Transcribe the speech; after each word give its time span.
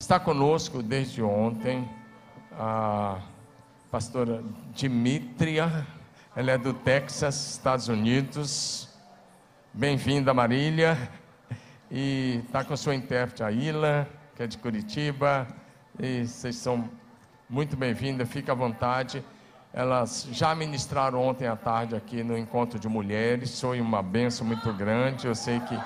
Está 0.00 0.20
conosco 0.20 0.80
desde 0.80 1.20
ontem 1.24 1.86
a 2.56 3.18
pastora 3.90 4.44
Dimitria, 4.72 5.84
ela 6.36 6.52
é 6.52 6.56
do 6.56 6.72
Texas, 6.72 7.54
Estados 7.54 7.88
Unidos. 7.88 8.88
Bem-vinda, 9.74 10.32
Marília. 10.32 10.96
E 11.90 12.40
está 12.46 12.62
com 12.62 12.74
a 12.74 12.76
sua 12.76 12.94
intérprete, 12.94 13.42
a 13.42 13.50
Ila, 13.50 14.08
que 14.36 14.44
é 14.44 14.46
de 14.46 14.56
Curitiba. 14.56 15.48
E 15.98 16.24
vocês 16.24 16.54
são 16.54 16.88
muito 17.50 17.76
bem-vindas, 17.76 18.28
fica 18.30 18.52
à 18.52 18.54
vontade. 18.54 19.22
Elas 19.72 20.28
já 20.30 20.54
ministraram 20.54 21.20
ontem 21.20 21.48
à 21.48 21.56
tarde 21.56 21.96
aqui 21.96 22.22
no 22.22 22.38
encontro 22.38 22.78
de 22.78 22.88
mulheres. 22.88 23.60
Foi 23.60 23.80
uma 23.80 24.00
benção 24.00 24.46
muito 24.46 24.72
grande. 24.72 25.26
Eu 25.26 25.34
sei 25.34 25.58
que 25.58 25.76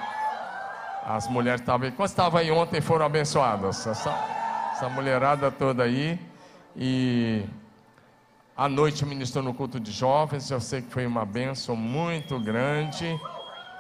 as 1.05 1.29
mulheres 1.29 1.61
estavam 1.61 1.87
aí. 1.87 1.93
Quando 1.93 2.09
estavam 2.09 2.41
aí 2.41 2.51
ontem 2.51 2.81
foram 2.81 3.07
abençoadas. 3.07 3.87
Essa, 3.87 4.11
essa 4.73 4.89
mulherada 4.89 5.51
toda 5.51 5.83
aí. 5.83 6.19
E 6.77 7.45
à 8.57 8.69
noite 8.69 9.05
ministrou 9.05 9.43
no 9.43 9.53
culto 9.53 9.81
de 9.81 9.91
jovens. 9.91 10.51
Eu 10.51 10.61
sei 10.61 10.83
que 10.83 10.91
foi 10.91 11.07
uma 11.07 11.27
benção 11.27 11.75
muito 11.75 12.39
grande. 12.39 13.19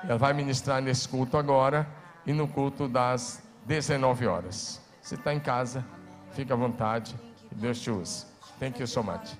Ela 0.04 0.18
vai 0.18 0.32
ministrar 0.32 0.82
nesse 0.82 1.08
culto 1.08 1.36
agora 1.36 1.86
e 2.27 2.32
no 2.32 2.48
culto 2.48 2.88
das 2.88 3.42
19 3.66 4.27
horas. 4.27 4.80
Você 5.00 5.14
está 5.14 5.32
em 5.32 5.41
casa, 5.41 5.84
fica 6.32 6.54
à 6.54 6.56
vontade. 6.56 7.14
Que 7.48 7.54
Deus 7.54 7.80
te 7.80 7.91
use. 7.91 8.27
Thank 8.58 8.80
you 8.80 8.86
so 8.86 9.02
much. 9.02 9.36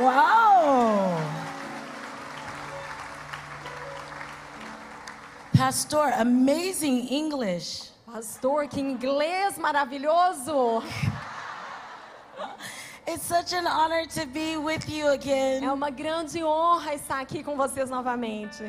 Uau! 0.00 1.45
Pastor, 5.56 6.12
amazing 6.18 7.08
English. 7.08 7.90
Pastor, 8.04 8.66
que 8.68 8.80
inglês 8.80 9.56
maravilhoso! 9.58 10.82
It's 13.08 13.22
such 13.22 13.52
an 13.54 13.66
honor 13.66 14.04
to 14.06 14.26
be 14.26 14.56
with 14.56 14.88
you 14.88 15.06
É 15.06 15.14
again. 15.14 15.66
uma 15.68 15.90
grande 15.90 16.42
honra 16.44 16.94
estar 16.94 17.20
aqui 17.20 17.42
com 17.42 17.56
vocês 17.56 17.88
novamente. 17.88 18.64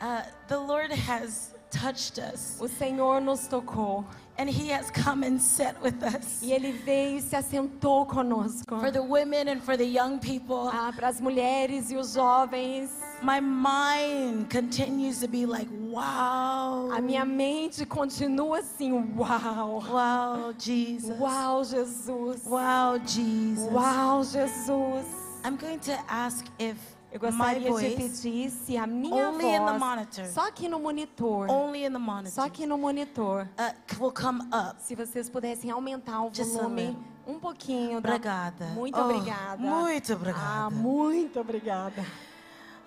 Uh, 0.00 0.22
the 0.48 0.56
Lord 0.56 0.90
has 0.92 1.54
touched 1.70 2.18
us, 2.18 2.56
O 2.60 2.66
Senhor 2.68 3.20
nos 3.20 3.46
tocou 3.46 4.04
and 4.38 4.48
He 4.48 4.70
has 4.72 4.90
come 4.90 5.24
and 5.24 5.38
sat 5.38 5.76
with 5.82 6.02
us. 6.02 6.42
e 6.42 6.52
Ele 6.52 6.72
veio 6.72 7.18
e 7.18 7.22
se 7.22 7.36
assentou 7.36 8.04
conosco. 8.06 8.80
For 8.80 8.90
the 8.90 9.02
women 9.02 9.48
and 9.48 9.60
for 9.60 9.76
the 9.76 9.84
young 9.86 10.18
people, 10.18 10.68
Ah, 10.72 10.90
Para 10.96 11.08
as 11.08 11.20
mulheres 11.20 11.90
e 11.92 11.96
os 11.96 12.14
jovens, 12.14 12.90
my 13.22 13.40
mind 13.40 14.50
continues 14.50 15.20
to 15.20 15.28
be 15.28 15.46
like, 15.46 15.68
wow. 15.70 16.90
a 16.92 17.00
minha 17.00 17.24
mente 17.24 17.84
continua 17.86 18.58
assim: 18.58 18.92
uau! 19.16 19.82
Wow, 19.90 20.52
Jesus. 20.58 21.18
Uau, 21.18 21.64
Jesus! 21.64 22.44
Wow, 22.44 22.98
Jesus. 22.98 23.70
Uau, 23.72 24.24
Jesus! 24.24 25.06
I'm 25.44 25.56
going 25.56 25.78
to 25.80 25.98
ask 26.08 26.44
if 26.58 26.76
Eu 27.12 27.20
my 27.20 27.28
gostaria 27.30 27.60
de 27.60 27.68
voice, 27.68 27.96
pedir 27.96 28.50
se 28.50 28.76
a 28.76 28.86
minha 28.86 29.28
Only 29.28 29.44
in 29.54 29.66
the 29.66 29.72
voz, 29.72 29.78
monitor. 29.78 30.24
só 30.26 30.48
aqui 30.48 30.66
no 30.68 30.80
monitor, 30.80 31.50
only 31.50 31.84
in 31.84 31.92
the 31.92 31.98
monitor, 31.98 32.32
só 32.32 32.46
aqui 32.46 32.64
no 32.66 32.78
monitor, 32.78 33.46
uh, 33.58 34.02
will 34.02 34.12
come 34.12 34.40
up. 34.52 34.76
Se 34.80 34.94
vocês 34.94 35.28
pudessem 35.28 35.70
aumentar 35.70 36.22
o 36.22 36.30
volume 36.30 36.96
um 37.26 37.38
pouquinho. 37.38 38.00
tá? 38.00 38.08
Obrigada. 38.08 38.66
Muito 38.68 38.98
Oh, 38.98 39.04
obrigada. 39.04 39.60
muito 39.60 40.12
obrigada. 40.14 40.66
Ah, 40.66 40.70
muito 40.70 41.38
obrigada. 41.40 42.04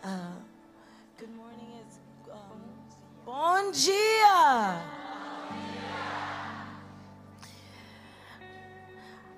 Uh, 0.06 0.10
good 1.18 1.34
morning 1.36 1.66
is 1.82 1.98
um, 2.32 2.62
bom 3.26 3.72
dia. 3.72 4.80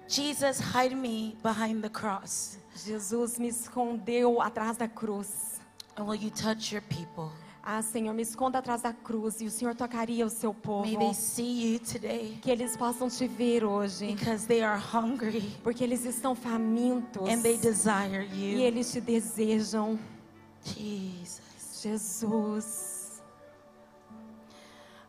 Jesus, 0.10 0.60
hide 0.60 0.95
me 0.95 1.36
behind 1.42 1.82
the 1.82 1.90
cross. 1.90 2.58
Jesus 2.86 3.39
me 3.39 3.48
escondeu 3.50 4.42
atrás 4.42 4.77
da 4.77 4.88
cruz. 4.89 5.60
And 5.95 6.06
will 6.06 6.16
you 6.16 6.30
touch 6.30 6.72
your 6.73 6.82
people? 6.89 7.32
Ah, 7.64 7.82
Senhor, 7.82 8.14
me 8.14 8.23
esconda 8.23 8.60
atrás 8.60 8.82
da 8.82 8.94
cruz 8.94 9.42
e 9.42 9.45
o 9.45 9.52
Senhor 9.52 9.73
tocaria 9.76 10.26
o 10.26 10.30
seu 10.30 10.54
povo. 10.54 10.86
May 10.86 10.95
they 10.98 11.14
see 11.14 11.73
you 11.73 11.80
today 11.80 12.38
Que 12.42 12.52
eles 12.52 12.76
possam 12.77 13.10
te 13.10 13.27
ver 13.27 13.64
hoje. 13.66 14.08
because 14.16 14.45
they 14.48 14.61
are 14.64 14.77
hungry 14.77 15.54
Porque 15.64 15.83
eles 15.83 16.06
estão 16.06 16.33
famintos. 16.36 17.27
and 17.30 17.42
they 17.42 17.58
desire 17.58 18.26
E 18.33 18.54
you. 18.54 18.60
eles 18.61 18.92
te 18.92 19.02
desejam. 19.02 19.98
Jesus. 20.64 21.82
Jesus. 21.84 23.22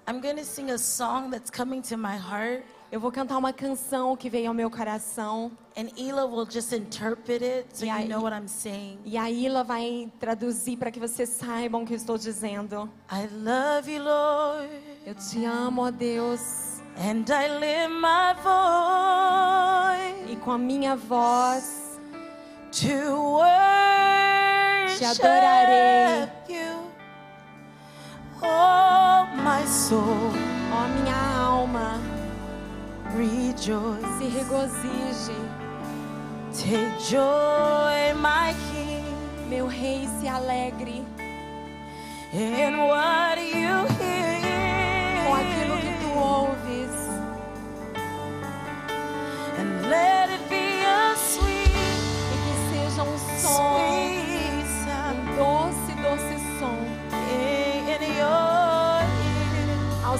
I'm 0.07 0.21
going 0.21 0.37
to 0.37 0.45
sing 0.45 0.71
a 0.71 0.79
song 0.79 1.31
that's 1.31 1.51
coming 1.51 1.83
to 1.83 1.97
my 1.97 2.17
heart, 2.17 2.65
Eu 2.91 2.99
vou 2.99 3.13
cantar 3.13 3.37
uma 3.37 3.53
canção 3.53 4.17
que 4.17 4.31
veio 4.31 4.49
ao 4.49 4.55
meu 4.55 4.71
coração. 4.71 5.51
and 5.77 5.91
Ela 5.99 6.25
will 6.25 6.47
just 6.51 6.73
interpret 6.73 7.43
it 7.43 7.67
so 7.77 7.85
Yeah, 7.85 8.01
you 8.01 8.09
know 8.09 8.23
what 8.23 8.33
I'm 8.35 8.49
saying. 8.49 8.99
E 9.05 9.19
a 9.19 9.63
vai 9.63 10.11
traduzir 10.19 10.79
para 10.79 10.91
que 10.91 10.99
vocês 10.99 11.29
saibam 11.29 11.83
o 11.83 11.87
que 11.87 11.93
eu 11.93 11.97
estou 11.99 12.17
dizendo. 12.17 12.89
I 13.13 13.29
love 13.31 13.93
you, 13.93 14.03
Lord. 14.03 14.71
Eu 15.05 15.15
te 15.15 15.45
amo, 15.45 15.83
ó 15.83 15.91
Deus. 15.91 16.81
And 16.97 17.27
I 17.31 17.49
lift 17.61 17.91
my 17.91 18.33
voice 18.43 20.33
E 20.33 20.37
com 20.37 20.53
a 20.53 20.59
minha 20.59 20.97
voz 20.97 21.99
to 22.73 22.89
worship 22.89 23.98
adorarei. 25.05 26.29
you. 26.49 26.91
Oh, 28.43 29.27
my 29.37 29.65
soul, 29.67 30.33
Ó 30.73 30.89
minha 30.89 31.17
alma, 31.39 32.01
rejoice. 33.17 34.07
se 34.19 34.29
regozije. 34.29 35.35
Take 36.53 36.99
joy, 37.11 38.15
my 38.17 38.55
King, 38.73 39.05
Meu 39.49 39.67
rei, 39.67 40.09
se 40.21 40.29
alegre 40.29 41.05
in 42.33 42.79
what 42.87 43.39
you 43.39 43.87
com 45.27 45.35
aquilo 45.35 45.77
que 45.81 45.87
hear. 45.87 45.99
tu 46.01 46.19
ouves. 46.19 46.97
And 49.59 49.89
let 49.91 50.31
it 50.31 50.49
be 50.49 50.85
a 50.85 51.15
sweet, 51.17 51.71
E 52.33 52.37
que 52.45 52.55
seja 52.71 53.03
um 53.03 53.19
som, 53.41 53.79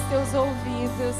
teus 0.09 0.33
ouvidos. 0.33 1.15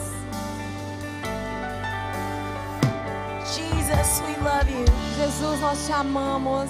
Jesus, 3.45 4.21
we 4.25 4.35
love 4.43 4.69
you. 4.69 4.85
Jesus, 5.15 5.59
nós 5.61 5.85
te 5.85 5.93
amamos. 5.93 6.69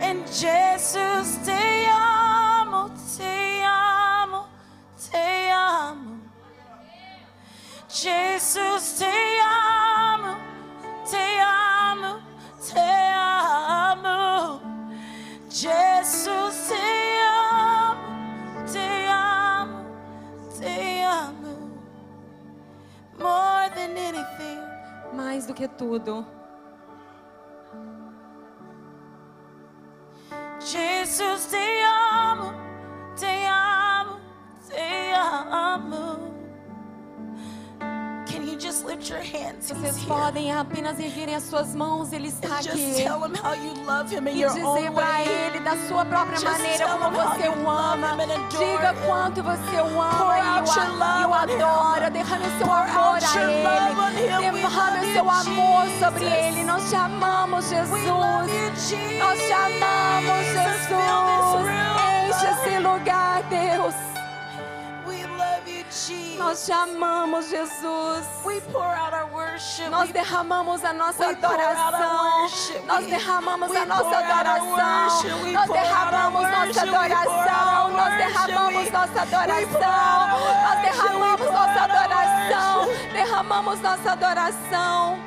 And 0.00 0.26
Jesus, 0.26 1.38
te 1.44 1.86
amo, 1.90 2.90
te 3.16 3.62
amo, 3.64 4.46
te 5.10 5.50
amo. 5.50 6.20
Jesus, 7.88 8.98
te 8.98 9.40
amo, 9.40 10.36
te 11.10 11.40
amo, 11.40 12.20
te 12.60 12.80
amo. 13.14 14.60
Jesus, 15.48 16.68
te 16.68 16.74
amo, 16.74 16.93
Mais 25.12 25.46
do 25.46 25.54
que 25.54 25.68
tudo. 25.68 26.26
Jesus, 30.60 31.46
te 31.46 31.82
amo, 31.84 32.52
te 33.16 33.46
amo, 33.46 34.18
te 34.66 35.12
amo. 35.14 36.33
You 38.54 38.60
just 38.60 38.84
lift 38.84 39.10
your 39.10 39.18
hands? 39.20 39.72
Vocês 39.72 40.04
podem 40.04 40.52
apenas 40.52 41.00
erguerem 41.00 41.34
as 41.34 41.42
suas 41.42 41.74
mãos, 41.74 42.12
Ele 42.12 42.28
está 42.28 42.58
And 42.58 42.62
just 42.62 42.68
aqui. 42.76 43.02
tell 43.02 43.24
him 43.24 43.34
how 43.34 43.52
you 43.52 43.74
love 43.84 44.08
him 44.14 44.28
in 44.28 44.38
E 44.38 44.46
dizer 44.46 44.92
para. 44.92 45.22
Ele 45.22 45.58
da 45.58 45.76
sua 45.88 46.04
própria 46.04 46.38
Just 46.38 46.52
maneira 46.52 46.86
como 46.86 47.10
você 47.10 47.48
o 47.48 47.68
ama. 47.68 48.16
Diga 48.50 48.92
him. 48.92 49.06
quanto 49.06 49.42
você 49.42 49.80
o 49.80 50.00
ama 50.00 50.38
e 50.38 51.24
o, 51.26 51.34
adora. 51.34 52.10
Derrame 52.10 52.44
seu 52.58 52.66
Pour 52.68 52.76
amor 52.76 53.18
a. 53.18 53.42
Ele. 53.42 54.60
Derrame 54.60 55.12
seu 55.12 55.28
amor 55.28 55.88
sobre. 55.98 56.24
Ele. 56.24 56.62
Nós 56.62 56.88
te 56.88 56.94
amamos, 56.94 57.68
Jesus. 57.68 58.04
Nós 59.18 59.38
te 59.40 59.52
amamos, 59.52 60.46
Jesus. 60.46 60.94
Enche 62.30 62.46
esse 62.46 62.78
lugar, 62.78 63.42
Deus. 63.50 64.13
Nós 66.36 66.66
te 66.66 66.72
amamos, 66.72 67.50
Jesus. 67.50 68.26
we 68.44 68.60
pour 68.72 68.82
out 68.82 69.14
our 69.14 69.30
worship. 69.32 69.88
Nós 69.90 70.10
derramamos 70.10 70.84
a 70.84 70.92
nossa 70.92 71.28
adoração. 71.28 72.48
Nós 72.84 73.06
derramamos 73.06 73.70
we 73.70 73.76
a 73.76 73.86
nossa 73.86 74.18
adoração. 74.18 75.52
Nós 75.52 75.70
derramamos 75.70 76.42
nossa 76.50 76.82
adoração. 76.82 77.90
Nós 77.92 78.16
derramamos 78.16 78.90
nossa 78.90 79.22
adoração. 79.22 80.40
Nós 80.64 80.82
derramamos 80.82 81.52
nossa 81.52 81.80
adoração. 81.84 82.88
Derramamos 83.12 83.80
nossa 83.80 84.12
adoração. 84.12 85.18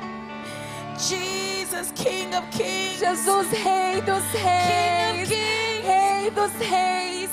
Jesus, 0.98 1.92
King 1.92 2.36
of 2.36 2.46
Kings. 2.48 2.98
Jesus, 2.98 3.50
Rei 3.52 4.02
dos 4.02 4.22
Reis. 4.32 5.30
Rei 5.30 6.30
dos 6.30 6.52
Reis. 6.60 7.30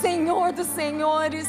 Senhor 0.00 0.52
dos 0.52 0.66
Senhores. 0.66 1.46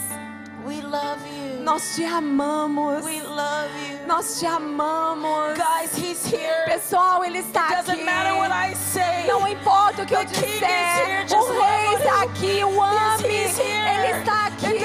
We 0.69 0.81
love 0.83 1.25
you. 1.25 1.63
Nós 1.63 1.95
te 1.95 2.05
amamos. 2.05 3.03
we 3.03 3.21
love 3.21 3.71
you. 3.81 4.05
Nós 4.07 4.39
te 4.39 4.45
amamos. 4.45 5.57
Guys, 5.57 5.97
He's 5.97 6.23
here. 6.31 6.63
Pessoal, 6.65 7.25
Ele 7.25 7.39
está 7.39 7.69
Doesn't 7.69 7.89
aqui. 7.89 8.03
matter 8.03 8.35
what 8.37 8.51
I 8.51 8.75
say. 8.75 9.25
Não 9.25 9.47
importa 9.47 10.03
o 10.03 10.05
que 10.05 10.13
eu 10.13 10.19
The 10.19 10.25
is 10.25 10.41
disser, 10.41 11.39
o 11.39 11.59
Rei 11.59 11.95
está 11.95 12.23
aqui, 12.23 12.63
o 12.63 12.83
ame. 12.83 13.25
Ele 13.25 14.19
está 14.19 14.45
aqui. 14.45 14.79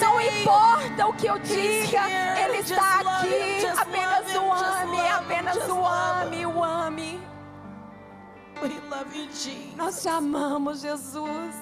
Não 0.00 0.20
importa 0.20 1.06
o 1.08 1.12
que 1.14 1.26
eu 1.26 1.38
diga. 1.40 2.02
Ele 2.44 2.58
está 2.58 3.00
aqui. 3.00 3.66
Apenas 3.76 4.36
o 4.36 4.52
ame, 4.52 5.00
apenas 5.10 5.56
o 5.68 5.84
ame, 5.84 6.46
o 6.46 6.62
ame. 6.62 7.20
We 8.62 8.68
love 8.88 9.12
you, 9.18 9.26
Jesus. 9.32 9.76
Nós 9.76 10.00
te 10.02 10.08
amamos, 10.08 10.82
Jesus. 10.82 11.54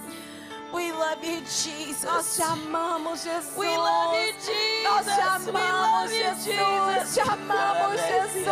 We 0.72 0.92
love 0.92 1.24
you, 1.24 1.40
Jesus. 1.40 2.04
Nós 2.04 2.36
te 2.36 2.42
amamos, 2.42 3.22
Jesus. 3.24 3.56
We 3.56 3.76
love 3.76 4.14
you, 4.14 4.32
Jesus. 4.34 4.84
Nós 4.84 5.04
te 5.04 5.20
amamos, 5.20 6.10
Jesus. 6.10 6.44
Jesus. 6.44 7.14
Te 7.14 7.20
amamos, 7.20 8.00
Jesus. 8.00 8.50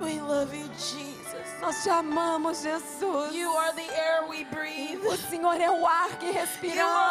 We 0.00 0.20
love 0.20 0.52
you, 0.52 0.68
Jesus. 0.76 1.15
Nós 1.60 1.82
te 1.82 1.90
amamos, 1.90 2.62
Jesus. 2.62 3.34
You 3.34 3.50
are 3.56 3.72
the 3.72 3.82
air 3.82 4.26
we 4.28 4.44
breathe. 4.44 5.00
O 5.06 5.16
Senhor 5.16 5.58
é 5.60 5.70
o 5.70 5.86
ar 5.86 6.10
que 6.18 6.26
You 6.26 6.32
are 6.32 6.46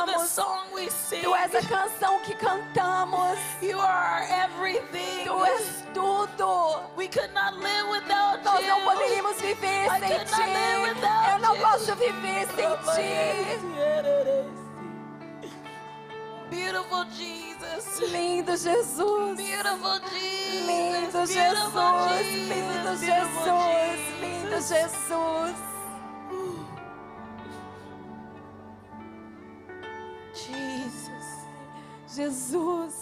the 0.05 0.11
respiramos. 0.13 0.29
song 0.29 0.71
we 0.73 0.89
sing. 0.89 1.21
Tu 1.23 1.35
és 1.35 1.55
a 1.55 1.61
canção 1.67 2.19
que 2.21 2.35
cantamos. 2.35 3.37
You 3.61 3.79
are 3.81 4.23
everything. 4.31 5.25
Tu 5.25 5.45
és 5.45 5.83
tudo. 5.93 6.79
We 6.95 7.07
could 7.07 7.33
not 7.33 7.55
live 7.57 7.89
without 7.89 8.43
Nós 8.43 8.59
you. 8.61 8.67
não 8.67 8.81
poderíamos 8.83 9.41
viver 9.41 9.87
I 9.87 9.99
sem 9.99 10.25
ti. 10.25 10.41
Eu 11.31 11.39
não 11.39 11.55
you. 11.55 11.61
posso 11.61 11.95
viver 11.95 12.47
sem 12.55 12.77
ti. 12.95 13.59
Beautiful 16.49 17.05
Jesus. 17.11 17.54
Lindo 18.11 18.51
Jesus. 18.57 19.37
Beautiful 19.37 19.99
Jesus. 20.09 20.67
Lindo 20.67 21.25
Jesus. 21.25 22.27
Lindo 22.49 22.95
Jesus. 22.95 23.99
Lindo 24.21 24.59
Jesus. 24.59 25.55
Jesus. 32.15 32.15
Jesus. 32.15 32.95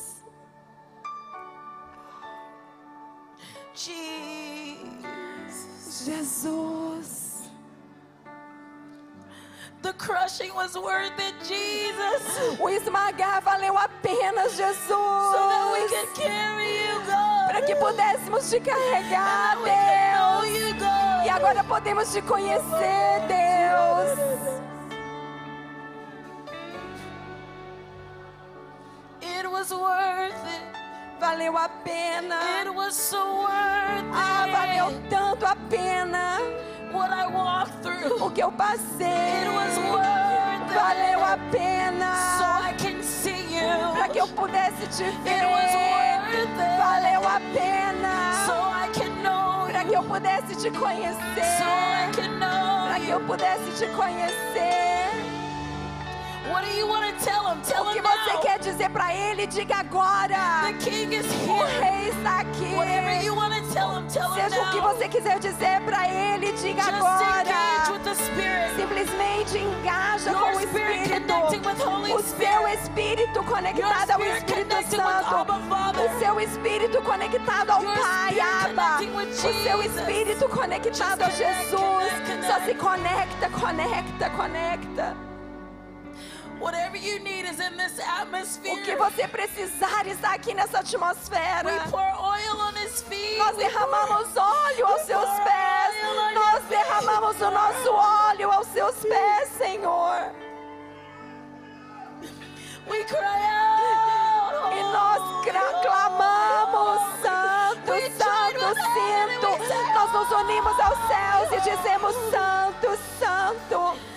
Jesus. 3.75 5.05
Jesus. 6.05 7.22
The 9.83 9.91
crushing 9.93 10.53
was 10.55 10.75
worth 10.77 11.11
it, 11.19 11.35
Jesus. 11.43 12.23
O 12.59 12.69
esmagar 12.69 13.41
valeu 13.43 13.77
a 13.77 13.89
pena, 14.01 14.43
Jesus. 14.47 14.77
So 14.87 14.95
that 15.51 15.65
we 15.75 15.83
can 15.91 16.07
carry 16.15 16.71
you, 16.87 16.95
God. 17.05 17.47
Para 17.51 17.61
que 17.61 17.75
pudéssemos 17.75 18.49
te 18.49 18.59
carregar, 18.61 19.57
know 19.57 20.41
Deus. 20.41 20.57
you, 20.57 20.73
God. 20.79 21.25
E 21.25 21.29
agora 21.29 21.63
podemos 21.65 22.11
te 22.13 22.21
conhecer, 22.21 23.27
Deus. 23.27 24.17
It 29.21 29.49
was 29.51 29.71
worth 29.71 30.45
it. 30.47 30.63
Valeu 31.19 31.57
a 31.57 31.69
pena. 31.83 32.39
It 32.65 32.73
was 32.73 32.95
so 32.95 33.41
worth 33.41 34.05
Ah, 34.13 34.47
valeu 34.49 34.89
it. 34.95 35.09
tanto 35.09 35.45
a 35.45 35.55
pena. 35.69 36.39
What 36.93 37.11
I 37.11 37.27
walked 37.27 37.81
through. 37.81 38.23
O 38.23 38.29
que 38.29 38.41
eu 38.43 38.51
passei. 38.51 39.07
It 39.07 39.49
was 39.49 39.77
worth 39.91 40.69
it. 40.69 40.73
Valeu 40.73 41.23
a 41.25 41.35
So 41.37 41.51
pena. 41.51 42.13
I 42.69 42.73
can 42.77 43.01
see 43.03 43.55
you. 43.55 43.93
Para 43.93 44.07
que 44.09 44.19
eu 44.19 44.27
pudesse 44.27 44.87
te 44.87 45.03
It 45.03 45.45
was 45.45 45.71
ver. 45.71 45.91
worth 45.91 46.59
it. 46.59 46.77
Valeu 46.77 47.27
a 47.27 47.39
pena. 47.53 48.45
So 48.45 48.53
I 48.53 48.87
can 48.93 49.23
know 49.23 49.65
Para 49.71 49.83
que 49.85 49.93
eu 49.95 50.03
pudesse 50.03 50.55
te 50.55 50.69
So 50.71 50.79
conhecer. 50.79 52.29
know 52.39 52.87
Para 52.87 52.99
que 52.99 53.09
eu 53.09 53.19
pudesse 53.21 53.71
te 53.77 53.87
conhecer. 53.95 54.93
What 56.51 56.65
do 56.65 56.71
you 56.77 56.87
want 56.87 57.05
to 57.17 57.25
tell 57.25 57.47
him? 57.47 57.61
Tell 57.61 57.83
O 57.83 57.91
que 57.91 57.99
him 57.99 58.03
você 58.03 58.37
quer 58.41 58.59
dizer 58.59 58.89
para 58.89 59.13
ele, 59.13 59.47
diga 59.47 59.77
agora. 59.77 60.35
The 60.67 60.73
king 60.89 61.15
is 61.15 61.25
O 61.47 61.55
here. 61.63 61.79
rei 61.81 62.09
está 62.09 62.41
aqui. 62.41 62.75
Whatever 62.75 63.23
you 63.23 63.33
want 63.35 63.53
to 63.55 63.73
tell 63.73 63.92
Seja 64.13 64.61
o 64.61 64.71
que 64.71 64.79
você 64.79 65.09
quiser 65.09 65.39
dizer 65.39 65.81
para 65.81 66.07
ele, 66.07 66.51
diga 66.53 66.83
agora. 66.83 67.33
Simplesmente 68.75 69.57
engaja 69.57 70.33
com 70.33 70.55
o 70.55 70.61
Espírito. 70.61 71.33
O 72.13 72.21
seu 72.21 72.67
Espírito 72.67 73.43
conectado 73.43 74.11
ao 74.11 74.21
Espírito 74.21 74.75
Santo. 74.89 75.35
O 76.03 76.19
seu 76.19 76.39
Espírito 76.39 77.01
conectado 77.01 77.71
ao 77.71 77.81
Pai, 77.81 78.39
Abba. 78.39 78.99
O 79.01 79.33
seu. 79.63 79.81
Espírito 79.83 80.47
conectado 80.49 81.23
a 81.23 81.29
Jesus. 81.29 82.47
Só 82.47 82.59
se 82.65 82.73
conecta, 82.75 83.49
conecta, 83.49 84.29
conecta. 84.31 85.15
Whatever 86.59 86.97
you 86.97 87.19
need 87.19 87.45
is 87.45 87.59
in 87.59 87.75
this 87.77 87.99
atmosphere. 87.99 88.73
O 88.73 88.83
que 88.83 88.95
você 88.95 89.27
precisar 89.27 90.07
está 90.07 90.33
aqui 90.33 90.53
nessa 90.53 90.79
atmosfera. 90.79 91.65
We 91.65 91.91
pour 91.91 91.99
oil 91.99 92.57
on 92.61 92.73
feet. 93.01 93.37
Nós 93.37 93.55
derramamos 93.57 94.27
óleo 94.35 94.87
aos 94.87 95.01
seus 95.01 95.29
pés. 95.39 96.33
Nós 96.33 96.63
derramamos 96.69 97.41
o 97.41 97.51
nosso 97.51 97.91
óleo 97.91 98.51
aos 98.51 98.67
seus 98.67 98.95
pés, 98.95 99.49
Senhor. 99.57 100.31
We 102.87 103.03
cry 103.05 103.17
out. 103.17 104.75
E 104.75 104.83
nós 104.83 105.21
clamamos, 105.81 107.01
Santo, 107.21 107.93
Santo, 108.17 108.59
Santo. 108.93 109.49
Nós 109.93 110.11
nos 110.11 110.31
unimos 110.31 110.79
aos 110.79 110.97
céus 111.07 111.51
e 111.51 111.61
dizemos, 111.69 112.15
Santo, 112.31 112.97
Santo. 113.19 114.13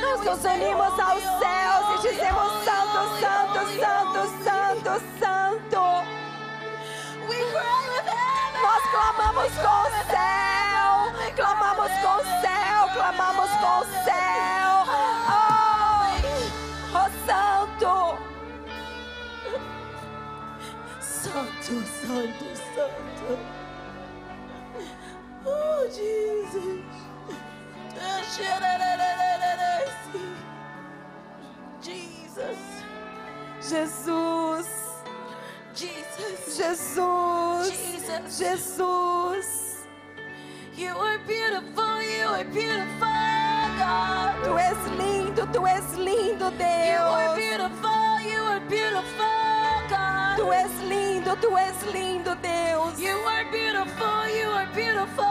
Nós 0.00 0.20
nos 0.24 0.44
unimos 0.44 1.00
aos 1.00 1.22
céus 1.22 1.84
e 1.94 2.08
dizemos, 2.08 2.52
Santo, 2.64 3.00
Santo, 3.20 3.60
Santo. 3.80 4.44
Santo, 4.44 5.02
Santo. 5.18 6.21
Nós 8.62 8.82
clamamos 8.90 9.52
com 9.54 9.78
o 9.82 9.90
céu, 10.10 10.90
clamamos 11.36 11.92
com 12.00 12.14
o 12.16 12.24
céu, 12.40 12.88
clamamos 12.92 13.50
com 13.50 13.78
o 13.78 13.84
céu. 14.04 14.70
Oh, 15.28 16.04
oh 16.98 17.08
Santo, 17.26 17.94
Santo, 21.00 21.74
Santo, 21.86 22.46
Santo. 22.74 23.28
Oh, 25.44 25.82
Jesus. 25.90 26.82
Jesus. 31.80 32.82
Jesus, 33.60 34.66
Jesus. 35.74 36.56
Jesus, 36.58 37.70
Jesus. 37.70 38.38
Jesus. 38.38 39.86
You 40.76 40.92
are 40.96 41.18
beautiful. 41.26 42.02
You 42.02 42.26
are 42.28 42.44
beautiful, 42.44 43.66
God. 43.78 44.34
Tu 44.44 44.56
és 44.58 44.78
lindo, 44.98 45.46
tu 45.52 45.66
és 45.66 45.84
lindo, 45.96 46.50
You 46.50 47.00
are 47.00 47.28
Deus. 47.28 47.36
beautiful. 47.36 48.20
You 48.30 48.40
are 48.52 48.60
beautiful, 48.68 49.88
God. 49.88 50.36
Tu 50.38 50.52
és 50.52 50.72
lindo, 50.88 51.36
tu 51.40 51.56
és 51.56 51.76
lindo, 51.92 52.34
Deus. 52.42 52.98
You 52.98 53.16
are 53.34 53.44
beautiful. 53.50 54.28
You 54.38 54.48
are 54.50 54.68
beautiful, 54.74 55.24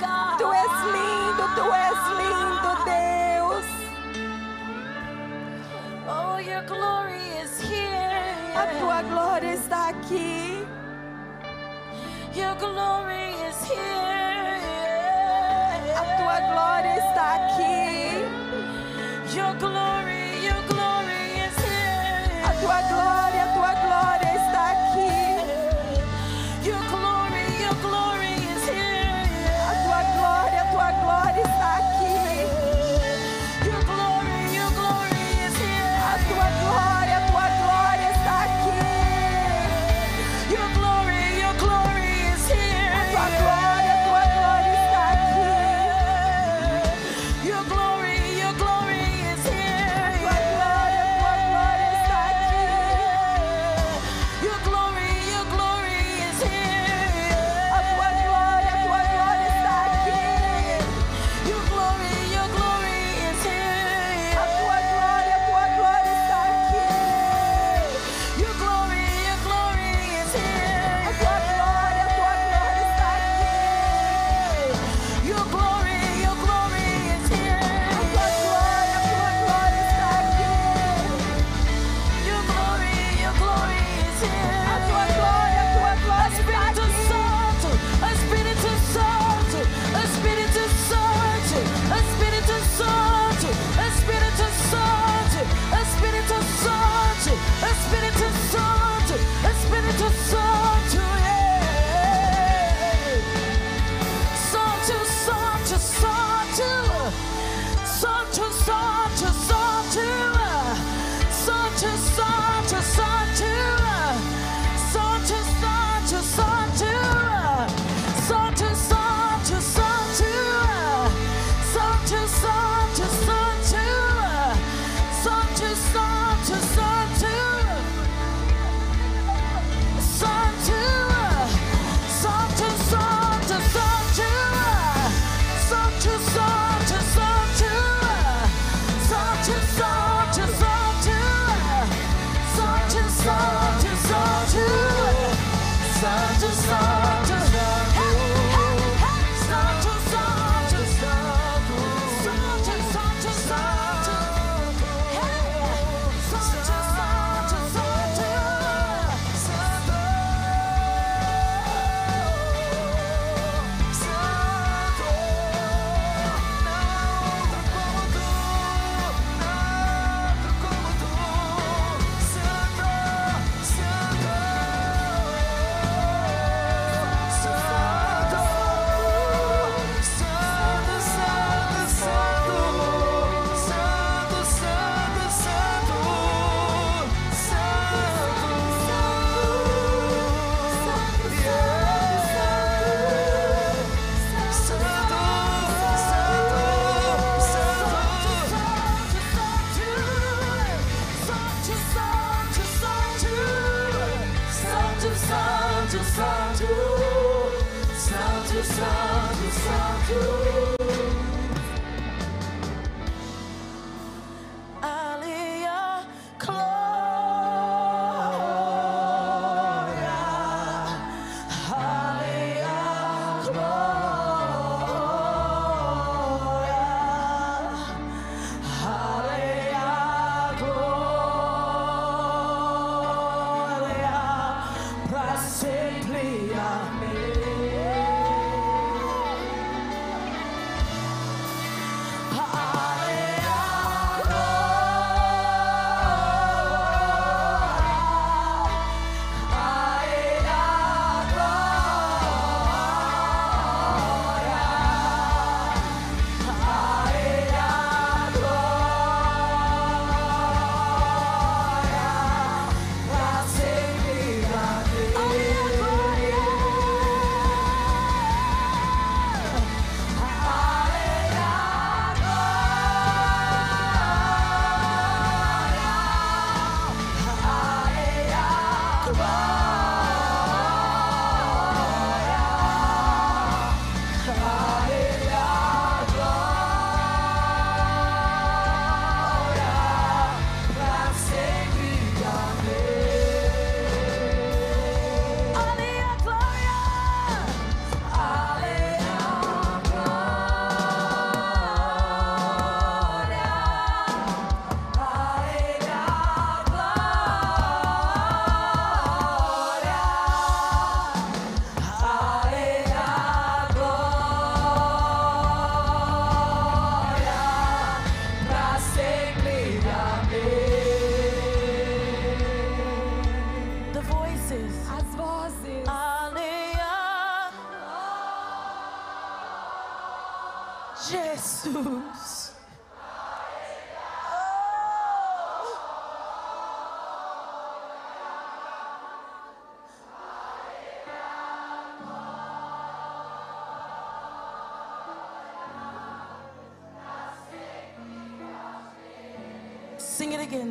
God. 0.00 0.38
Tu 0.38 0.46
és 0.52 0.74
lindo, 0.96 1.44
tu 1.56 1.64
és 1.86 2.00
lindo, 2.20 2.70
Deus. 2.84 3.66
Oh, 6.08 6.36
your 6.38 6.62
glory 6.66 7.24
is 7.42 7.60
here. 7.60 8.11
A 8.54 8.66
tua 8.78 9.02
glória 9.02 9.54
está 9.54 9.88
aqui. 9.88 10.66
Your 12.34 12.54
glory 12.56 13.34
is 13.48 13.58
here. 13.68 14.60
A 15.96 16.04
tua 16.16 16.40
glória 16.52 16.98
está 16.98 17.34
aqui. 17.36 18.24
Your 19.36 19.54
glory, 19.58 20.11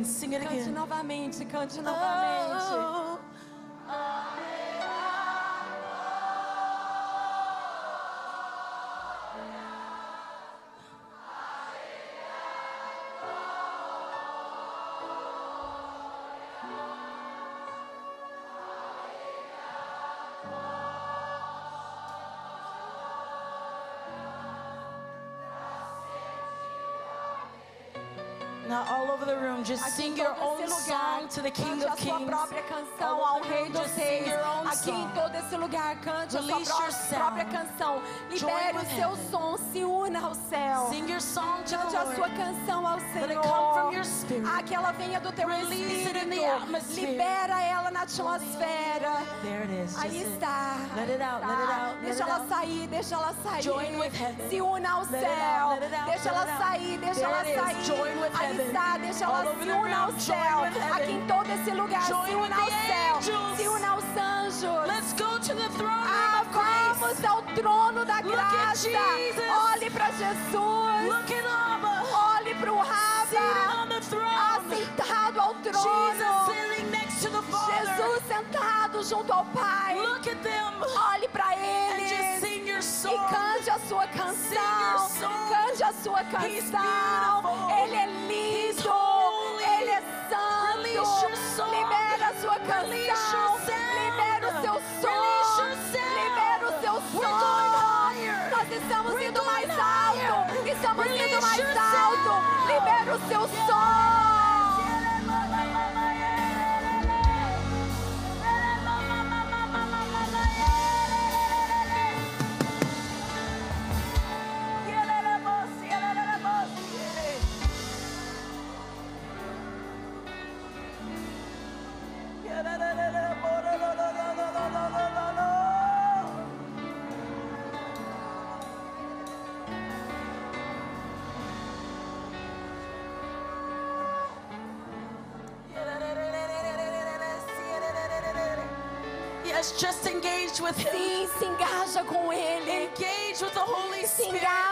Sing 0.04 0.32
it 0.32 0.42
again, 0.42 0.64
Cante 0.64 0.70
novamente, 0.70 1.44
cante 1.46 1.80
novamente. 1.80 2.21
The 29.34 29.40
room, 29.40 29.64
just 29.64 29.82
Aqui 29.82 29.92
sing 29.92 30.12
em 30.12 30.18
your 30.18 30.34
own 30.40 30.60
lugar, 30.62 31.20
song 31.20 31.28
to 31.28 31.40
the 31.42 31.50
King 31.50 31.80
cante 31.80 31.84
of 31.84 31.92
a 31.92 31.96
sua 31.96 32.18
Kings. 32.18 32.30
própria 32.30 32.62
canção 32.62 33.08
All 33.16 33.24
ao 33.24 33.42
Rei 33.42 33.68
dos 33.70 33.86
Reis. 33.96 34.28
Aqui 34.66 34.90
em 34.90 34.94
song. 34.94 35.10
todo 35.14 35.34
esse 35.36 35.56
lugar, 35.56 35.96
cante 36.00 36.36
a 36.36 36.42
sua 36.42 36.52
Release 36.52 36.70
pró- 36.72 36.82
your 36.82 36.92
sound. 36.92 37.16
própria 37.16 37.44
canção. 37.46 38.02
Libere 38.30 38.76
o 38.76 38.80
seu 38.96 39.10
heaven. 39.10 39.30
som, 39.30 39.56
se 39.72 39.84
una 39.84 40.20
ao 40.20 40.34
céu. 40.34 40.88
Sing 40.90 41.08
your 41.10 41.20
song 41.20 41.62
to 41.64 41.76
Cante 41.78 41.96
a 41.96 42.14
sua 42.14 42.28
canção 42.30 42.86
ao 42.86 42.98
Senhor. 43.00 44.04
spirit. 44.04 44.46
Ah, 44.46 44.62
que 44.62 44.74
ela 44.74 44.92
venha 44.92 45.20
do 45.20 45.32
teu 45.32 45.48
Release 45.48 46.06
it 46.08 46.18
in 46.18 46.28
the 46.30 46.36
espírito. 46.36 47.10
Libera 47.12 47.60
ela 47.62 47.90
na 47.90 48.02
atmosfera. 48.02 48.91
There 49.42 49.62
it 49.64 49.70
is. 49.84 49.98
Aí 49.98 50.10
Just 50.20 50.32
está. 50.34 50.76
Let 50.94 51.08
it 51.10 51.20
out, 51.20 51.40
let 51.42 51.58
it 51.58 51.70
out, 51.70 51.94
let 51.96 52.02
Deixa 52.02 52.22
it 52.22 52.30
ela 52.30 52.38
out. 52.38 52.48
sair, 52.48 52.86
deixa 52.86 53.14
ela 53.16 53.34
sair. 53.42 53.62
Join 53.62 53.98
with 53.98 54.14
heaven. 54.14 54.48
Se 54.50 54.60
una 54.60 54.88
ao 54.92 55.00
Let 55.00 55.20
céu. 55.20 55.68
out, 55.68 55.80
Deixa 56.06 56.28
ela 56.28 56.46
sair, 56.58 56.98
deixa 56.98 57.14
There 57.14 57.26
ela 57.26 57.44
sair. 57.44 57.84
Join 57.84 58.20
with 58.22 58.32
Aí 58.38 58.46
heaven. 58.46 58.66
está, 58.66 58.98
deixa 58.98 59.26
All 59.26 59.34
ela 59.42 59.54
se 59.62 59.70
una 59.70 59.98
ao 59.98 60.12
céu. 60.12 60.58
Aqui 60.94 61.10
em 61.12 61.26
todo 61.26 61.50
esse 61.50 61.70
lugar, 61.72 62.02
Join 62.06 62.26
se 62.26 62.34
with 62.36 62.44
una 62.46 62.56
ao 62.56 62.70
céu. 62.70 63.22
Se 63.56 63.68
una 63.68 63.88
aos 63.90 64.04
anjos. 64.16 64.86
Let's 64.86 65.12
go 65.14 65.38
to 65.40 65.54
the 65.56 65.68
throne 65.76 66.06
Ah, 66.06 66.44
grace. 66.52 67.00
vamos 67.00 67.24
ao 67.24 67.42
trono 67.42 68.04
da 68.04 68.16
Look 68.20 68.32
graça. 68.36 68.88
Jesus. 68.88 69.42
Olhe 69.74 69.90
para 69.90 70.10
Jesus. 70.12 71.08
Look 71.08 71.32
at 71.32 71.46
Abba. 71.46 72.02
Olhe 72.38 72.54
para 72.54 72.72
o 72.72 72.80
throne. 74.00 74.36
Assentado 74.56 75.40
ao 75.40 75.54
Jesus 75.54 75.72
trono. 75.82 75.82
sitting 75.82 76.31
sentado 78.26 79.02
junto 79.02 79.32
ao 79.32 79.44
Pai. 79.46 79.96
Olhe 79.98 81.28
para 81.28 81.56
eles. 81.56 82.42
E 82.42 83.18
cante 83.28 83.70
a 83.70 83.78
sua 83.88 84.06
canção. 84.08 85.08
Cante 85.48 85.82
a 85.82 85.92
sua 85.92 86.24
canção. 86.24 87.70
Ele 87.82 87.96
é 87.96 88.06
lindo. 88.06 88.92
Ele 89.78 89.90
é 89.90 90.02
santo. 90.28 90.82
Release 90.82 91.24
your 91.24 91.36
song. 91.56 91.70
Libera 91.70 92.28
a 92.28 92.34
sua 92.40 92.58
canção. 92.60 92.88
Libera 92.88 94.48
o 94.48 94.52
seu 94.60 94.74
som. 95.00 95.64
Libera 96.14 96.64
o 96.66 96.80
seu 96.80 96.96
som. 97.20 97.38
Nós 98.50 98.68
estamos 98.70 99.22
indo 99.22 99.44
mais 99.44 99.70
alto. 99.70 100.68
Estamos 100.68 101.04
Release 101.06 101.28
indo 101.28 101.40
mais 101.42 101.76
alto. 101.76 102.32
Libera 102.66 103.16
o 103.16 103.28
seu 103.28 103.48
som. 103.66 103.81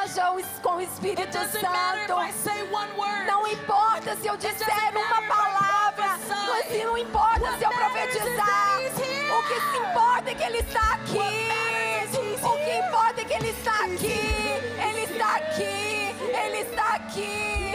O- 0.01 0.61
com 0.63 0.77
o 0.77 0.79
It 0.79 0.91
Espírito 0.93 1.33
Santo. 1.51 1.67
Não 3.27 3.47
importa 3.47 4.17
se 4.17 4.27
eu 4.27 4.37
disser 4.37 4.97
uma 4.97 5.23
palavra, 5.29 6.19
se 6.69 6.85
não 6.85 6.97
importa 6.97 7.59
se 7.59 7.65
eu 7.65 7.71
profetizar. 7.71 8.79
O 8.81 9.43
que 9.43 9.61
se 9.61 9.77
importa 9.77 10.31
é 10.31 10.35
que 10.35 10.43
Ele 10.43 10.59
está 10.59 10.95
aqui. 10.95 11.19
O 12.43 12.57
que 12.57 12.79
importa 12.79 13.21
é 13.21 13.25
que 13.25 13.33
Ele 13.35 13.51
está 13.51 13.85
aqui. 13.85 14.07
here. 14.07 14.89
Ele 14.89 15.05
está 15.05 15.37
aqui. 15.37 16.17
Ele 16.35 16.59
está 16.61 16.95
aqui. 16.95 17.75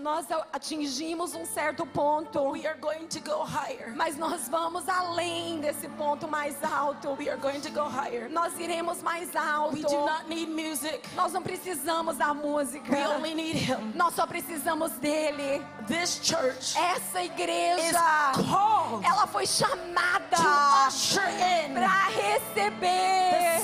Nós 0.00 0.26
atingimos 0.52 1.34
um 1.34 1.46
certo 1.46 1.86
ponto. 1.86 2.50
We 2.50 2.66
are 2.66 2.78
going 2.80 3.06
to 3.06 3.20
go 3.20 3.44
higher. 3.44 3.94
Mas 3.94 4.16
nós 4.16 4.48
vamos 4.48 4.88
além 4.88 5.60
desse 5.60 5.88
ponto 5.90 6.26
mais 6.26 6.56
alto. 6.64 7.16
We 7.18 7.28
are 7.28 7.40
going 7.40 7.60
to 7.60 7.70
go 7.70 7.84
higher. 7.88 8.28
Nós 8.28 8.58
iremos 8.58 9.00
mais 9.02 9.34
alto. 9.36 9.76
We 9.76 9.82
do 9.82 10.06
not 10.06 10.28
need 10.28 10.50
music. 10.50 11.02
Nós 11.14 11.32
não 11.32 11.42
precisamos 11.42 12.16
da 12.16 12.34
música. 12.34 12.90
We 12.90 13.06
only 13.06 13.34
need 13.34 13.56
Him. 13.56 13.92
Nós 13.94 14.14
só 14.14 14.26
precisamos 14.26 14.90
dele. 14.92 15.64
This 15.86 16.20
church 16.22 16.76
Essa 16.76 17.22
is 17.22 17.30
igreja, 17.30 18.32
called 18.34 19.04
ela 19.04 19.26
foi 19.26 19.46
chamada 19.46 20.36
para 20.36 20.88
receber 22.08 23.60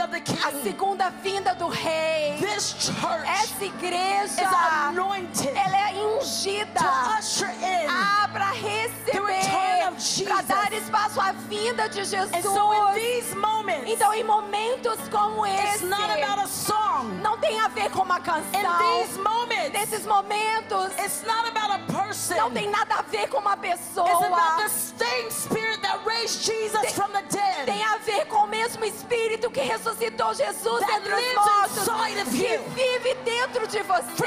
a 0.00 0.62
segunda 0.62 1.08
vinda 1.22 1.54
do 1.54 1.68
Rei. 1.68 2.36
This 2.40 2.74
church 2.78 3.28
Essa 3.28 3.64
is 3.64 3.72
igreja, 3.74 4.40
ela 4.42 5.90
é 5.90 5.92
ungida 6.18 6.80
to 6.80 7.18
usher 7.18 7.50
in. 7.62 7.86
ah, 7.88 8.28
para 8.32 8.50
receber, 8.50 10.24
para 10.24 10.42
dar 10.42 10.72
espaço 10.72 11.20
à 11.20 11.32
vinda 11.32 11.88
de 11.88 12.04
Jesus. 12.04 12.32
And 12.32 12.42
so 12.42 12.72
in 12.72 12.94
these 12.94 13.34
moments, 13.36 13.84
Então, 13.90 14.12
em 14.12 14.24
momentos 14.24 14.98
como 15.10 15.46
it's 15.46 15.76
esse, 15.76 15.84
not 15.84 16.10
about 16.10 16.40
a 16.42 16.46
song. 16.48 17.20
não 17.22 17.38
tem 17.38 17.60
a 17.60 17.68
ver 17.68 17.88
com 17.90 18.02
uma 18.02 18.18
In 18.18 18.22
canção. 18.22 18.78
these 18.78 19.18
moments, 19.18 19.72
Nesses 19.72 20.04
momentos, 20.06 20.92
it's 20.98 21.22
not 21.24 21.48
about 21.48 21.70
a 21.72 21.78
person. 21.92 22.34
não 22.36 22.50
tem 22.50 22.68
nada 22.68 22.96
a 22.96 23.02
ver 23.02 23.28
com 23.28 23.38
uma 23.38 23.56
pessoa. 23.56 24.08
It's 24.10 24.26
about 24.26 24.62
the 24.62 24.68
same 24.68 25.30
spirit 25.30 25.80
that 25.82 26.00
raised 26.04 26.42
Jesus 26.44 26.92
from 26.94 27.12
the 27.12 27.22
ressuscitou 29.84 30.34
Jesus 30.34 30.82
entre 30.82 31.12
os 31.12 31.20
lives 31.20 31.34
mortos, 31.34 31.84
que 32.30 32.54
you. 32.54 32.62
vive 32.70 33.14
dentro 33.22 33.66
de 33.66 33.82
você, 33.82 34.24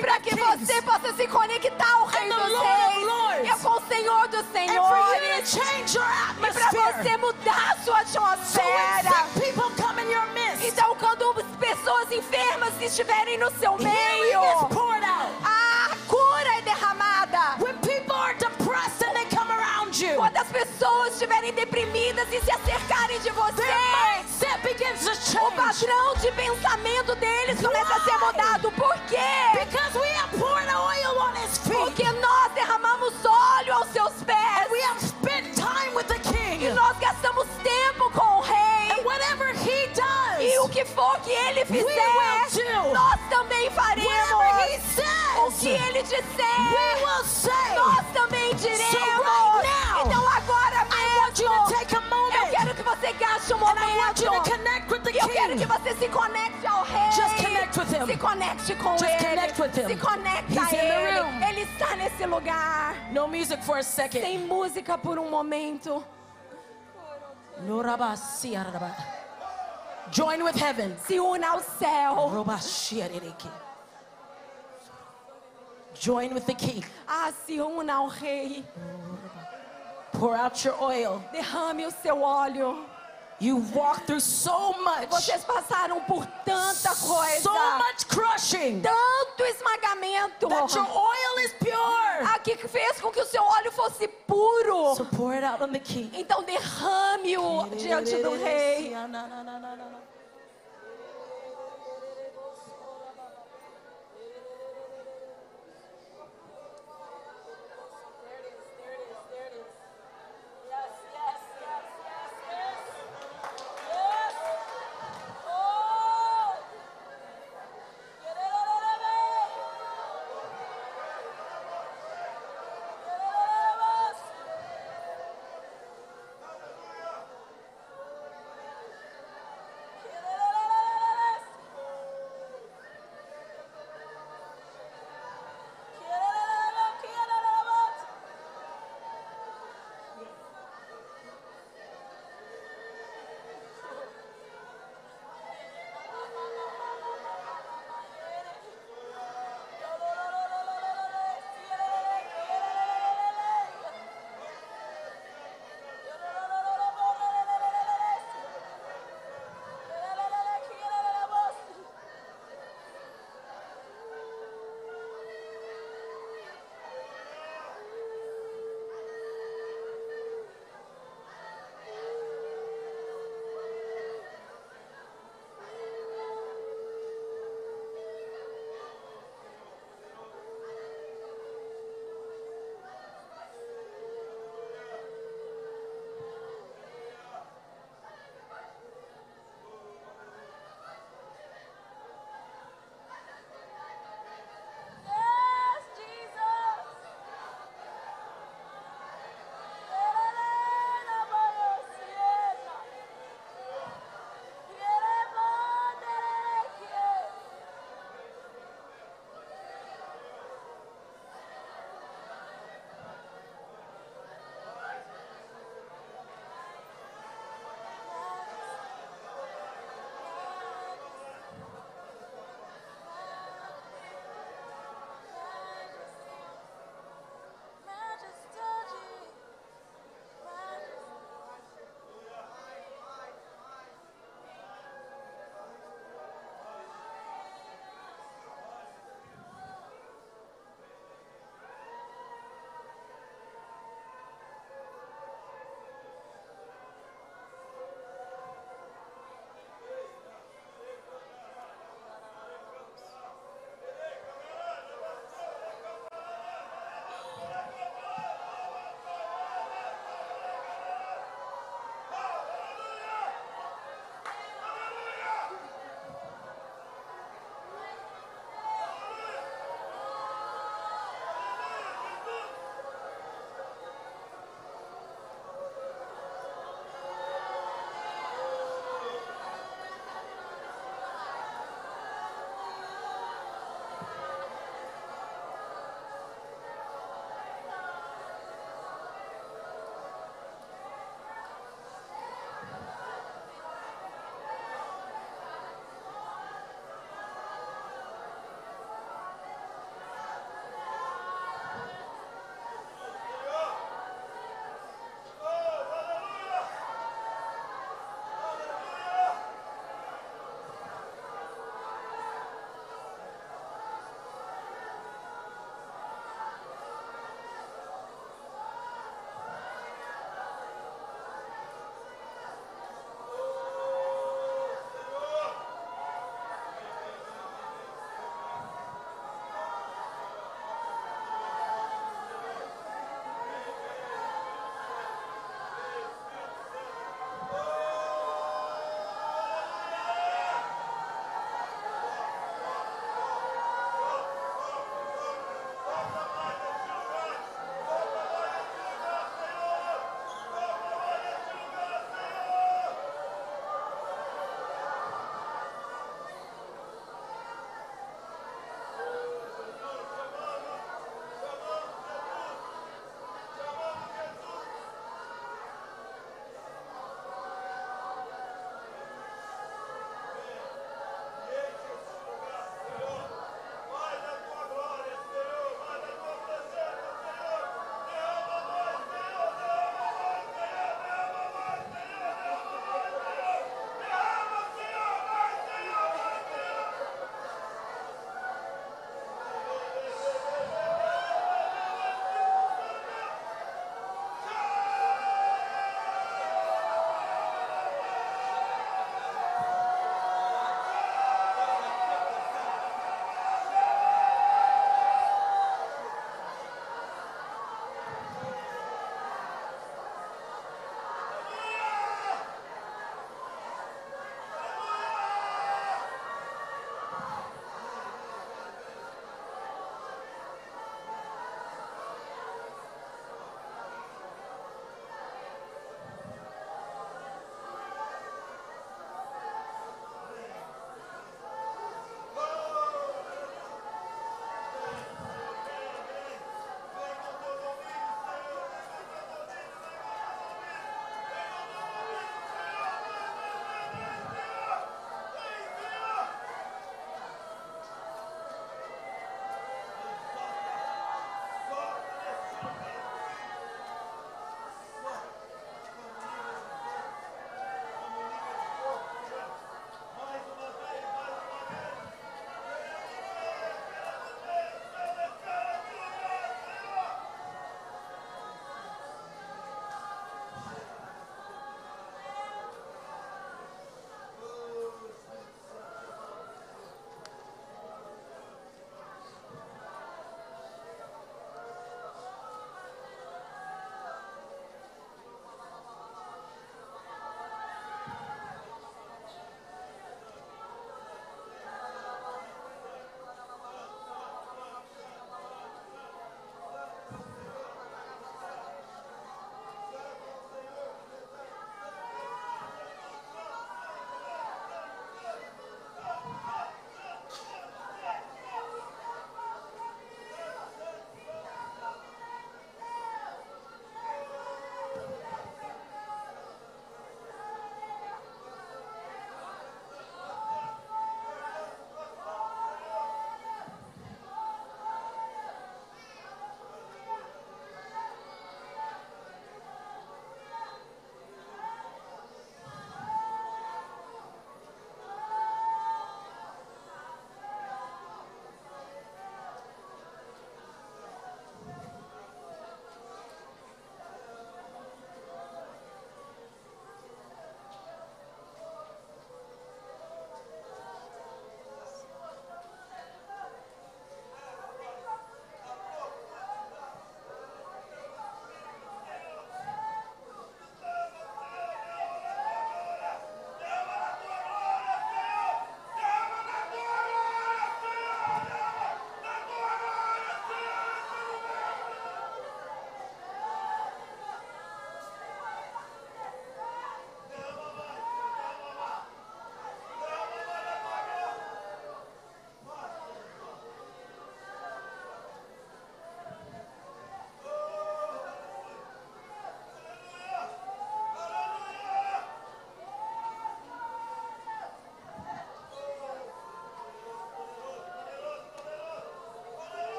para 0.00 0.20
que 0.20 0.34
você 0.34 0.82
possa 0.82 1.12
se 1.12 1.28
conectar 1.28 1.92
ao 1.92 2.06
Rei 2.06 2.28
dos 2.28 2.58
Reis, 2.58 3.44
e 3.44 3.62
com 3.62 3.70
o 3.70 3.82
Senhor 3.86 4.28
dos 4.28 4.46
Senhores, 4.52 5.54
e 5.54 6.40
para 6.40 6.70
você 6.70 7.16
mudar 7.18 7.72
a 7.72 7.84
sua 7.84 8.00
atmosfera. 8.00 9.10
Então, 10.62 10.96
quando 10.96 11.34
pessoas 11.58 12.10
enfermas 12.10 12.72
estiverem 12.80 13.36
no 13.38 13.50
seu 13.58 13.76
meio, 13.76 14.40
estiverem 21.20 21.52
deprimidas 21.52 22.26
e 22.32 22.40
se 22.40 22.50
acercarem 22.50 23.20
de 23.20 23.28
você, 23.30 23.62
o 25.38 25.52
padrão 25.52 26.14
de 26.16 26.32
pensamento 26.32 27.14
deles 27.16 27.60
começa 27.60 27.94
a 27.94 28.00
ser 28.00 28.18
mudado. 28.18 28.72
Por 28.72 28.94
quê? 29.00 29.18
Because 29.52 29.98
we 29.98 30.08
have 30.16 30.30
poured 30.38 30.66
oil 30.70 31.18
on 31.20 31.34
his 31.36 31.58
feet. 31.58 31.76
Porque 31.76 32.04
nós 32.04 32.52
derramamos 32.54 33.12
óleo 33.22 33.74
aos 33.74 33.88
seus 33.88 34.12
pés. 34.24 34.40
E 36.58 36.68
nós 36.70 36.96
gastamos 36.98 37.46
tempo 37.62 38.10
com 38.12 38.38
o 38.38 38.40
rei. 38.40 38.90
And 38.98 39.04
whatever 39.04 39.54
he 39.56 39.88
does, 39.88 40.54
E 40.54 40.58
o 40.60 40.68
que 40.70 40.86
for 40.86 41.20
que 41.20 41.32
ele 41.32 41.66
fizer, 41.66 42.94
nós 42.94 43.20
também 43.28 43.70
faremos. 43.70 44.08
O 45.38 45.50
says, 45.50 45.60
que 45.60 45.68
ele 45.68 45.98
we 45.98 46.02
disser, 46.02 47.02
will 47.02 47.24
say. 47.24 47.74
nós 47.76 48.06
também 48.14 48.54
diremos. 48.56 48.90
right 48.94 49.59
momento. 53.60 54.50
connect 54.50 54.90
with 54.90 55.02
the 55.04 55.10
eu 55.10 55.28
quero 55.28 55.56
que 55.56 55.66
você 55.66 55.94
se 55.96 56.08
conecte 56.08 56.66
ao 56.66 56.82
rei. 56.84 57.10
Just 57.12 57.36
connect 57.36 57.78
with 57.78 57.92
him. 57.92 58.06
Se 58.06 58.16
conecte 58.16 58.74
com 58.76 58.98
Just 58.98 59.04
ele. 59.04 59.24
connect 59.28 59.60
with 59.60 59.76
him. 59.78 59.88
Se 59.88 59.96
conecte 59.96 60.52
He's 60.52 60.58
a 60.58 60.76
in 60.76 60.88
the 60.88 61.10
ele. 61.10 61.20
room. 61.20 61.42
Ele 61.42 61.60
está 61.62 61.96
nesse 61.96 62.26
lugar. 62.26 62.94
No 63.12 63.28
music 63.28 63.62
for 63.62 63.78
a 63.78 63.82
second. 63.82 64.22
Sem 64.22 64.38
música 64.38 64.98
por 64.98 65.18
um 65.18 65.30
momento. 65.30 66.02
Join 70.10 70.42
with 70.42 70.56
heaven. 70.56 70.96
Se 71.06 71.20
una 71.20 71.52
ao 71.52 71.60
céu. 71.60 72.30
Join 75.94 76.32
with 76.32 76.46
the 76.46 76.54
king. 76.54 76.82
Ah, 77.06 77.30
se 77.46 77.60
una 77.60 77.94
ao 77.96 78.08
rei. 78.08 78.64
Pour 80.12 80.34
out 80.34 80.64
your 80.64 80.74
oil. 80.82 81.22
Derrame 81.32 81.86
o 81.86 81.90
seu 81.90 82.22
óleo. 82.22 82.84
You 83.40 83.56
walk 83.74 84.04
through 84.06 84.20
so 84.20 84.74
much, 84.84 85.08
Vocês 85.08 85.42
passaram 85.44 86.00
por 86.02 86.26
tanta 86.44 86.94
coisa. 86.94 87.40
so 87.40 87.54
much 87.78 88.06
crushing 88.06 88.82
Tanto 88.82 89.44
esmagamento. 89.44 90.46
that 90.48 90.74
your 90.74 90.86
oil 90.86 91.38
is 91.44 91.52
pure. 91.54 92.34
Aqui 92.34 92.54
que 92.56 92.68
fez 92.68 93.00
com 93.00 93.10
que 93.10 93.18
o 93.20 93.24
seu 93.24 93.42
óleo 93.42 93.72
fosse 93.72 94.06
puro. 94.26 94.94
So 94.94 95.06
pour 95.06 95.32
it 95.32 95.42
out 95.42 95.62
on 95.62 95.68
the 95.72 95.78
king. 95.78 96.10
Então 96.12 96.42
derrame-o 96.42 97.70
diante 97.76 98.14
do 98.22 98.36
rei. 98.36 98.94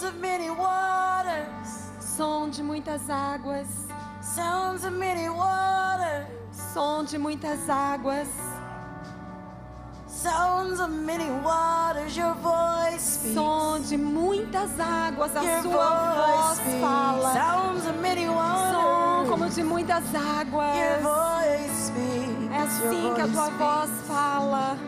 Sounds 0.00 0.14
of 0.14 0.20
many 0.22 0.48
waters, 0.48 1.68
Som 2.00 2.50
de 2.50 2.62
muitas 2.62 3.02
águas, 3.10 3.66
sounds 4.22 4.82
of 4.86 4.94
many 4.94 5.28
waters, 5.28 6.26
som 6.72 7.04
de 7.04 7.18
muitas 7.18 7.68
águas, 7.68 8.26
sounds 10.08 10.80
of 10.80 10.88
many 10.90 11.28
waters. 11.44 12.16
Your 12.16 12.32
voice 12.36 13.02
speaks. 13.02 13.34
som 13.34 13.82
de 13.82 13.98
muitas 13.98 14.70
águas. 14.80 15.36
A 15.36 15.42
Your 15.44 15.62
sua 15.64 16.14
voz 16.14 16.56
speaks. 16.56 16.80
fala. 16.80 17.32
Sounds 17.34 17.86
of 17.86 18.00
many 18.00 18.24
Som 18.24 18.34
waters. 18.36 19.28
como 19.28 19.48
de 19.50 19.62
muitas 19.62 20.12
Your 20.12 20.22
águas. 20.22 21.02
voice 21.02 21.86
speaks. 21.88 22.52
É 22.54 22.62
assim 22.62 23.06
Your 23.06 23.14
que 23.16 23.20
a 23.20 23.28
tua 23.28 23.46
speaks. 23.46 23.58
voz 23.58 23.90
fala. 24.08 24.78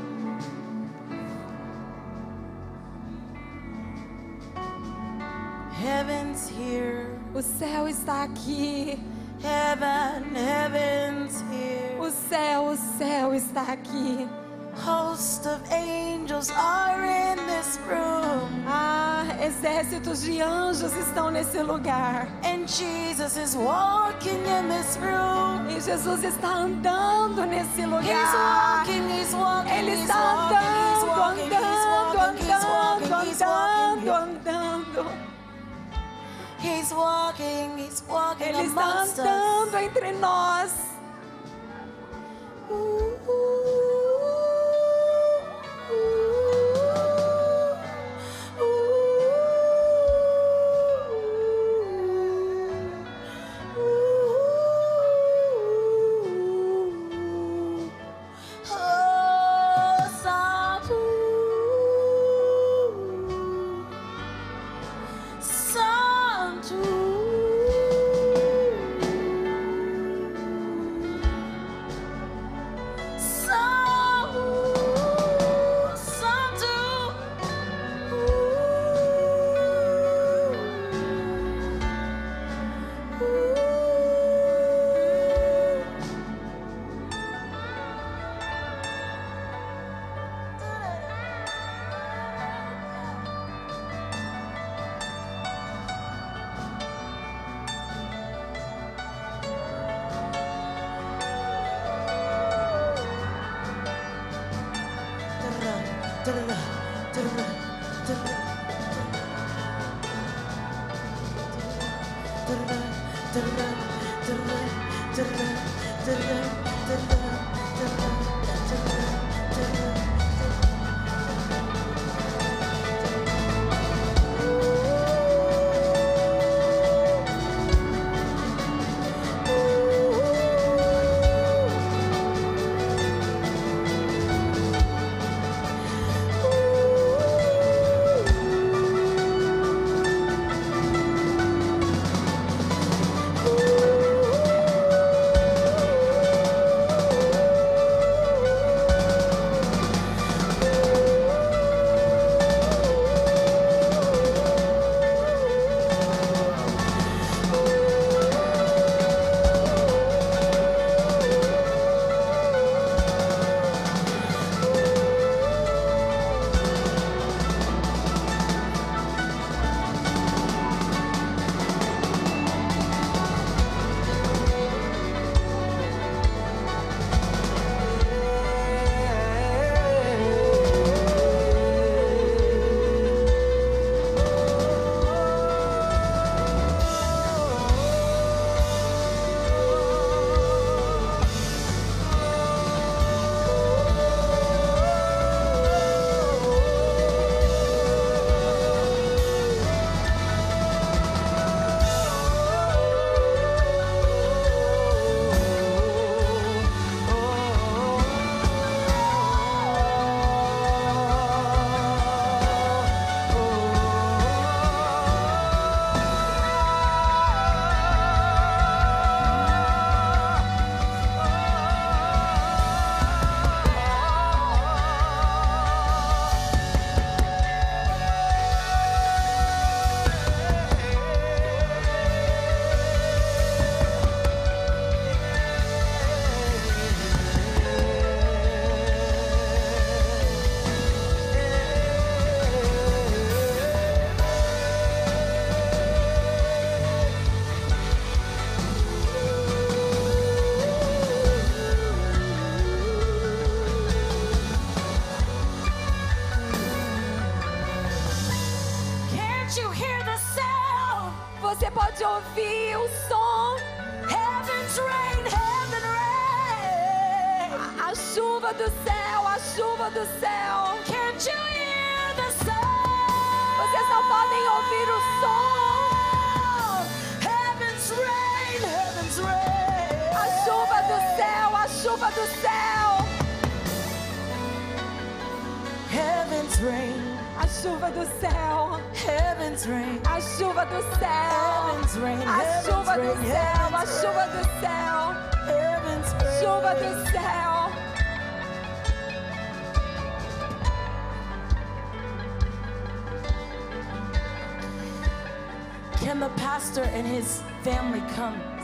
Here. 6.73 7.07
O 7.35 7.43
céu 7.43 7.89
está 7.89 8.23
aqui. 8.25 8.99
Heaven, 9.43 10.35
heaven's 10.37 11.43
here. 11.51 11.99
O 12.01 12.11
céu, 12.11 12.65
o 12.67 12.77
céu 12.99 13.35
está 13.35 13.63
aqui. 13.73 14.29
Host 14.75 15.47
of 15.47 15.61
angels 15.71 16.51
are 16.51 17.05
in 17.05 17.37
this 17.47 17.79
room. 17.87 18.65
Ah, 18.67 19.25
exércitos 19.45 20.23
de 20.23 20.41
anjos 20.41 20.95
estão 20.97 21.31
nesse 21.31 21.59
lugar. 21.63 22.27
And 22.43 22.67
Jesus 22.67 23.37
is 23.37 23.55
walking 23.55 24.41
in 24.47 24.69
this 24.69 24.97
room. 24.97 25.69
E 25.69 25.79
Jesus 25.81 26.25
está 26.25 26.49
andando 26.49 27.45
nesse 27.45 27.83
He's 27.83 27.87
lugar. 27.87 28.79
walking, 28.79 29.09
he's 29.11 29.35
walking, 29.35 29.73
Ele 29.73 29.91
he's 29.91 30.01
está 30.09 30.15
walking, 30.15 30.57
he's 30.57 31.03
andando, 31.03 31.19
walking, 31.19 31.43
he's 31.43 31.53
andando, 31.53 31.91
walking, 31.91 32.12
he's 32.12 32.12
Ele 38.45 38.63
está 38.63 39.03
andando 39.03 39.77
entre 39.79 40.13
nós. 40.13 40.92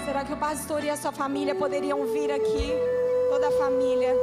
Será 0.04 0.24
que 0.24 0.32
o 0.32 0.36
pastor 0.36 0.84
e 0.84 0.90
a 0.90 0.96
sua 0.96 1.12
família 1.12 1.54
poderiam 1.54 2.06
vir 2.06 2.30
aqui? 2.30 2.72
Toda 3.30 3.48
a 3.48 3.52
família. 3.52 4.14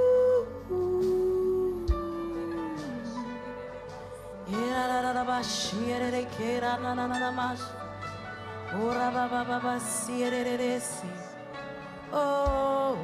Oh, 12.11 12.95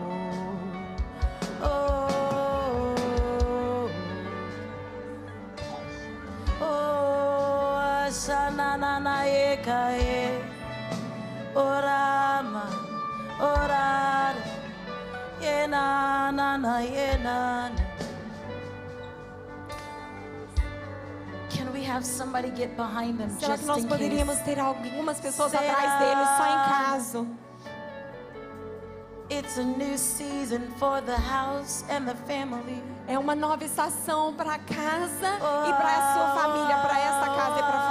oh, 1.64 2.12
oh, 6.62 8.12
Shanana 8.12 9.28
Ekae, 9.28 10.61
Orama. 11.56 12.68
Can 21.50 21.74
we 21.74 21.84
have 21.84 22.06
somebody 22.06 22.50
get 22.50 22.76
behind 22.78 23.18
them 23.20 23.30
Será 23.30 23.56
just 23.56 23.64
que 23.64 23.68
nós 23.68 23.84
in 23.84 23.88
poderíamos 23.90 24.36
case? 24.38 24.46
ter 24.46 24.60
algumas 24.60 25.20
pessoas 25.20 25.52
Será? 25.52 25.72
atrás 25.74 26.00
deles, 26.00 26.28
só 26.38 26.46
em 26.46 26.60
caso? 26.70 27.28
It's 29.30 29.58
a 29.58 29.64
new 29.64 29.98
season 29.98 30.70
for 30.78 31.02
the 31.02 31.16
house 31.16 31.86
and 31.90 32.06
the 32.06 32.16
family. 32.28 32.84
É 33.08 33.18
uma 33.18 33.34
nova 33.34 33.64
estação 33.64 34.34
para 34.34 34.60
casa 34.60 35.30
e 35.68 35.74
para 35.74 35.98
a 35.98 36.14
sua 36.14 36.42
família, 36.42 36.78
para 36.78 37.00
essa 37.00 37.26
casa 37.28 37.60
e 37.60 37.64
para 37.64 37.78
a 37.78 37.82
família. 37.82 37.91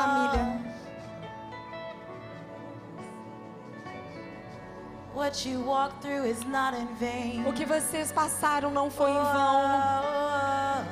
O 7.46 7.52
que 7.52 7.66
vocês 7.66 8.10
passaram 8.10 8.70
não 8.70 8.90
foi 8.90 9.10
em 9.10 9.14
vão, 9.14 9.60
Oh, 9.62 10.82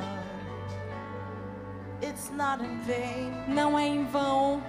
It's 2.05 2.31
not 2.31 2.63
in 2.63 2.79
vain. 2.87 3.33
não 3.49 3.79
é 3.79 3.87
em 3.87 4.05
vão. 4.05 4.63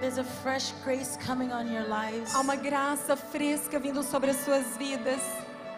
There's 0.00 0.18
a 0.18 0.24
fresh 0.24 0.72
grace 0.84 1.16
coming 1.26 1.52
on 1.52 1.66
your 1.72 1.86
lives. 1.88 2.34
Há 2.34 2.40
uma 2.40 2.54
graça 2.56 3.16
fresca 3.16 3.78
vindo 3.80 4.02
sobre 4.02 4.30
as 4.30 4.36
suas 4.38 4.76
vidas. 4.76 5.20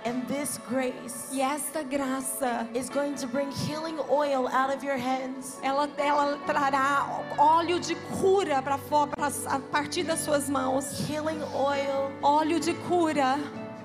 And 0.04 0.26
this 0.26 0.58
grace 0.68 1.28
E 1.32 1.40
esta 1.40 1.82
graça, 1.82 2.66
is 2.74 2.88
going 2.88 3.14
to 3.16 3.26
bring 3.26 3.50
healing 3.50 3.98
oil 4.10 4.48
out 4.48 4.74
of 4.74 4.84
your 4.84 4.96
hands. 4.96 5.58
ela, 5.62 5.88
ela 5.98 6.38
trará 6.46 7.06
óleo 7.38 7.78
de 7.78 7.94
cura 8.20 8.62
para 8.62 8.78
fora, 8.78 9.10
a 9.46 9.58
partir 9.58 10.04
das 10.04 10.20
suas 10.20 10.48
mãos. 10.48 11.08
Healing 11.08 11.42
oil 11.54 12.10
Óleo 12.22 12.58
de 12.58 12.74
cura 12.88 13.38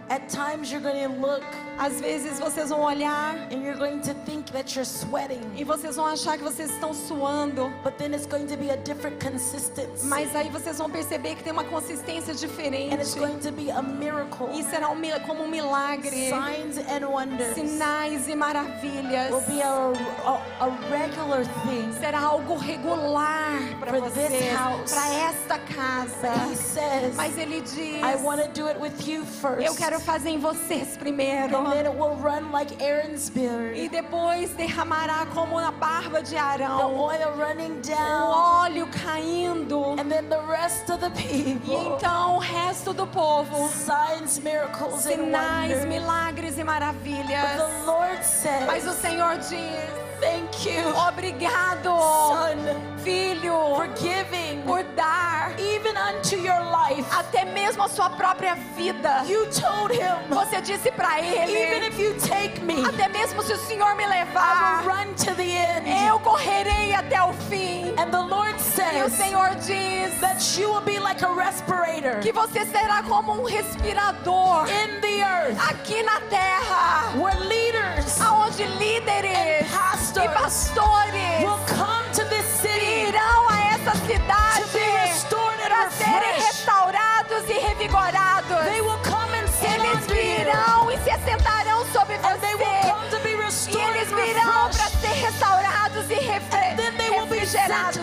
At 0.10 0.30
times 0.30 0.72
you're 0.72 0.82
going 0.82 1.02
to 1.04 1.10
look 1.20 1.44
Às 1.78 2.00
vezes 2.00 2.40
vocês 2.40 2.70
vão 2.70 2.82
olhar 2.82 3.36
and 3.52 3.62
you're 3.64 3.78
going 3.78 4.00
to 4.02 4.14
think 4.26 4.52
that 4.54 4.74
you're 4.76 4.86
sweating, 4.86 5.42
e 5.58 5.64
vocês 5.66 5.96
vão 5.98 6.06
achar 6.06 6.38
que 6.38 6.44
vocês 6.44 6.70
estão 6.72 6.94
suando. 6.94 7.70
but 7.84 7.98
then 7.98 8.14
it's 8.14 8.26
going 8.26 8.46
to 8.48 8.56
be 8.56 8.70
a 8.70 8.78
different 8.78 9.20
consistency. 9.20 10.06
Mas 10.06 10.34
aí 10.36 10.50
vocês 10.50 10.78
vão 10.78 10.90
perceber 10.90 11.36
que 11.36 11.44
tem 11.44 11.52
uma 11.52 11.66
consistência 11.66 12.32
and 12.32 12.36
it's 12.36 12.40
diferente. 12.42 13.20
going 13.20 13.40
to 13.40 13.52
be 13.52 13.70
a 13.72 13.82
miracle. 13.82 14.48
E 14.54 14.64
será 14.64 14.90
um, 14.90 15.02
como 15.26 15.44
um 15.44 15.48
milagre. 15.50 16.30
Signs 16.30 16.78
and 16.78 17.08
wonders 17.10 17.56
Sinais 17.56 18.28
e 18.30 18.36
maravilhas. 18.36 19.32
will 19.32 19.42
be 19.42 19.62
a, 19.62 19.92
a, 20.26 20.66
a 20.66 20.70
regular 20.90 21.44
thing. 21.64 21.92
Será 22.00 22.22
algo 22.22 22.56
regular 22.56 23.60
para 23.80 24.00
vocês, 24.00 24.54
para 24.90 25.14
esta 25.14 25.58
But 25.58 25.70
he 25.70 25.74
casa. 25.74 26.56
says, 26.56 27.16
Mas 27.16 27.38
ele 27.38 27.62
diz: 27.62 28.02
I 28.02 28.16
want 28.24 28.42
to 28.42 28.48
do 28.54 28.68
it 28.68 28.80
with 28.80 29.06
you 29.08 29.26
first. 29.26 29.66
Eu 29.66 29.76
quero 29.76 29.95
fazer 30.00 30.30
em 30.30 30.40
vocês 30.40 30.98
primeiro. 30.98 31.56
and 31.58 31.72
then 31.72 31.86
it 31.86 31.96
will 31.96 32.16
run 32.16 32.52
like 32.52 32.74
Aaron's 32.84 33.30
beard. 33.30 33.78
E 33.78 33.88
depois 33.90 34.52
derramará 34.52 35.26
como 35.34 35.60
na 35.60 35.72
barba 35.72 36.22
de 36.22 36.32
the 36.32 36.38
Arão. 36.38 36.96
oil 37.00 37.32
running 37.38 37.78
O 37.80 37.82
down. 37.82 38.32
óleo 38.64 38.88
caindo. 38.88 39.92
And 40.00 40.10
then 40.10 40.28
the 40.30 40.42
rest 40.48 40.90
of 40.92 41.00
the 41.00 41.08
E 41.22 41.54
people. 41.56 41.96
então 41.98 42.36
o 42.36 42.40
resto 42.40 42.94
do 42.94 43.08
povo. 43.08 43.70
Signs, 43.70 44.40
miracles, 44.40 45.06
and 45.06 45.16
Sinais, 45.26 45.72
wonders. 45.72 45.86
milagres 45.86 46.54
e 46.58 46.64
But 46.64 46.66
maravilhas. 46.66 47.58
the 47.58 47.86
Lord 47.86 48.24
says, 48.24 48.66
Mas 48.66 48.86
o 48.88 48.94
Senhor 48.94 49.38
diz: 49.38 50.15
Thank 50.26 50.66
you, 50.66 50.90
Obrigado, 51.08 51.84
son, 51.86 52.58
filho, 53.04 53.54
for 53.76 53.88
giving 53.96 54.62
por 54.66 54.84
dar 54.96 55.54
even 55.60 55.96
unto 55.96 56.36
your 56.36 56.60
life. 56.72 57.06
até 57.12 57.46
mesmo 57.46 57.84
a 57.84 57.88
sua 57.88 58.10
própria 58.10 58.56
vida. 58.76 59.24
You 59.28 59.46
told 59.52 59.92
him, 59.94 60.16
Você 60.30 60.62
disse 60.62 60.92
para 60.92 61.20
even 61.20 61.56
ele: 61.56 61.88
if 61.88 62.00
you 62.00 62.16
take 62.20 62.60
me, 62.62 62.84
Até 62.86 63.08
mesmo 63.10 63.44
se 63.44 63.54
o 63.54 63.58
Senhor 63.58 63.96
me 63.96 64.04
I 64.04 64.08
will 64.08 64.14
levar, 64.16 64.84
run 64.84 65.14
to 65.26 65.36
the 65.36 65.44
end. 65.44 66.08
eu 66.08 66.20
correrei 66.20 66.94
até 66.96 67.22
o 67.22 67.32
fim. 67.50 67.94
And 67.98 68.10
the 68.12 68.20
Lord 68.22 68.60
E 68.94 69.02
o 69.04 69.10
Senhor 69.10 69.50
diz 69.56 70.20
that 70.22 70.58
you 70.60 70.70
will 70.72 70.82
be 70.82 71.00
like 71.00 71.22
a 71.24 71.34
respirator 71.34 72.20
que 72.22 72.32
você 72.32 72.66
será 72.66 73.04
como 73.04 73.34
um 73.42 73.44
respirador 73.44 74.66
in 74.70 75.02
the 75.02 75.22
earth 75.24 75.58
aqui 75.70 76.02
na 76.04 76.20
terra, 76.30 77.12
where 77.18 77.38
leaders 77.46 78.20
aonde 78.22 78.64
líderes 78.78 79.68
e 80.16 80.30
pastores 80.30 81.42
will 81.42 81.60
come 81.76 82.10
to 82.14 82.24
this 82.30 82.46
city 82.62 83.08
irão 83.10 83.50
a 83.50 83.60
essa 83.74 83.92
to 83.92 83.98
cidade 84.08 84.64
be 84.74 84.80
restored 85.04 85.60
and 85.62 85.70
para 85.70 85.90
serem 85.92 86.34
restaurados 86.40 87.50
e 87.50 87.54
revigorados. 87.54 88.64
They 88.66 88.82
will 88.82 89.00
come 89.04 89.34
and 89.38 89.48
sit 89.48 89.76
Eles 89.76 90.06
virão 90.08 90.92
e 90.92 90.98
se 91.04 91.10
assentarão 91.12 91.86
sobre 91.92 92.16
And 92.16 92.40
they 92.40 92.56
will 92.56 92.66
você. 92.66 92.90
come 92.90 93.10
to 93.10 93.20
be 93.20 93.30
E 93.32 93.36
restored 93.36 93.98
eles 93.98 94.12
and 94.12 94.16
virão 94.16 94.70
para 94.70 94.90
ser 94.90 95.14
restaurados 95.26 96.10
e 96.10 96.16
refre- 96.16 96.76
refrigerados. 97.00 97.98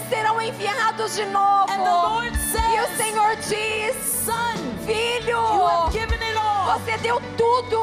Eles 0.00 0.08
serão 0.08 0.40
enviados 0.40 1.14
de 1.14 1.24
novo. 1.26 1.66
Lord 1.76 2.36
E 2.36 2.80
o 2.80 2.86
says, 2.86 2.96
Senhor 2.96 3.36
diz: 3.36 3.96
Son, 4.24 4.54
Filho, 4.86 5.40
você 6.66 6.96
deu 6.98 7.20
tudo. 7.36 7.80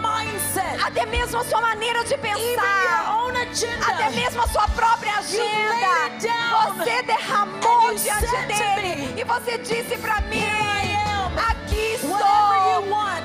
Mindset. 0.00 0.82
Até 0.82 1.04
mesmo 1.06 1.40
a 1.40 1.44
sua 1.44 1.60
maneira 1.60 2.04
de 2.04 2.16
pensar. 2.16 3.16
agenda. 3.42 3.86
Até 3.86 4.10
mesmo 4.10 4.42
a 4.42 4.48
sua 4.48 4.66
própria 4.68 5.18
agenda. 5.18 6.08
down. 6.20 6.74
Você 6.74 7.02
derramou 7.02 7.94
diante 7.94 8.46
dele. 8.46 9.12
me, 9.14 9.20
E 9.20 9.24
você 9.24 9.58
disse 9.58 9.96
para 9.98 10.20
mim. 10.22 10.42
Aqui 11.50 11.94
estou. 11.94 12.50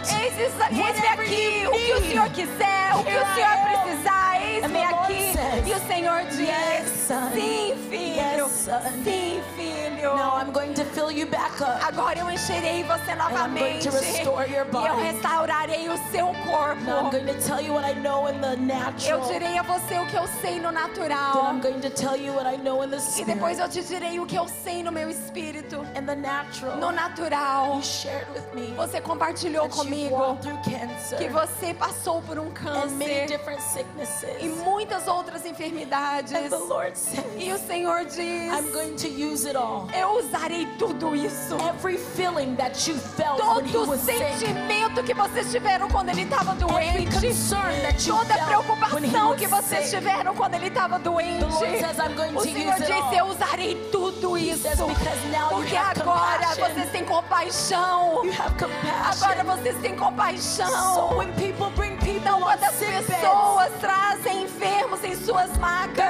Eis, 0.07 0.61
aqui 0.61 1.67
o 1.67 1.71
que 1.71 1.93
o. 1.93 2.01
Senhor 2.01 2.29
quiser, 2.29 2.95
o 2.95 3.03
que 3.03 3.17
o 3.17 3.35
Senhor 3.35 3.83
precisar. 3.83 4.41
Eis-me 4.41 4.83
aqui. 4.83 5.24
E 5.65 5.73
o 5.73 5.79
Senhor 5.87 6.23
diz: 6.25 6.39
Yes. 6.39 6.89
Sim, 7.33 7.75
filho. 7.89 8.45
Yes, 8.45 8.51
son. 8.51 8.81
Sim, 9.03 9.41
filho. 9.55 10.15
Now 10.15 10.37
I'm 10.39 10.51
going 10.51 10.73
to 10.75 10.83
fill 10.85 11.09
you 11.11 11.25
back 11.27 11.59
up. 11.61 11.83
Agora 11.83 12.19
eu 12.19 12.29
encherei 12.29 12.83
você 12.83 13.11
I'm 13.11 13.17
going 13.17 13.17
novamente. 13.17 13.87
E 13.87 14.87
eu 14.87 14.95
restaurarei 14.97 15.89
o 15.89 15.97
seu 16.11 16.25
Now 16.27 16.33
I'm 16.33 16.45
corpo. 16.85 17.11
going 17.11 17.25
to 17.25 17.33
tell 17.47 17.59
you 17.61 17.73
what 17.73 17.85
I 17.89 17.93
know 17.95 18.27
in 18.27 18.39
the 18.41 18.53
Eu 18.53 18.57
natural. 18.57 19.27
direi 19.31 19.57
a 19.57 19.63
você 19.63 19.97
o 19.97 20.05
que 20.05 20.15
eu 20.15 20.27
sei 20.41 20.59
no 20.59 20.71
Then 20.71 20.73
natural. 20.73 21.45
I'm 21.51 21.61
going 21.61 21.81
to 21.81 21.89
tell 21.89 22.15
you 22.15 22.33
what 22.33 22.45
I 22.47 22.57
know 22.57 22.83
in 22.83 22.89
the 22.91 22.97
E 22.97 23.25
depois 23.25 23.57
spirit. 23.57 23.59
eu 23.61 23.69
te 23.69 23.83
direi 23.87 24.19
o 24.19 24.25
que 24.27 24.35
eu 24.35 24.47
sei 24.47 24.83
no 24.83 24.91
meu 24.91 25.09
espírito. 25.09 25.77
In 25.97 26.05
the 26.05 26.15
natural, 26.15 26.77
No 26.77 26.91
natural. 26.91 27.75
you 27.77 27.81
shared 27.83 28.27
with 28.33 28.53
me 28.53 28.73
Você 28.75 29.01
compartilhou 29.01 29.67
comigo 29.69 30.37
que 31.17 31.29
você 31.29 31.73
passou 31.73 32.21
por 32.21 32.37
um 32.37 32.47
and 32.47 32.91
many 32.91 33.21
câncer 33.21 33.25
different 33.27 33.61
sicknesses. 33.61 34.29
e 34.41 34.47
muitas 34.63 35.07
outras 35.07 35.37
enfermidades. 35.45 35.54
And 35.57 36.49
the 36.51 36.57
Lord 36.67 36.97
says, 36.97 37.23
E 37.37 37.51
o 37.53 37.57
Senhor 37.57 38.03
diz: 38.05 38.51
I'm 38.51 38.71
going 38.73 38.95
to 38.97 39.07
use 39.07 39.45
it 39.47 39.55
all. 39.55 39.87
Eu 39.93 40.19
usarei 40.19 40.67
tudo 40.77 41.15
isso. 41.15 41.55
Every 41.69 41.97
feeling 41.97 42.55
that 42.57 42.87
you 42.87 42.95
felt 42.97 43.39
when 43.39 43.65
he 43.65 43.71
Todo 43.71 43.87
was 43.89 44.01
sick. 44.01 44.17
sentimento 44.17 45.01
que 45.03 45.13
vocês 45.13 45.49
tiveram 45.51 45.87
quando 45.89 46.09
ele 46.09 46.23
estava 46.23 46.51
Every 46.51 47.05
doente. 47.05 47.27
concern 47.27 47.81
that 47.83 48.05
you 48.07 48.15
Toda 48.15 48.33
felt 48.33 48.65
when 48.93 49.03
he 49.03 49.09
preocupação 49.09 49.29
was 49.29 49.39
que 49.39 49.47
vocês 49.47 49.85
sick. 49.89 49.97
tiveram 49.97 50.35
quando 50.35 50.55
ele 50.55 50.67
estava 50.67 50.99
doente. 50.99 51.45
Says, 51.53 51.97
O 52.35 52.41
Senhor 52.41 52.75
disse: 52.75 53.15
Eu 53.17 53.25
usarei 53.27 53.75
tudo 53.91 54.37
isso. 54.37 54.61
says, 54.63 54.77
Porque 55.49 55.77
agora 55.77 56.37
compassion. 56.47 56.65
vocês 56.73 56.91
têm 56.91 57.05
compaixão. 57.05 58.21
Agora 59.09 59.43
vocês 59.55 59.77
têm 59.81 59.95
compaixão. 59.95 60.93
So 60.95 61.15
when 61.17 61.31
people 61.33 61.69
bring 61.75 61.95
people 61.97 62.15
Então, 62.25 62.41
quando 62.41 62.63
as 62.63 62.75
beds, 62.75 63.05
pessoas 63.05 63.71
trazem 63.79 64.43
enfermos 64.43 65.03
em 65.03 65.15
suas 65.15 65.44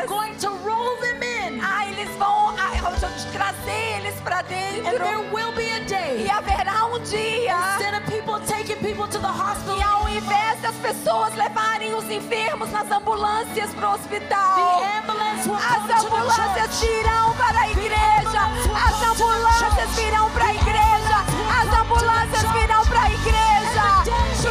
going 0.08 0.36
to 0.38 0.50
roll 0.64 0.96
them 1.02 1.22
in. 1.22 1.60
ah, 1.62 1.86
eles 1.90 2.10
vão 2.18 2.54
ah, 2.58 2.92
trazer 3.34 3.98
eles 3.98 4.16
para 4.22 4.40
And 4.40 4.46
there 4.48 5.00
dentro. 5.00 5.34
will 5.34 5.52
be 5.54 5.70
a 5.72 5.80
day, 5.82 6.24
E 6.26 6.30
haverá 6.30 6.86
um 6.86 7.00
dia. 7.00 7.56
instead 7.74 7.94
of 7.96 8.06
people 8.10 8.40
taking 8.48 8.78
people 8.78 9.08
to 9.08 9.20
the 9.20 9.28
hospital, 9.28 9.78
E 9.78 9.84
ao 9.84 10.08
invés 10.10 10.62
das 10.62 10.76
pessoas 10.76 11.34
levarem 11.36 11.94
os 11.96 12.06
enfermos 12.10 12.72
nas 12.72 12.90
ambulâncias 12.92 13.72
para 13.74 13.90
o 13.90 13.94
hospital, 13.94 14.56
the 14.56 14.98
ambulance 15.00 15.48
will 15.48 15.56
as 15.58 15.64
come 15.66 15.82
to 15.82 15.88
the 15.88 16.06
ambulâncias 16.06 16.80
virão 16.80 17.34
para 17.36 17.60
a 17.60 17.70
igreja. 17.70 18.42
As 18.88 19.04
ambulâncias 19.10 19.90
virão 19.96 20.30
para 20.32 20.46
a 20.46 20.54
igreja. 20.54 21.18
As 21.60 21.80
ambulâncias 21.80 22.52
virão 22.54 22.86
para 22.86 23.02
a 23.02 23.10
igreja. 23.12 23.55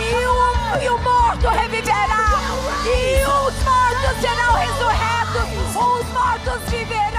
E 0.01 0.27
o, 0.27 0.83
e 0.83 0.89
o 0.89 0.99
morto 0.99 1.49
reviverá. 1.49 2.41
E 2.85 3.25
os 3.25 3.55
mortos 3.65 4.21
serão 4.21 4.55
ressurretos. 4.55 5.77
Os 5.77 6.07
mortos 6.13 6.71
viverão. 6.71 7.14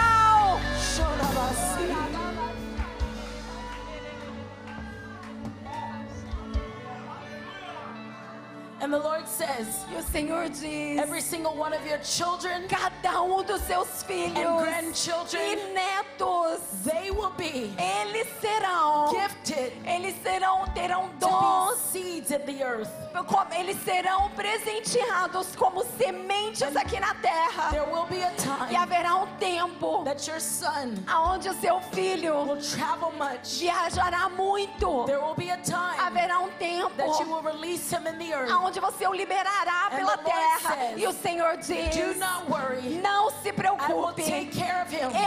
Says, 9.57 9.85
E 9.91 9.95
o 9.95 10.03
Senhor 10.03 10.49
diz: 10.49 10.99
every 10.99 11.21
single 11.21 11.55
one 11.55 11.73
of 11.73 11.85
your 11.87 11.99
children 12.03 12.67
cada 12.67 13.21
um 13.21 13.43
dos 13.43 13.61
seus 13.61 13.87
and 14.03 14.07
filhos 14.07 14.61
grandchildren, 14.63 15.41
e 15.41 15.73
netos, 15.73 16.59
they 16.83 17.11
will 17.11 17.31
be 17.37 17.73
eles 17.77 18.27
serão, 18.41 19.09
gifted 19.11 19.73
eles 19.85 20.15
serão, 20.23 20.65
terão 20.73 21.09
dons, 21.19 21.77
seeds 21.91 22.31
in 22.31 22.39
the 22.45 22.63
earth. 22.63 22.89
como- 23.27 23.53
eles 23.53 23.77
serão 23.83 24.29
presenteados 24.35 25.55
como 25.55 25.83
sementes 25.97 26.75
aqui 26.75 26.99
na 26.99 27.13
terra. 27.15 27.69
There 27.71 27.85
will 27.91 28.05
be 28.07 28.21
a 28.23 28.31
E 28.31 28.35
time 28.35 28.75
haverá 28.75 29.15
um 29.15 29.27
tempo 29.37 30.03
that 30.03 30.27
your 30.29 30.39
son 30.41 30.95
aonde 31.07 31.49
o 31.49 31.53
seu 31.61 31.79
filho 31.93 32.43
will 32.45 32.61
travel 32.61 33.11
much. 33.13 33.59
viajará 33.59 34.29
muito. 34.29 35.05
There 35.05 35.19
will 35.19 35.35
be 35.35 35.49
a 35.49 35.57
time 35.57 35.97
Haverá 35.97 36.39
um 36.39 36.49
tempo 36.59 36.91
that 36.97 37.19
you 37.19 37.27
will 37.29 37.41
release 37.41 37.89
him 37.91 38.05
in 38.07 38.17
the 38.17 38.33
earth. 38.33 38.51
aonde 38.51 38.79
você 38.79 39.07
o 39.07 39.13
liberará 39.13 39.44
And 39.91 39.97
pela 39.97 40.17
terra. 40.17 40.75
says, 40.75 41.01
E 41.01 41.07
o 41.07 41.13
Senhor 41.13 41.57
diz: 41.57 41.95
Do 41.95 42.19
not 42.19 42.49
worry. 42.49 43.01
Não 43.01 43.29
se 43.41 43.51
preocupe. 43.53 44.21
him. 44.21 44.49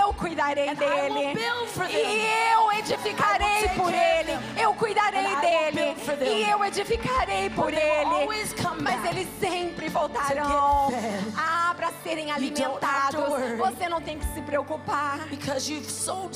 Eu 0.00 0.12
cuidarei 0.14 0.74
dele. 0.74 1.38
E 1.90 2.52
eu 2.52 2.72
edificarei 2.72 3.68
por 3.76 3.92
ele. 3.92 4.38
Eu 4.60 4.74
cuidarei 4.74 5.36
dele. 5.36 5.96
E 6.22 6.50
eu 6.50 6.64
edificarei 6.64 7.50
por 7.50 7.72
ele. 7.72 8.28
Mas 8.80 9.04
eles 9.04 9.28
sempre 9.40 9.88
voltarão. 9.88 10.88
Ah, 11.36 11.74
para 11.76 11.92
serem 12.02 12.30
alimentados. 12.30 13.56
Você 13.58 13.88
não 13.88 14.00
tem 14.00 14.18
que 14.18 14.26
se 14.34 14.42
preocupar. 14.42 15.20
So 15.84 16.30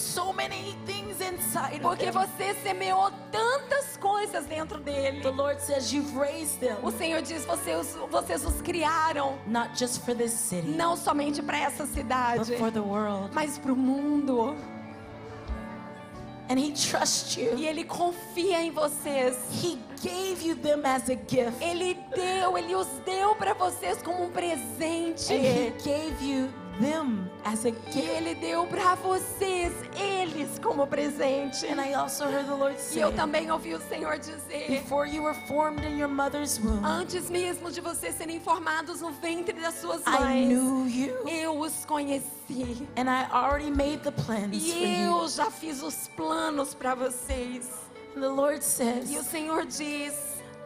Porque 1.80 2.11
você 2.11 2.55
semeou 2.62 3.11
tantas 3.30 3.97
coisas 3.97 4.47
dentro 4.47 4.78
dele. 4.78 5.22
O 6.83 6.91
Senhor 6.91 7.22
diz: 7.22 7.47
vocês, 7.75 7.97
vocês 8.11 8.45
os 8.47 8.61
criaram. 8.62 9.39
not 9.47 9.70
just 9.79 10.05
for 10.05 10.14
this 10.14 10.33
city, 10.33 10.68
Não 10.68 10.97
somente 10.97 11.43
para 11.43 11.59
essa 11.59 11.87
cidade, 11.87 12.57
for 12.57 12.70
the 12.70 12.81
world. 12.81 13.31
mas 13.35 13.59
para 13.59 13.73
o 13.73 13.77
mundo. 13.77 14.57
And 16.51 16.59
He 16.59 16.73
trusts 16.73 17.37
E 17.37 17.41
you. 17.43 17.59
Ele 17.59 17.85
confia 17.85 18.61
em 18.62 18.70
vocês. 18.70 19.37
He 19.62 19.79
gave 20.03 20.47
you 20.47 20.55
them 20.57 20.83
as 20.85 21.09
a 21.09 21.14
gift. 21.14 21.62
Ele 21.64 21.95
deu, 22.14 22.59
Ele 22.59 22.75
os 22.75 22.89
deu 23.07 23.35
para 23.37 23.55
vocês 23.55 24.03
como 24.03 24.25
um 24.25 24.31
presente. 24.31 25.33
And 25.33 25.37
He 25.37 25.70
gave 25.83 26.23
you 26.23 26.49
them 26.81 27.31
as 27.45 27.64
a 27.64 27.70
E. 27.70 27.99
Ele 27.99 28.35
deu 28.35 28.66
para 28.66 28.95
vocês, 28.95 29.73
eles 29.97 30.59
como 30.62 30.87
presente. 30.87 31.66
And 31.66 31.81
I 31.81 31.95
also 31.95 32.25
heard 32.25 32.47
the 32.47 32.55
Lord 32.55 32.77
E 32.77 32.81
say, 32.81 33.03
eu 33.03 33.12
também 33.12 33.51
ouvi 33.51 33.75
o 33.75 33.81
Senhor 33.89 34.18
dizer: 34.18 34.68
before 34.68 35.07
you 35.09 35.23
were 35.23 35.37
formed 35.47 35.85
in 35.85 35.99
your 35.99 36.09
mother's 36.09 36.59
womb, 36.59 36.85
antes 36.85 37.29
mesmo 37.31 37.70
de 37.70 37.81
vocês 37.81 38.14
serem 38.16 38.41
formados 38.41 39.01
no 39.01 39.11
ventre 39.12 39.53
das 39.61 39.75
suas 39.81 40.03
I 40.07 40.11
mães, 40.11 40.49
knew 40.49 40.87
you. 40.89 41.29
eu 41.29 41.59
os 41.59 41.85
conheci. 41.85 42.87
And 42.97 43.09
I 43.09 43.27
already 43.33 43.70
made 43.70 43.99
the 44.03 44.12
plans 44.12 44.51
for 44.51 44.77
E 44.79 45.03
you. 45.05 45.20
eu 45.23 45.29
já 45.29 45.51
fiz 45.51 45.83
os 45.83 46.09
planos 46.16 46.75
para 46.75 46.95
vocês. 46.95 47.68
And 48.16 48.20
the 48.20 48.29
Lord 48.29 48.57
E 48.57 48.59
o 48.59 48.62
says, 48.62 49.27
Senhor 49.27 49.64
diz: 49.64 50.14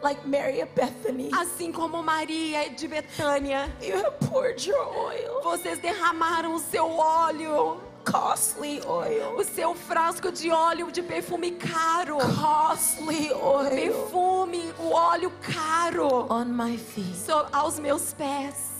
like 0.03 0.25
Mary 0.27 0.61
of 0.61 0.69
Bethany, 0.75 1.29
assim 1.33 1.71
como 1.71 2.01
Maria 2.03 2.69
de 2.69 2.87
Betânia, 2.87 3.69
you 3.81 3.95
have 3.97 4.17
poured 4.29 4.63
your 4.65 4.85
oil, 4.97 5.41
vocês 5.43 5.79
derramaram 5.79 6.53
o 6.53 6.59
seu 6.59 6.87
óleo, 6.97 7.81
costly 8.05 8.81
oil, 8.85 9.35
o 9.37 9.43
seu 9.43 9.73
frasco 9.75 10.31
de 10.31 10.49
óleo 10.51 10.91
de 10.91 11.01
perfume 11.01 11.51
caro. 11.51 12.17
costly 12.17 13.31
oil 13.33 13.69
Perfume, 13.69 14.73
o 14.79 14.91
óleo 14.93 15.31
caro 15.41 16.27
on 16.31 16.45
my 16.45 16.77
feet. 16.77 17.15
so- 17.15 17.47
aos 17.51 17.79
meus 17.79 18.13
pés. 18.13 18.75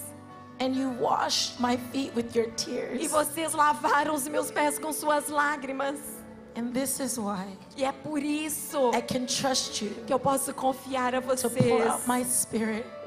And 0.59 0.74
you 0.76 0.89
washed 0.99 1.59
my 1.59 1.78
feet 1.91 2.15
with 2.15 2.34
your 2.36 2.47
E 2.47 2.51
tears. 2.51 3.11
vocês 3.11 3.53
lavaram 3.53 4.15
os 4.15 4.28
meus 4.28 4.49
pés 4.49 4.80
com 4.80 4.91
suas 4.91 5.30
lágrimas. 5.30 5.99
And 6.58 6.74
this 6.74 6.99
is 6.99 7.20
why 7.20 7.45
E 7.78 7.84
é 7.86 7.91
por 7.91 8.18
isso 8.24 8.89
I 8.91 9.01
can 9.01 9.28
trust 9.28 9.86
you 9.86 9.91
que 10.08 10.12
eu 10.12 10.20
posso 10.20 10.51
confiar 10.55 11.14
a 11.14 11.22
to 11.22 11.49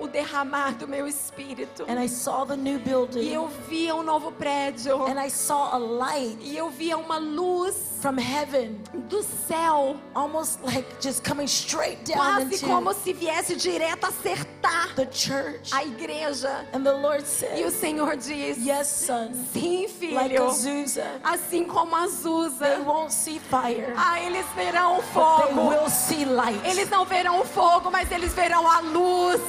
o 0.00 0.08
derramar 0.08 0.74
do 0.74 0.88
meu 0.88 1.06
espírito. 1.06 1.84
And 1.88 2.00
I 2.02 2.08
saw 2.08 2.44
the 2.44 2.56
new 2.56 2.76
E 2.76 2.78
building. 2.78 3.32
eu 3.32 3.48
via 3.68 3.94
um 3.94 4.02
novo 4.02 4.32
prédio. 4.32 5.02
And 5.06 5.20
I 5.20 5.28
saw 5.30 5.74
a 5.74 5.78
light 5.78 6.38
E 6.42 6.56
eu 6.56 6.70
via 6.70 6.96
uma 6.96 7.18
luz 7.18 7.74
from 8.00 8.16
heaven, 8.18 8.80
do 9.10 9.22
céu, 9.22 9.94
almost 10.14 10.58
like 10.64 10.86
just 11.00 11.22
coming 11.22 11.44
straight 11.46 12.02
down 12.04 12.16
quase 12.16 12.54
into 12.54 12.66
como 12.66 12.94
se 12.94 13.12
viesse 13.12 13.54
direto 13.56 14.06
acertar 14.06 14.94
the 14.96 15.06
church. 15.12 15.70
a 15.74 15.84
igreja. 15.84 16.64
And 16.72 16.82
the 16.82 16.92
Lord 16.94 17.22
E 17.54 17.64
o 17.64 17.70
said, 17.70 17.72
Senhor 17.72 18.16
diz: 18.16 18.56
Yes, 18.58 18.86
son, 18.88 19.34
Sim, 19.52 19.82
like 20.14 20.28
filho. 20.30 20.46
Azusa, 20.48 21.20
Assim 21.22 21.64
como 21.64 21.94
a 21.94 22.00
they 22.00 22.08
Azusa. 22.08 22.78
won't 22.86 23.12
see 23.12 23.38
fire, 23.38 23.92
Ah, 23.96 24.18
eles 24.22 24.46
verão 24.56 24.98
o 24.98 25.02
they 25.02 25.10
fogo. 25.12 25.68
will 25.68 25.90
see 25.90 26.24
light. 26.24 26.58
Eles 26.64 26.88
não 26.88 27.04
verão 27.04 27.40
o 27.40 27.44
fogo, 27.44 27.90
mas 27.90 28.10
eles 28.10 28.32
verão 28.32 28.66
a 28.66 28.80
luz. 28.80 29.40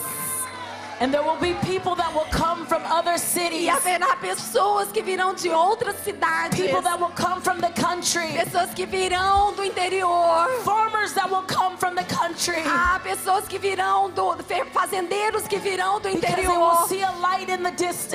E 3.16 3.20
cities, 3.20 3.70
haverá 3.70 4.16
pessoas 4.18 4.92
que 4.92 5.02
virão 5.02 5.34
de 5.34 5.50
outras 5.50 5.96
cidades. 6.04 6.60
people 6.60 6.82
that 6.82 7.00
will 7.00 7.12
come 7.16 7.42
from 7.42 7.60
the 7.60 7.72
country, 7.72 8.34
Pessoas 8.34 8.70
que 8.76 8.86
virão 8.86 9.52
do 9.54 9.64
interior. 9.64 10.48
farmers 10.64 11.14
that 11.14 11.28
will 11.30 11.44
come 11.48 11.76
from 11.78 11.96
the 11.96 12.04
country. 12.04 12.62
Há 12.66 13.00
pessoas 13.00 13.48
que 13.48 13.58
virão 13.58 14.12
do 14.12 14.36
fazendeiros 14.72 15.48
que 15.48 15.58
virão 15.58 16.00
do 16.00 16.08
interior. 16.08 16.78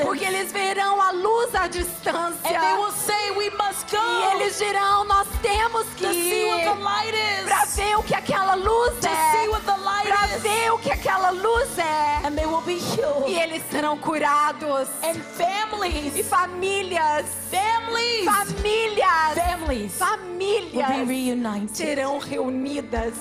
Porque 0.05 0.24
eles 0.24 0.53
verão 0.53 1.01
a 1.03 1.11
luz 1.11 1.55
à 1.55 1.66
distância. 1.66 2.61
say, 2.93 3.32
E 4.30 4.37
eles 4.37 4.59
dirão: 4.59 5.05
Nós 5.05 5.26
temos 5.43 5.87
que 5.97 6.05
ir 6.07 6.64
para 6.64 7.62
is. 7.64 7.76
ver 7.76 7.97
o 7.99 8.03
que 8.03 8.14
aquela 8.14 8.55
luz 8.55 8.95
é. 9.05 9.49
Para 10.12 10.26
ver 10.39 10.70
o 10.72 10.78
que 10.78 10.91
aquela 10.93 11.30
luz 11.30 11.78
é. 11.78 12.20
Be 12.77 13.01
healed. 13.01 13.29
E 13.31 13.39
eles 13.39 13.62
serão 13.70 13.97
curados. 13.99 14.89
And 15.03 15.16
E 15.16 15.20
families, 15.20 16.27
famílias, 16.29 17.27
families, 17.51 18.24
famílias, 18.24 19.35
families 19.35 20.01
will 20.01 20.16
be 20.70 20.79
famílias 20.79 21.09
reunited 21.09 21.77
serão 21.77 22.18
reunidas 22.18 23.14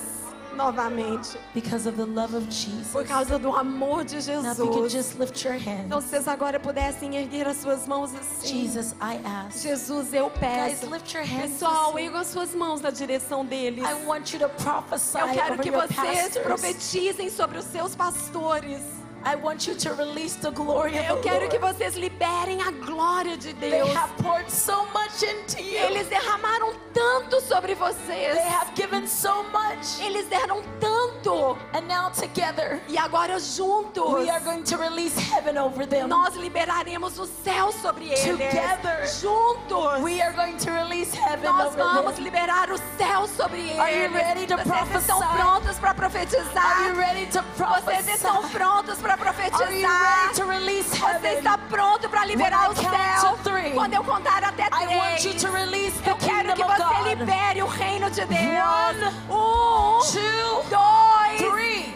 novamente 0.55 1.37
because 1.53 1.85
of 1.87 1.97
the 1.97 2.05
love 2.05 2.33
of 2.33 2.45
por 2.45 2.51
Jesus. 2.51 3.07
causa 3.07 3.37
do 3.37 3.53
amor 3.55 4.05
de 4.05 4.15
Now, 4.15 4.51
if 4.53 4.57
you 4.57 4.67
could 4.67 4.89
Jesus. 4.89 4.93
just 4.93 5.19
lift 5.19 5.43
your 5.45 5.55
Então, 5.55 5.99
hands. 5.99 6.05
vocês 6.05 6.27
agora 6.29 6.59
pudessem 6.59 7.15
erguer 7.17 7.45
as 7.47 7.57
suas 7.57 7.85
mãos 7.87 8.11
assim. 8.15 8.47
Jesus, 8.67 8.93
I 9.01 9.19
ask. 9.25 9.61
Jesus, 9.61 10.13
eu 10.13 10.29
Guys, 10.29 10.79
peço. 10.79 10.89
lift 10.93 11.13
your 11.13 11.25
hands. 11.25 11.51
Pessoal, 11.53 11.99
ergam 11.99 12.19
as 12.21 12.27
suas 12.27 12.55
mãos 12.55 12.79
na 12.81 12.89
direção 12.89 13.45
deles. 13.45 13.83
I 13.83 14.05
want 14.05 14.31
you 14.33 14.39
to 14.39 14.49
prophesy 14.63 15.17
Eu 15.19 15.27
quero 15.29 15.53
over 15.55 15.63
que 15.63 15.71
vocês 15.71 16.37
profetizem 16.37 17.29
sobre 17.29 17.57
os 17.57 17.65
seus 17.65 17.93
pastores. 17.95 18.81
I 19.25 19.35
want 19.35 19.65
you 19.67 19.73
to 19.75 19.93
release 19.95 20.35
the 20.35 20.51
glory 20.51 20.97
of 20.99 21.05
Eu 21.09 21.19
quero 21.21 21.49
que 21.49 21.57
vocês 21.57 21.95
liberem 21.95 22.61
a 22.61 22.69
glória 22.71 23.35
de 23.35 23.53
They 23.53 23.71
Deus. 23.71 23.91
have 23.95 24.11
poured 24.21 24.49
so 24.51 24.85
much 24.93 25.23
into 25.23 25.61
you. 25.63 25.79
Eles 25.79 26.07
derramaram 26.07 26.73
tanto 26.93 27.41
sobre 27.41 27.73
vocês. 27.73 28.35
They 28.35 28.47
have 28.47 28.71
given 28.75 29.07
so 29.07 29.43
much. 29.51 29.99
Eles 29.99 30.27
deram 30.27 30.61
tanto. 30.79 31.57
And 31.73 31.87
now 31.87 32.11
together, 32.11 32.79
E 32.87 32.97
agora 32.99 33.39
juntos, 33.39 34.13
we 34.13 34.29
are 34.29 34.39
going 34.41 34.61
to 34.63 34.77
release 34.77 35.17
heaven 35.17 35.57
over 35.57 35.87
them. 35.87 36.07
nós 36.07 36.35
liberaremos 36.35 37.17
o 37.17 37.25
céu 37.25 37.71
sobre 37.71 38.05
eles. 38.09 38.21
Together. 38.25 39.07
Juntos, 39.07 40.01
We 40.03 40.21
are 40.21 40.33
going 40.33 40.57
to 40.57 40.71
release 40.71 41.13
heaven 41.15 41.49
nós 41.49 41.67
over 41.73 41.83
vamos 41.83 42.13
them. 42.15 42.23
liberar 42.23 42.69
o 42.71 42.77
céu 42.97 43.27
sobre 43.27 43.59
eles. 43.59 43.79
Are 43.79 43.91
you 43.91 44.13
ready 44.13 44.45
to 44.45 44.55
Vocês 44.55 44.95
estão 45.01 45.17
prophesy? 45.19 45.41
prontos 45.41 45.79
para 45.79 45.89
Are 45.89 45.95
you 45.97 46.09
profetizar? 46.11 46.95
ready 46.95 47.25
to 47.31 47.41
Vocês 47.57 48.07
estão 48.07 48.33
prophesy? 48.35 48.53
prontos 48.57 48.99
para 48.99 49.14
You 49.15 49.23
profetizar? 49.23 50.31
Você 50.33 51.27
está 51.37 51.57
pronto 51.57 52.09
para 52.09 52.25
liberar 52.25 52.69
o 52.69 52.75
céu? 52.75 53.37
Quando 53.73 53.93
eu 53.93 54.03
contar 54.03 54.43
até 54.43 54.63
I 54.63 54.97
want 54.97 55.23
you 55.23 55.31
três, 55.31 55.41
to 55.41 55.51
release 55.51 55.97
the 56.01 56.09
eu 56.09 56.15
quero 56.17 56.53
que 56.53 56.63
você 56.63 57.15
libere 57.15 57.63
o 57.63 57.67
reino 57.67 58.09
de 58.09 58.25
Deus. 58.25 59.13
Um, 59.29 59.99
two, 59.99 60.63
dois, 60.69 61.41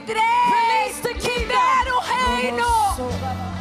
três. 0.05 0.99
Libera 1.39 1.95
o 1.95 1.99
reino. 1.99 3.58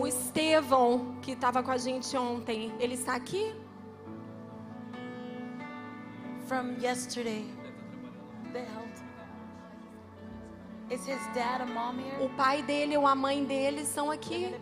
O 0.00 0.06
Estevão 0.06 1.16
que 1.20 1.32
estava 1.32 1.62
com 1.62 1.70
a 1.70 1.76
gente 1.76 2.16
ontem, 2.16 2.72
ele 2.78 2.94
está 2.94 3.14
aqui? 3.14 3.54
From 6.46 6.76
yesterday. 6.80 7.44
The 8.52 8.60
health. 8.60 8.96
Is 10.88 11.04
his 11.06 11.20
dad 11.34 11.62
and 11.62 11.74
mom 11.74 11.98
here? 11.98 12.24
O 12.24 12.28
pai 12.36 12.62
dele 12.62 12.96
ou 12.96 13.06
a 13.06 13.14
mãe 13.14 13.44
dele 13.44 13.80
estão 13.80 14.10
aqui. 14.10 14.54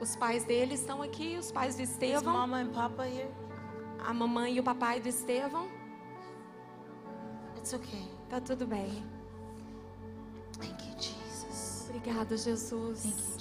Os 0.00 0.14
pais 0.14 0.44
dele 0.44 0.74
estão 0.74 1.02
aqui, 1.02 1.36
os 1.36 1.50
pais 1.50 1.74
do 1.76 1.82
Estevão, 1.82 2.32
mama 2.32 2.58
and 2.58 2.72
papa 2.72 3.06
here? 3.06 3.28
a 4.06 4.12
mamãe 4.14 4.54
e 4.54 4.60
o 4.60 4.62
papai 4.62 5.00
do 5.00 5.08
Estevão. 5.08 5.68
It's 7.56 7.72
okay. 7.72 8.06
Tá 8.28 8.40
tudo 8.40 8.66
bem. 8.66 9.02
Thank 10.58 10.84
you, 10.86 10.94
Jesus. 11.00 11.86
Obrigada, 11.88 12.26
Thank 12.26 12.32
you, 12.32 12.38
Jesus. 12.38 13.33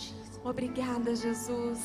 Obrigada, 0.44 1.16
Jesus. 1.16 1.80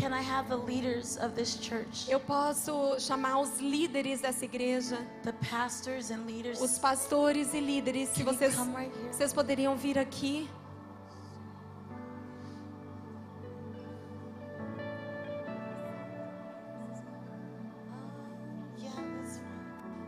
Can 0.00 0.12
I 0.12 0.20
have 0.20 0.48
the 0.48 0.56
leaders 0.56 1.16
of 1.18 1.34
this 1.36 1.56
church, 1.62 2.10
Eu 2.10 2.18
posso 2.18 2.98
chamar 2.98 3.38
os 3.40 3.60
líderes 3.60 4.20
dessa 4.20 4.44
igreja, 4.44 4.96
the 5.22 5.32
pastors 5.48 6.10
and 6.10 6.24
leaders? 6.26 6.60
os 6.60 6.78
pastores 6.80 7.54
e 7.54 7.60
líderes, 7.60 8.08
se 8.08 8.24
vocês, 8.24 8.56
right 8.56 8.90
vocês 9.12 9.32
poderiam 9.32 9.76
vir 9.76 9.96
aqui. 9.98 10.48
Fine. 10.48 10.64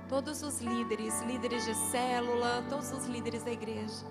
Todos 0.09 0.43
os 0.43 0.61
líderes, 0.61 1.21
líderes 1.23 1.65
de 1.65 1.75
célula, 1.75 2.65
todos 2.69 2.93
os 2.93 3.07
líderes 3.07 3.43
da 3.43 3.51
igreja. 3.51 4.07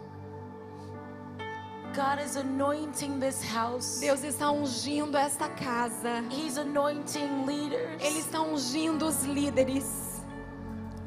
God 1.96 2.20
is 2.20 2.36
anointing 2.36 3.20
this 3.20 3.42
house. 3.44 4.00
Deus 4.02 4.22
está 4.24 4.52
ungindo 4.52 5.16
esta 5.18 5.48
casa. 5.50 6.24
He's 6.30 6.58
anointing 6.58 7.46
leaders. 7.46 8.02
Ele 8.02 8.20
está 8.20 8.42
ungindo 8.42 9.06
os 9.08 9.24
líderes. 9.24 10.22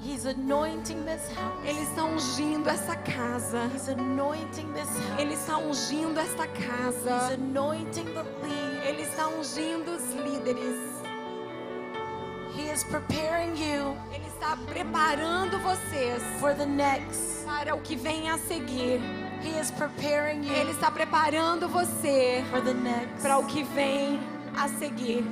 He's 0.01 0.25
anointing 0.25 1.05
this 1.05 1.29
house. 1.35 1.65
Ele 1.65 1.81
está 1.83 2.05
ungindo 2.05 2.69
essa 2.71 2.97
casa. 2.97 3.69
He's 3.75 3.89
anointing 3.89 4.73
this 4.73 4.89
house. 4.89 5.21
Ele 5.21 5.35
está 5.35 5.59
ungindo 5.59 6.19
esta 6.21 6.45
He's 6.47 6.67
casa. 6.67 7.35
anointing 7.35 8.07
the 8.15 8.23
lead. 8.43 8.87
Ele 8.87 9.03
está 9.03 9.29
ungindo 9.29 9.91
os 9.91 10.15
líderes. 10.15 10.89
He 12.57 12.71
is 12.71 12.83
preparing 12.85 13.55
you 13.57 13.97
Ele 14.13 14.27
está 14.27 14.57
preparando 14.67 15.59
vocês 15.61 16.23
for 16.41 16.55
the 16.55 16.67
next. 16.67 17.45
para 17.45 17.75
o 17.75 17.81
que 17.83 17.95
vem 17.95 18.31
a 18.31 18.39
seguir. 18.39 19.01
He 19.43 19.59
is 19.61 19.71
preparing 19.71 20.43
you 20.45 20.53
Ele 20.53 20.73
está 20.73 20.91
preparando 20.91 21.69
você 21.69 22.45
for 22.51 22.61
the 22.61 22.75
next. 22.75 23.23
para 23.23 23.39
o 23.39 23.47
que 23.47 23.63
vem 23.63 24.19
a 24.57 24.69
seguir. 24.69 25.25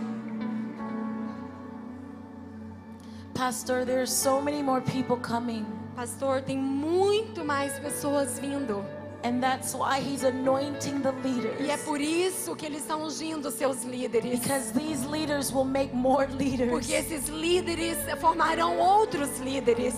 Pastor, 3.34 3.84
there 3.84 4.00
are 4.00 4.06
so 4.06 4.40
many 4.40 4.62
more 4.62 4.80
people 4.80 5.16
coming. 5.16 5.66
Pastor, 5.94 6.40
tem 6.42 6.56
muito 6.58 7.44
mais 7.44 7.78
pessoas 7.78 8.38
vindo. 8.38 8.84
And 9.24 9.40
that's 9.42 9.74
why 9.74 9.98
he's 9.98 10.22
anointing 10.24 11.00
the 11.02 11.10
leaders. 11.24 11.60
E 11.60 11.70
é 11.70 11.76
por 11.78 12.00
isso 12.00 12.54
que 12.54 12.64
eles 12.64 12.82
estão 12.82 13.02
ungindo 13.04 13.50
seus 13.50 13.82
líderes. 13.82 14.38
Because 14.38 14.72
these 14.72 15.04
leaders 15.06 15.52
will 15.52 15.64
make 15.64 15.92
more 15.94 16.26
leaders. 16.38 16.70
Porque 16.70 16.92
esses 16.92 17.28
líderes 17.28 17.96
formarão 18.20 18.78
outros 18.78 19.38
líderes. 19.40 19.94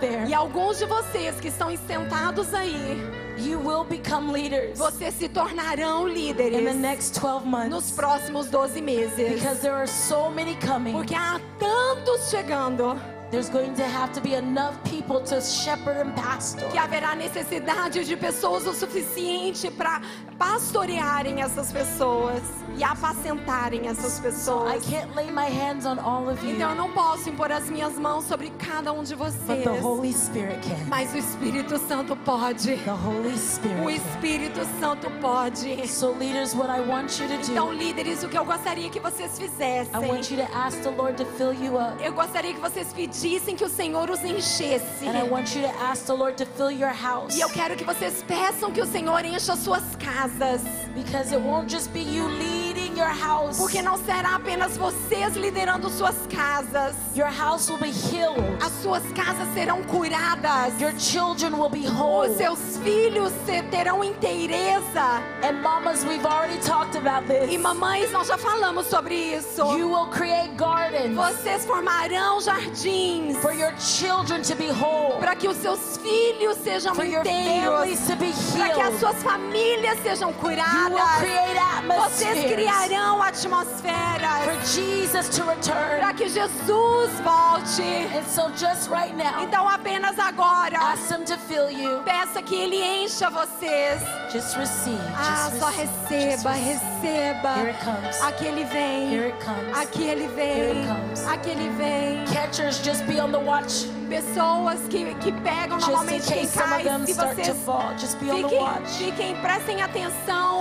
There, 0.00 0.26
E 0.28 0.34
alguns 0.34 0.78
de 0.78 0.86
vocês 0.86 1.38
que 1.40 1.48
estão 1.48 1.70
sentados 1.86 2.52
aí, 2.54 2.96
you 3.38 3.58
will 3.60 3.84
become 3.84 4.32
leaders 4.32 4.78
vocês 4.78 5.14
se 5.14 5.28
tornarão 5.28 6.08
in 6.08 6.14
the 6.14 6.20
líderes 6.20 6.76
next 6.76 7.20
12 7.20 7.44
nos 7.44 7.44
months. 7.44 7.90
próximos 7.92 8.48
12 8.50 8.80
meses. 8.80 9.34
Because 9.34 9.60
there 9.60 9.74
are 9.74 9.86
so 9.86 10.30
many 10.30 10.56
coming. 10.56 10.92
Porque 10.92 11.14
há 11.14 11.40
tantos 11.58 12.30
chegando 12.30 12.96
There's 13.30 13.50
going 13.50 13.74
to 13.74 13.84
have 13.84 14.12
to 14.14 14.20
be 14.22 14.34
enough 14.34 14.82
people 14.84 15.20
to 15.20 15.40
shepherd 15.42 15.98
and 15.98 16.12
pastor. 16.14 16.66
que 16.70 16.78
haverá 16.78 17.14
necessidade 17.14 18.04
de 18.04 18.16
pessoas 18.16 18.66
o 18.66 18.72
suficiente 18.72 19.70
para 19.70 20.00
pastorearem 20.38 21.42
essas 21.42 21.70
pessoas 21.70 22.40
e 22.76 22.82
apacentarem 22.82 23.86
essas 23.88 24.18
I 24.18 24.22
pessoas. 24.22 24.86
can't 24.86 25.14
lay 25.14 25.30
my 25.30 25.44
hands 25.46 25.84
on 25.84 25.98
all 25.98 26.28
of 26.28 26.42
you, 26.44 26.54
Então 26.56 26.70
eu 26.70 26.76
não 26.76 26.90
posso 26.92 27.28
impor 27.28 27.52
as 27.52 27.68
minhas 27.68 27.98
mãos 27.98 28.24
sobre 28.24 28.48
cada 28.50 28.92
um 28.92 29.02
de 29.02 29.14
but 29.14 29.30
vocês. 29.32 29.64
the 29.64 29.80
Holy 29.82 30.12
Spirit 30.12 30.60
can. 30.66 30.86
Mas 30.88 31.12
o 31.12 31.18
Espírito 31.18 31.78
Santo 31.78 32.16
pode. 32.16 32.76
The 32.78 32.90
Holy 32.92 33.34
O 33.34 33.38
Spirit 33.38 33.76
can. 33.82 33.90
Espírito 33.90 34.60
Santo 34.80 35.10
pode. 35.20 35.86
So, 35.88 36.12
leaders, 36.18 36.54
what 36.54 36.70
I 36.70 36.80
want 36.80 37.18
you 37.20 37.28
to 37.28 37.34
Então, 37.52 37.66
do, 37.68 37.72
líderes, 37.74 38.22
o 38.22 38.28
que 38.28 38.38
eu 38.38 38.44
gostaria 38.44 38.88
que 38.88 39.00
vocês 39.00 39.38
fizessem. 39.38 39.92
I 39.94 39.98
want 40.08 40.30
you 40.30 40.38
to 40.38 40.48
ask 40.56 40.80
the 40.82 40.90
Lord 40.90 41.16
to 41.18 41.26
fill 41.36 41.52
you 41.52 41.76
up. 41.76 42.02
Eu 42.02 42.12
gostaria 42.14 42.54
que 42.54 42.60
vocês 42.60 42.90
pedissem 42.92 43.17
que 43.56 43.64
o 43.64 43.68
Senhor 43.68 44.10
os 44.10 44.22
enchesse. 44.22 45.06
And 45.06 45.18
I 45.18 45.24
want 45.28 45.54
you 45.54 45.62
to 45.62 45.82
ask 45.82 46.06
the 46.06 46.14
Lord 46.14 46.36
to 46.36 46.46
fill 46.46 46.70
your 46.70 46.92
house. 46.92 47.36
E 47.36 47.40
eu 47.40 47.48
quero 47.48 47.74
que 47.76 47.84
vocês 47.84 48.22
peçam 48.22 48.70
que 48.70 48.80
o 48.80 48.86
Senhor 48.86 49.24
encha 49.24 49.56
suas 49.56 49.82
casas. 49.96 50.62
Because 50.94 51.34
it 51.34 51.42
won't 51.42 51.68
just 51.68 51.92
be 51.92 52.00
you 52.00 52.28
leading 52.28 52.67
your 52.98 53.08
house. 53.08 53.56
Porque 53.56 53.80
não 53.82 53.96
será 53.96 54.34
apenas 54.34 54.76
vocês 54.76 55.34
liderando 55.36 55.88
suas 55.88 56.16
casas. 56.28 56.94
Your 57.14 57.28
house 57.30 57.68
will 57.70 57.78
be 57.78 57.90
healed. 57.90 58.42
As 58.62 58.72
suas 58.82 59.02
casas 59.12 59.48
serão 59.54 59.82
curadas. 59.84 60.78
Your 60.80 60.92
children 60.98 61.54
will 61.58 61.70
be 61.70 61.86
whole. 61.86 62.28
Os 62.28 62.36
seus 62.36 62.76
filhos 62.82 63.32
terão 63.70 64.02
inteireza. 64.04 65.22
And 65.42 65.62
mamas, 65.62 66.04
we've 66.04 66.26
already 66.26 66.58
talked 66.58 66.96
about 66.96 67.26
this. 67.26 67.50
E 67.50 67.58
mamães, 67.58 68.10
nós 68.12 68.26
já 68.26 68.36
falamos 68.36 68.86
sobre 68.88 69.14
isso. 69.14 69.62
You 69.78 69.88
will 69.88 70.08
create 70.10 70.50
gardens 70.56 71.14
Vocês 71.14 71.64
formarão 71.64 72.40
jardins 72.40 73.36
for 73.38 73.52
your 73.52 73.72
children 73.78 74.42
to 74.42 74.54
be 74.56 74.68
whole. 74.70 75.18
para 75.20 75.34
que 75.36 75.48
os 75.48 75.56
seus 75.58 75.96
filhos 75.98 76.56
sejam 76.58 76.94
For 76.94 77.04
inteiros, 77.04 77.98
para 78.56 78.68
que 78.70 78.80
as 78.80 78.98
suas 79.00 79.22
famílias 79.22 79.98
sejam 80.02 80.30
You 80.30 80.36
will 80.36 80.56
curadas. 80.56 81.18
create 81.18 81.58
Vocês 81.86 82.38
atmospheres 82.38 82.87
criarão 82.88 83.16
for 83.18 83.22
atmosferas 83.26 84.74
Jesus 84.74 85.28
to 85.28 85.42
para 85.44 85.54
return. 85.54 86.14
que 86.16 86.28
Jesus 86.28 87.10
volte. 87.22 87.82
And 88.16 88.24
so 88.26 88.50
just 88.56 88.88
right 88.90 89.14
now, 89.16 89.42
Então 89.42 89.68
apenas 89.68 90.18
agora 90.18 90.76
ask 90.78 91.10
him 91.10 91.24
to 91.24 91.36
fill 91.38 91.70
you. 91.70 92.02
peça 92.04 92.42
que 92.42 92.54
ele 92.54 92.76
encha 93.04 93.28
vocês. 93.30 94.00
Just 94.32 94.56
receive. 94.56 94.98
Ah, 95.16 95.48
Just 95.50 95.60
só 95.60 95.66
receba, 95.68 96.50
receive. 96.50 96.74
receba. 97.02 97.54
Here 97.58 97.70
it 97.70 97.84
comes. 97.84 98.20
Aqui 98.22 98.44
ele 98.46 98.64
vem. 98.64 99.12
Here 99.14 99.26
it 99.32 99.44
comes. 99.44 99.76
Aqui 99.78 100.02
ele 100.04 100.28
vem. 100.28 100.84
Aqui 101.32 101.50
ele 101.50 101.68
vem. 101.70 102.24
Catchers, 102.26 102.78
just 102.84 103.04
be 103.06 103.20
on 103.20 103.30
the 103.32 103.38
watch. 103.38 103.86
Pessoas 104.08 104.80
que, 104.88 105.14
que 105.16 105.32
pegam 105.32 105.78
Just 105.78 105.88
normalmente 105.90 106.26
quem 106.32 106.46
cai. 106.48 106.82
Se 107.06 107.12
vocês 107.12 107.58
fall, 107.64 107.94
fiquem, 107.98 108.86
fiquem, 108.86 109.36
prestem 109.42 109.82
atenção 109.82 110.60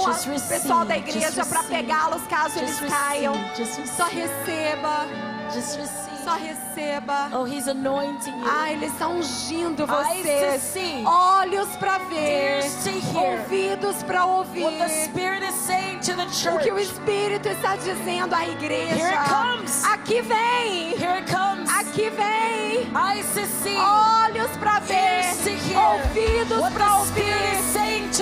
pessoal 0.49 0.83
da 0.85 0.97
igreja 0.97 1.45
para 1.45 1.63
receive. 1.63 2.16
Caso 2.25 2.59
Just 2.59 2.81
eles 2.81 2.91
caiam. 2.93 3.33
just 3.55 3.85
Só 3.87 4.05
receba, 4.05 5.05
Just 5.53 5.77
receive. 5.77 6.06
Só 6.27 6.35
receba. 6.35 7.29
Oh, 7.31 7.45
he's 7.45 7.69
anointing 7.69 8.37
you. 8.37 8.45
Ah, 8.45 8.69
Ele 8.69 8.87
está 8.87 9.07
ungindo 9.07 9.87
vocês. 9.87 10.61
see. 10.61 11.05
Olhos 11.05 11.69
para 11.77 11.99
ver. 11.99 12.63
Ouvidos 13.15 14.03
para 14.03 14.25
ouvir. 14.25 14.63
What 14.63 14.77
the 14.77 14.89
Spirit 15.05 15.43
is 15.43 15.55
saying 15.55 15.99
to 16.01 16.13
the 16.15 16.23
O 16.23 16.59
que 16.59 16.71
o 16.71 16.77
church. 16.77 16.91
Espírito 16.91 17.47
está 17.47 17.77
dizendo 17.77 18.35
à 18.35 18.45
igreja. 18.45 18.95
Here 18.95 19.15
it 19.15 19.29
comes. 19.29 19.85
Aqui 19.85 20.21
vem. 20.21 20.93
Here 20.97 21.19
it 21.19 21.31
comes. 21.31 21.69
Aqui 21.69 22.09
vem. 22.09 22.91
Eyes 22.93 23.27
to 23.33 23.45
see. 23.63 23.77
Olhos 23.77 24.51
para 24.57 24.79
ver. 24.79 25.23
Ouvidos 25.77 26.73
para 26.73 26.97
ouvir. 26.97 27.23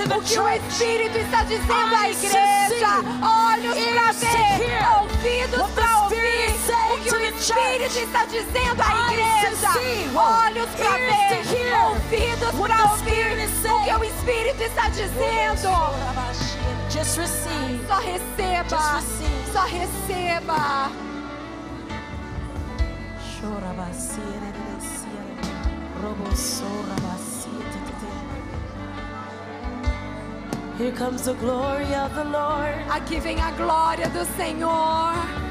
O 0.06 0.08
que 0.08 0.14
o 0.14 0.26
church. 0.26 0.62
Espírito 0.68 1.18
está 1.18 1.42
dizendo 1.42 1.96
à 1.96 2.08
igreja. 2.08 3.02
Olhos 3.20 3.76
para 3.94 4.12
ver. 4.12 4.86
Ouvidos 5.00 5.70
para 5.70 6.04
ouvir. 6.04 6.06
Espírito 7.46 7.98
está 8.00 8.24
dizendo 8.24 8.82
à 8.82 9.12
igreja. 9.12 9.70
Olhos 10.16 10.68
para 10.70 10.96
ver. 10.96 11.16
Ouvidos 11.90 12.50
para 12.60 12.90
ouvir. 12.90 13.26
O 13.70 13.84
que 13.84 13.94
o 13.94 14.04
Espírito 14.04 14.62
está 14.64 14.88
dizendo. 14.88 15.68
Just 16.90 17.16
receive. 17.16 17.86
Só 17.86 17.98
receba. 18.00 18.68
Just 18.68 18.94
receive. 18.94 19.52
Só 19.52 19.62
receba. 19.62 20.90
Here 30.78 30.92
comes 30.92 31.22
the 31.22 31.34
glory 31.34 31.94
of 31.94 32.12
the 32.14 32.24
Lord. 32.24 32.74
Aqui 32.90 33.20
vem 33.20 33.40
a 33.40 33.52
glória 33.52 34.08
do 34.08 34.24
Senhor. 34.36 35.45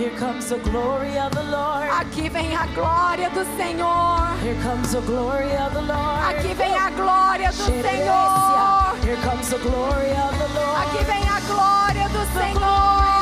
Here 0.00 0.16
comes 0.16 0.48
the 0.48 0.56
glory 0.56 1.18
of 1.18 1.30
the 1.32 1.42
Lord. 1.42 1.90
Aqui 1.90 2.30
vem 2.30 2.56
a 2.56 2.66
glória 2.68 3.28
do 3.34 3.44
Senhor. 3.58 4.34
Here 4.42 4.56
comes 4.62 4.92
the 4.92 5.02
glory 5.02 5.54
of 5.54 5.74
the 5.74 5.82
Lord. 5.82 6.24
Aqui 6.24 6.54
vem 6.54 6.74
a 6.74 6.90
glória 6.90 7.50
do 7.50 7.64
Senhor. 7.64 8.96
Here 9.04 9.16
comes 9.16 9.50
the 9.50 9.58
glory 9.58 10.12
of 10.12 10.38
the 10.38 10.48
Lord. 10.58 10.86
Aqui 10.86 11.04
vem 11.04 11.22
a 11.28 11.40
glória 11.40 12.08
do 12.08 12.24
Senhor. 12.32 13.19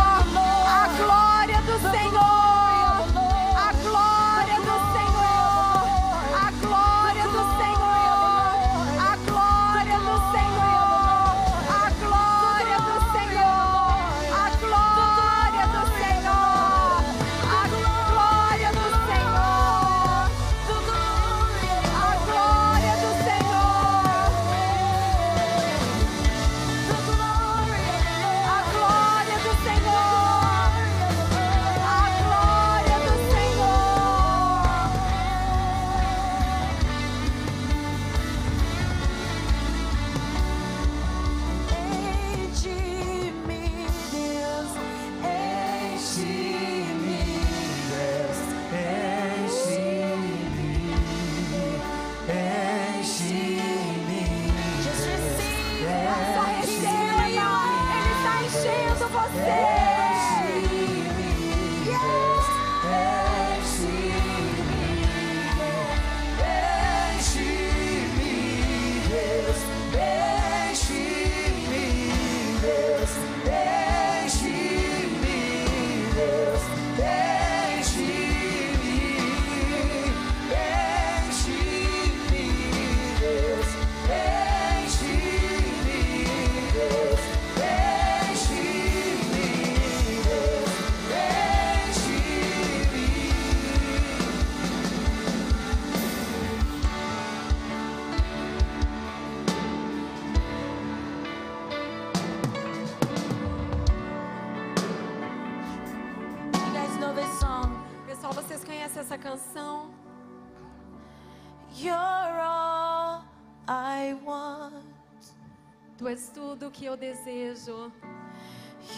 Tu 115.99 116.07
és 116.09 116.31
tudo 116.33 116.71
que 116.71 116.85
eu 116.87 116.97
desejo. 116.97 117.91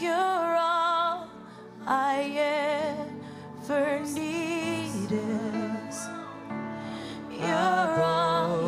You're 0.00 0.56
all 0.58 1.28
I 1.86 2.36
ever 2.38 4.00
needed. 4.04 5.18
You're 7.30 8.02
all. 8.02 8.60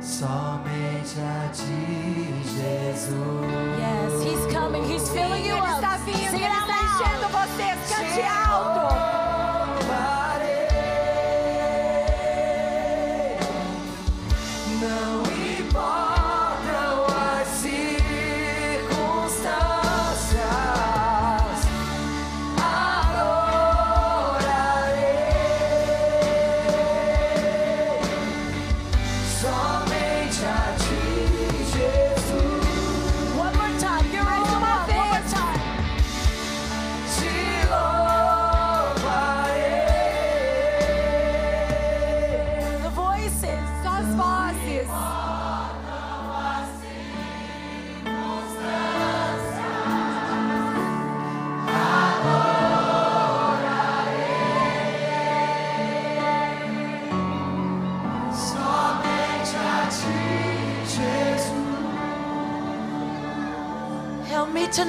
Somente 0.00 1.20
a 1.20 1.48
ti, 1.52 2.32
Jesus. 2.44 3.14
Yes, 3.78 4.22
He's 4.24 4.52
coming. 4.52 4.84
He's 4.84 5.08
filling 5.10 5.44
you 5.44 5.54
Ele 5.56 5.60
up. 5.60 5.80
está 5.82 5.96
vindo, 6.04 6.16
Sing 6.30 6.36
ele 6.36 6.44
it 6.44 6.50
out 6.50 6.70
está 6.70 6.80
loud. 6.82 7.02
enchendo 7.02 7.28
vocês. 7.28 7.78
Cante 7.90 8.22
alto. 8.22 9.19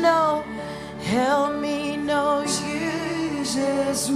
Know. 0.01 0.43
Help 1.03 1.59
me 1.59 1.97
know 1.97 2.41
you. 2.41 3.01
Jesus. 3.43 4.09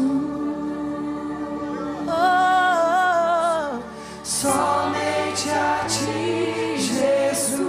Oh, 2.07 3.83
Somente 4.23 5.49
a 5.49 5.85
ti, 5.87 6.77
Jesus. 6.77 7.59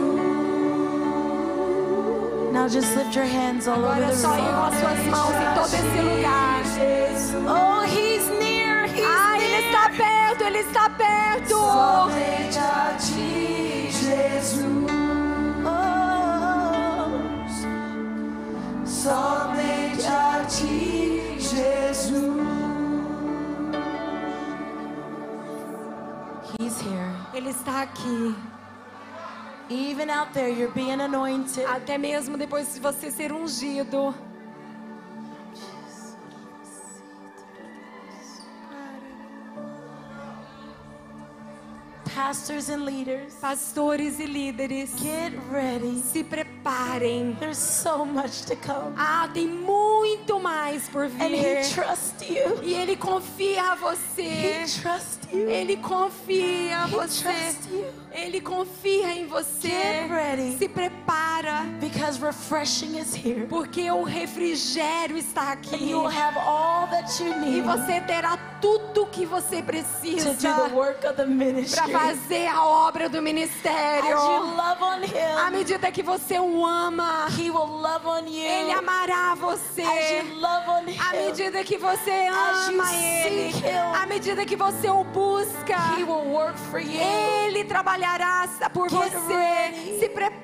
now 2.53 2.69
just 2.69 2.95
lift 2.97 3.15
your 3.17 3.25
hands 3.25 3.67
all 3.67 3.79
over 3.79 3.89
Agora 3.89 4.07
the 4.07 4.13
ir 4.13 4.23
com 4.23 4.29
room. 4.29 4.65
as 4.65 4.75
suas 4.81 5.01
mãos 5.07 5.35
em 5.35 5.55
todo 5.55 5.75
esse 5.75 6.01
lugar. 6.03 6.63
Oh, 7.49 7.83
He's 7.85 8.27
near. 8.39 8.87
He's 8.87 9.05
Ah, 9.07 9.37
Ele 9.37 9.49
near. 9.49 9.65
está 9.67 9.85
perto, 9.91 10.45
Ele 10.45 10.59
está 10.59 10.91
perto. 10.91 11.55
Somente 11.59 12.59
a 12.59 12.95
ti, 12.99 13.46
Somente 19.07 20.05
a 20.05 20.45
ti, 20.49 21.39
Jesus. 21.39 22.11
He's 26.59 26.81
here. 26.81 27.15
Ele 27.33 27.51
está 27.51 27.83
aqui. 27.83 28.35
Even 29.71 30.11
out 30.11 30.33
there, 30.33 30.49
you're 30.49 30.75
being 30.75 31.01
anointed. 31.01 31.65
Até 31.67 31.97
mesmo 31.97 32.37
depois 32.37 32.75
de 32.75 32.81
você 32.81 33.13
ser 33.13 33.31
ungido. 33.31 34.13
Pastors 42.17 42.71
and 42.71 42.87
leaders, 42.87 43.35
Pastores 43.43 44.19
e 44.19 44.25
líderes, 44.25 44.89
get 44.99 45.35
ready. 45.53 46.01
se 46.01 46.25
preparem. 46.25 47.37
There's 47.39 47.59
so 47.59 48.07
much 48.07 48.47
to 48.47 48.57
come. 48.57 48.95
Ah, 48.97 49.29
tem 49.35 49.47
muito 49.47 50.41
mais. 50.41 50.89
por 50.89 51.03
And 51.05 51.11
He 51.35 51.43
vir. 51.43 51.75
trusts 51.75 52.27
you. 52.27 52.63
E 52.63 52.73
Ele 52.73 52.97
confia 52.97 53.63
a 53.63 53.75
He 53.75 53.79
você. 53.79 54.65
trusts 54.83 55.29
you. 55.31 55.47
Ele 55.51 55.77
confia 55.77 56.79
a 56.85 56.89
He 56.89 56.91
você. 56.91 57.23
trusts 57.23 57.69
you. 57.71 57.85
Ele 58.13 58.41
confia 58.41 59.13
em 59.13 59.27
você. 59.27 59.69
Get 59.69 60.11
ready. 60.11 60.57
Se 60.57 60.69
prepara, 61.43 61.81
Because 61.81 62.19
refreshing 62.21 62.97
is 62.97 63.15
here. 63.15 63.47
porque 63.49 63.91
o 63.91 64.03
refrigério 64.03 65.17
está 65.17 65.53
aqui. 65.53 65.93
have 66.07 66.37
all 66.39 66.87
that 66.89 67.09
you 67.23 67.33
E 67.33 67.39
need 67.39 67.63
você 67.63 68.01
terá 68.01 68.39
tudo 68.61 69.07
que 69.07 69.27
você 69.27 69.63
precisa 69.63 70.35
para 70.35 71.89
fazer 71.89 72.47
a 72.49 72.65
obra 72.65 73.09
do 73.09 73.19
As 73.19 73.25
ministério. 73.25 74.09
you 74.11 74.57
love 74.57 74.83
on 74.83 75.03
À 75.39 75.49
Him, 75.49 75.51
medida 75.53 75.91
que 75.93 76.03
você 76.03 76.39
o 76.39 76.65
ama, 76.65 77.27
He 77.39 77.51
will 77.51 77.67
love 77.81 78.07
on 78.07 78.27
you. 78.27 78.43
Ele 78.45 78.73
amará 78.73 79.35
você. 79.35 79.83
As 79.83 80.11
you 80.27 80.35
love 80.41 80.69
on 80.69 80.87
À 80.99 81.15
Him, 81.17 81.27
medida 81.27 81.65
que 81.65 81.77
você 81.77 82.11
As 82.29 82.69
you 82.69 82.81
ama 82.81 82.93
Ele, 82.95 83.53
seek 83.53 83.67
Him, 83.67 84.03
à 84.03 84.07
medida 84.07 84.45
que 84.45 84.57
você 84.57 84.89
o 84.89 85.05
busca, 85.05 85.77
He 85.99 86.05
will 86.05 86.25
work 86.33 86.59
for 86.71 86.81
you. 86.81 87.01
Ele 87.01 87.65
trabalhará 87.65 88.49
por 88.73 88.89
Get 88.89 89.13
você. 89.13 89.35
ready. 89.35 89.99
Se 90.01 90.09
prepare, 90.09 90.36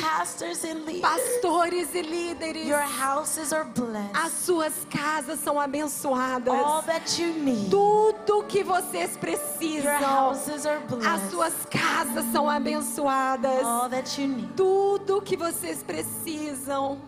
Pastors 0.00 0.64
and 0.64 0.84
leaders, 0.86 1.00
pastores 1.02 1.94
e 1.94 2.02
líderes. 2.02 2.66
your 2.66 2.80
houses 2.80 3.52
are 3.52 3.64
blessed. 3.64 4.10
As 4.14 4.32
suas 4.32 4.72
casas 4.90 5.40
são 5.40 5.58
abençoadas. 5.60 6.54
All 6.64 6.82
that 6.82 7.20
you 7.20 7.32
need, 7.34 7.70
Tudo 7.70 8.44
que 8.44 8.62
vocês 8.62 9.10
your 9.12 9.20
precisam. 9.20 10.02
houses 10.02 10.66
are 10.66 10.80
As 11.06 11.30
suas 11.30 11.54
casas 11.70 12.24
são 12.32 12.48
abençoadas. 12.48 13.64
All 13.64 13.88
that 13.88 14.20
you 14.20 14.28
need. 14.28 14.52
Tudo 14.56 15.20
que 15.20 15.36
vocês 15.36 15.82
precisam. 15.82 16.98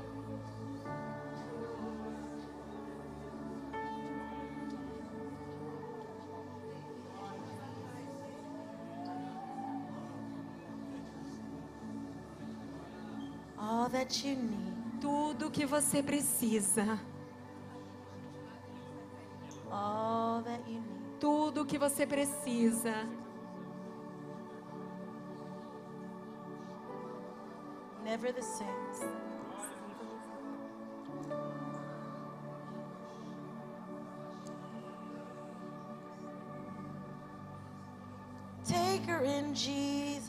All 13.69 13.89
that 13.89 14.25
you 14.25 14.37
need. 14.37 15.01
Tudo 15.01 15.51
que 15.51 15.67
você 15.67 16.01
precisa. 16.01 17.01
All 19.73 20.41
that 20.43 20.63
you 20.69 20.81
need. 20.81 21.19
Tudo 21.19 21.67
que 21.67 21.77
você 21.77 22.07
precisa. 22.07 22.95
Never 28.05 28.33
the 28.33 28.43
same. 28.43 28.77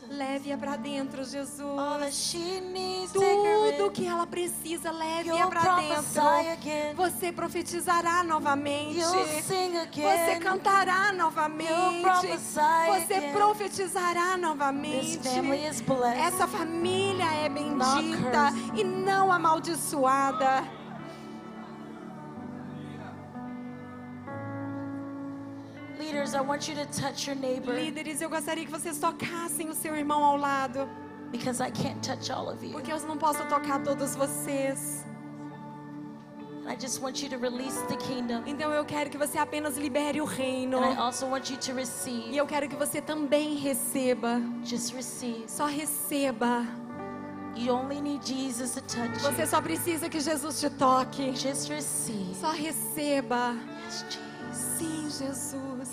Leve-a 0.10 0.58
para 0.58 0.76
dentro, 0.78 1.22
All 1.22 2.00
that 2.00 2.12
Jesus. 2.12 3.12
Tudo 3.12 3.92
que 3.92 4.06
ela 4.06 4.26
precisa, 4.26 4.92
leve-a 4.92 5.48
para 5.48 5.76
dentro. 5.76 6.22
again. 6.52 6.96
Você 6.96 7.32
profetizará 7.32 8.24
novamente. 8.24 9.00
You'll 9.00 9.26
sing 9.44 9.74
Você 9.94 10.40
cantará 10.40 11.12
novamente. 11.14 11.72
Você 12.88 13.14
again. 13.16 13.34
profetizará 13.34 14.38
novamente. 14.38 15.20
Essa 16.18 16.48
família 16.48 17.26
é 17.44 17.50
bendita 17.50 18.54
e 18.76 18.84
não 18.84 19.32
amaldiçoada. 19.32 20.77
Leaders, 26.18 26.34
I 26.34 26.41
want 26.41 26.68
you 26.68 26.74
to 26.76 26.86
touch 26.86 27.28
your 27.28 27.36
neighbor 27.36 27.74
Líderes, 27.74 28.22
eu 28.22 28.30
gostaria 28.30 28.65
que 28.65 28.72
vocês 28.72 28.97
tocassem 28.97 29.70
o 29.70 29.74
seu 29.76 29.95
irmão 29.95 30.24
ao 30.24 30.36
lado, 30.36 30.89
because 31.32 31.61
I 31.61 31.70
can't 31.70 32.01
touch 32.01 32.32
all 32.32 32.49
of 32.49 32.65
you. 32.65 32.72
porque 32.72 32.91
eu 32.91 32.99
não 33.01 33.18
posso 33.18 33.43
tocar 33.45 33.84
todos 33.84 34.15
vocês. 34.15 35.05
I 36.68 36.76
just 36.78 37.01
want 37.01 37.22
you 37.22 37.30
to 37.30 37.38
release 37.38 37.80
the 37.88 37.95
kingdom. 37.97 38.41
Então 38.47 38.74
eu 38.74 38.84
quero 38.84 39.09
que 39.11 39.18
você 39.18 39.38
apenas 39.38 39.78
libere 39.78 40.20
o 40.20 40.26
reino. 40.26 40.80
And 40.80 40.93
I 40.93 40.97
also 40.97 41.28
want 41.28 41.49
you 41.51 41.57
to 41.57 41.72
E 41.72 41.76
receive. 41.76 42.36
eu 42.36 42.45
quero 42.47 42.68
que 42.68 42.76
você 42.76 42.99
também 42.99 43.55
receba. 43.55 44.41
Just 44.65 44.93
receive. 44.93 45.45
Só 45.47 45.65
receba. 45.65 46.65
You 47.55 47.74
only 47.74 48.01
need 48.01 48.26
Jesus 48.28 48.72
to 48.74 48.82
touch 48.82 49.24
you. 49.24 49.32
Você 49.32 49.45
só 49.47 49.61
precisa 49.61 50.09
que 50.09 50.20
Jesus 50.20 50.59
te 50.59 50.70
toque. 50.72 51.34
Just 51.36 51.70
receive. 51.70 52.36
Só 52.36 52.51
receba. 52.51 53.56
Yes, 53.85 54.06
Jesus. 54.10 54.27
Sim, 54.77 55.03
Jesus. 55.10 55.89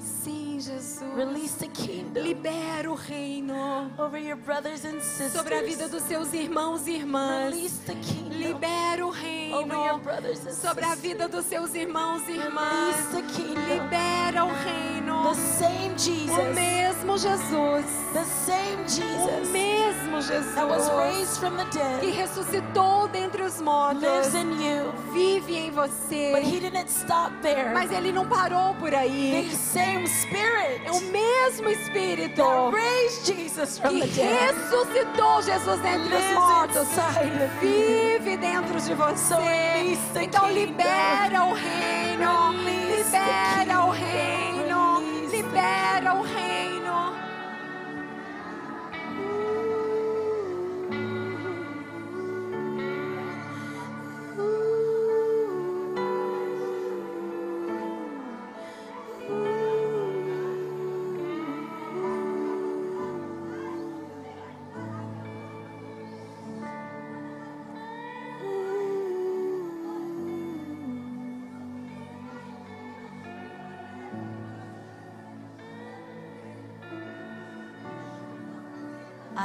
Sim, 0.00 0.58
Jesus. 0.60 1.02
Release 1.16 1.54
the 1.56 1.66
kingdom 1.68 2.22
Libera 2.24 2.90
o 2.90 2.94
reino 2.94 3.90
over 3.98 4.18
your 4.18 4.36
brothers 4.36 4.84
and 4.84 5.00
sisters. 5.00 5.32
sobre 5.32 5.54
a 5.54 5.62
vida 5.62 5.88
dos 5.88 6.02
seus 6.04 6.32
irmãos 6.32 6.86
e 6.86 6.92
irmãs. 6.96 7.52
Release 7.54 7.78
the 7.86 7.94
kingdom 7.94 8.38
Libera 8.38 9.04
o 9.04 9.08
over 9.10 9.20
reino 9.22 9.74
your 9.86 9.98
brothers 9.98 10.46
and 10.46 10.52
sobre 10.54 10.84
a 10.84 10.90
sisters. 10.90 11.00
vida 11.02 11.28
dos 11.28 11.46
seus 11.46 11.74
irmãos 11.74 12.22
e 12.28 12.32
Release 12.32 12.46
irmãs. 12.46 13.06
the 13.10 13.22
kingdom. 13.22 13.62
Libera 13.68 14.44
o 14.44 14.48
reino. 14.48 15.01
The 15.22 15.34
same 15.34 15.92
O 16.28 16.54
mesmo 16.54 17.16
Jesus. 17.18 17.86
The 18.12 18.24
same 18.24 18.82
O 18.84 18.88
Jesus 18.88 19.48
mesmo 19.50 20.20
that 20.54 20.68
was 20.68 20.84
Jesus 20.84 20.96
raised 20.98 21.38
from 21.38 21.56
the 21.56 21.64
que 21.66 21.78
dead 21.78 22.14
ressuscitou 22.16 23.08
dentre 23.08 23.42
os 23.42 23.60
mortos. 23.60 24.02
lives 24.02 24.34
in 24.34 24.50
you. 24.60 24.92
Vive 25.12 25.56
em 25.56 25.70
você. 25.70 26.32
But 26.32 26.42
he 26.44 26.60
didn't 26.60 26.88
stop 26.90 27.32
there. 27.42 27.72
Mas 27.72 27.90
ele 27.92 28.12
não 28.12 28.26
parou 28.28 28.74
por 28.74 28.90
The 28.90 28.96
aí. 28.98 29.50
same 29.54 30.06
spirit 30.08 30.82
É 30.84 30.90
o 30.90 31.00
mesmo 31.00 31.68
Espírito 31.68 32.36
that 32.42 32.76
raised 32.76 33.24
Jesus 33.26 33.78
from 33.78 33.90
que 33.90 34.00
the 34.00 34.06
dead 34.08 34.54
ressuscitou 34.54 35.42
Jesus 35.42 35.80
dentre 35.80 36.14
os 36.14 36.34
mortos. 36.34 36.88
Vive 37.60 38.36
dentro 38.36 38.80
de 38.80 38.94
você. 38.94 39.96
Então 40.20 40.50
libera 40.50 41.44
o 41.44 41.52
reino. 41.54 42.52
Libera 42.52 43.84
o 43.86 43.90
reino. 43.90 44.31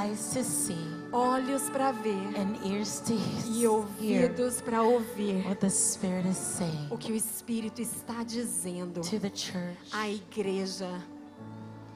Eyes 0.08 0.34
to 0.34 0.44
see 0.44 0.78
Olhos 1.12 1.70
para 1.70 1.92
ver 1.92 2.12
and 2.38 2.58
ears 2.66 3.02
to 3.02 3.14
e 3.50 3.66
ouvidos 3.68 4.62
para 4.62 4.82
ouvir 4.84 5.44
what 5.46 5.60
the 5.60 5.70
Spirit 5.70 6.26
is 6.28 6.38
saying 6.38 6.88
o 6.90 6.98
que 6.98 7.12
o 7.12 7.16
Espírito 7.16 7.82
está 7.82 8.24
dizendo 8.24 9.02
to 9.02 9.20
the 9.20 9.30
church. 9.30 9.78
à 9.92 10.10
igreja 10.10 10.90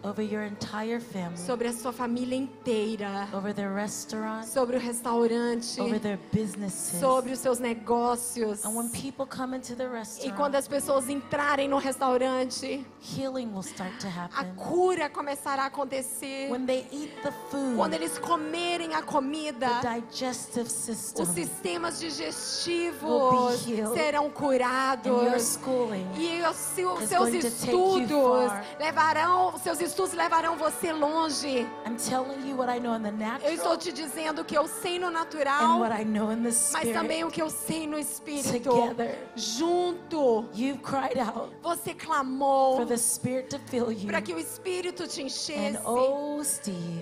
over 0.03 0.21
your 0.23 0.43
entire 0.43 0.99
family, 0.99 1.37
sobre 1.37 1.67
a 1.67 1.73
sua 1.73 1.91
família 1.93 2.35
inteira, 2.35 3.27
over 3.33 3.53
their 3.53 3.73
restaurant, 3.73 4.45
sobre 4.45 4.77
o 4.77 4.79
restaurante, 4.79 5.79
over 5.79 5.99
their 5.99 6.17
businesses. 6.33 6.99
sobre 6.99 7.31
os 7.33 7.39
seus 7.39 7.59
negócios. 7.59 8.65
And 8.65 8.75
when 8.75 8.89
people 8.89 9.25
come 9.27 9.55
into 9.55 9.75
the 9.75 9.83
E 9.83 9.87
restaurant, 9.87 10.35
quando 10.35 10.55
as 10.55 10.67
pessoas 10.67 11.07
entrarem 11.09 11.67
no 11.67 11.77
restaurante, 11.77 12.85
healing 13.01 13.51
will 13.53 13.63
start 13.63 13.91
to 13.99 14.07
a 14.07 14.25
happen. 14.25 14.55
cura 14.55 15.09
começará 15.09 15.63
a 15.63 15.65
acontecer. 15.67 16.49
When 16.51 16.65
they 16.65 16.85
eat 16.91 17.11
the 17.21 17.31
food, 17.49 17.75
Quando 17.75 17.93
eles 17.93 18.17
comerem 18.17 18.95
a 18.95 19.01
comida, 19.03 19.67
the 19.81 20.01
digestive 20.01 20.69
system 20.69 21.23
os 21.23 21.29
sistemas 21.29 22.01
will 22.01 22.09
digestivos 22.09 23.65
be 23.65 23.75
healed. 23.75 23.93
serão 23.93 24.21
and 24.21 24.29
your 24.29 24.33
curados. 24.33 25.43
schooling 25.43 26.05
E 26.17 26.41
os 26.43 26.55
seus 26.55 27.33
estudos 27.33 28.51
levarão, 28.79 29.53
seus 29.59 29.79
estudos 29.79 29.90
levarão 30.13 30.55
você 30.57 30.91
longe. 30.93 31.67
I'm 31.85 31.95
telling 31.97 32.47
you 32.47 32.55
what 32.57 32.69
I 32.69 32.79
know 32.79 32.95
in 32.95 33.03
the 33.03 33.11
Eu 33.43 33.53
estou 33.53 33.71
natural 33.71 33.77
te 33.77 33.91
dizendo 33.91 34.41
o 34.41 34.45
que 34.45 34.57
eu 34.57 34.67
sei 34.67 34.97
no 34.99 35.09
natural, 35.09 35.79
what 35.79 35.93
I 35.93 36.03
know 36.05 36.31
in 36.31 36.37
the 36.37 36.49
mas 36.49 36.55
spirit. 36.55 36.93
também 36.93 37.23
o 37.23 37.29
que 37.31 37.41
eu 37.41 37.49
sei 37.49 37.85
no 37.87 37.97
espírito. 37.99 38.69
Together. 38.69 39.17
Junto, 39.35 40.45
You've 40.53 40.81
cried 40.81 41.17
out 41.19 41.51
você 41.61 41.93
clamou 41.93 42.77
for 42.77 42.85
the 42.85 42.97
Spirit 42.97 43.49
to 43.49 43.59
fill 43.67 43.91
you. 43.91 44.07
para 44.07 44.21
que 44.21 44.33
o 44.33 44.39
espírito 44.39 45.07
te 45.07 45.21
enchesse. 45.21 45.77
Oh, 45.85 46.41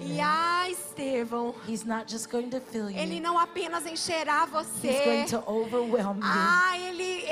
E 0.02 0.20
ah, 0.22 0.70
Estevão, 0.70 1.54
He's 1.68 1.84
not 1.86 2.12
just 2.12 2.30
going 2.32 2.50
to 2.50 2.60
fill 2.60 2.90
ele 2.90 3.16
you, 3.18 3.22
não 3.22 3.38
apenas 3.40 3.86
encherá 3.86 4.44
He's 4.44 4.52
você. 4.52 5.04
going 5.06 5.26
to 5.28 5.44
overwhelm 5.50 6.18
you. 6.18 6.24
Ah, 6.24 6.78
ele 6.78 7.26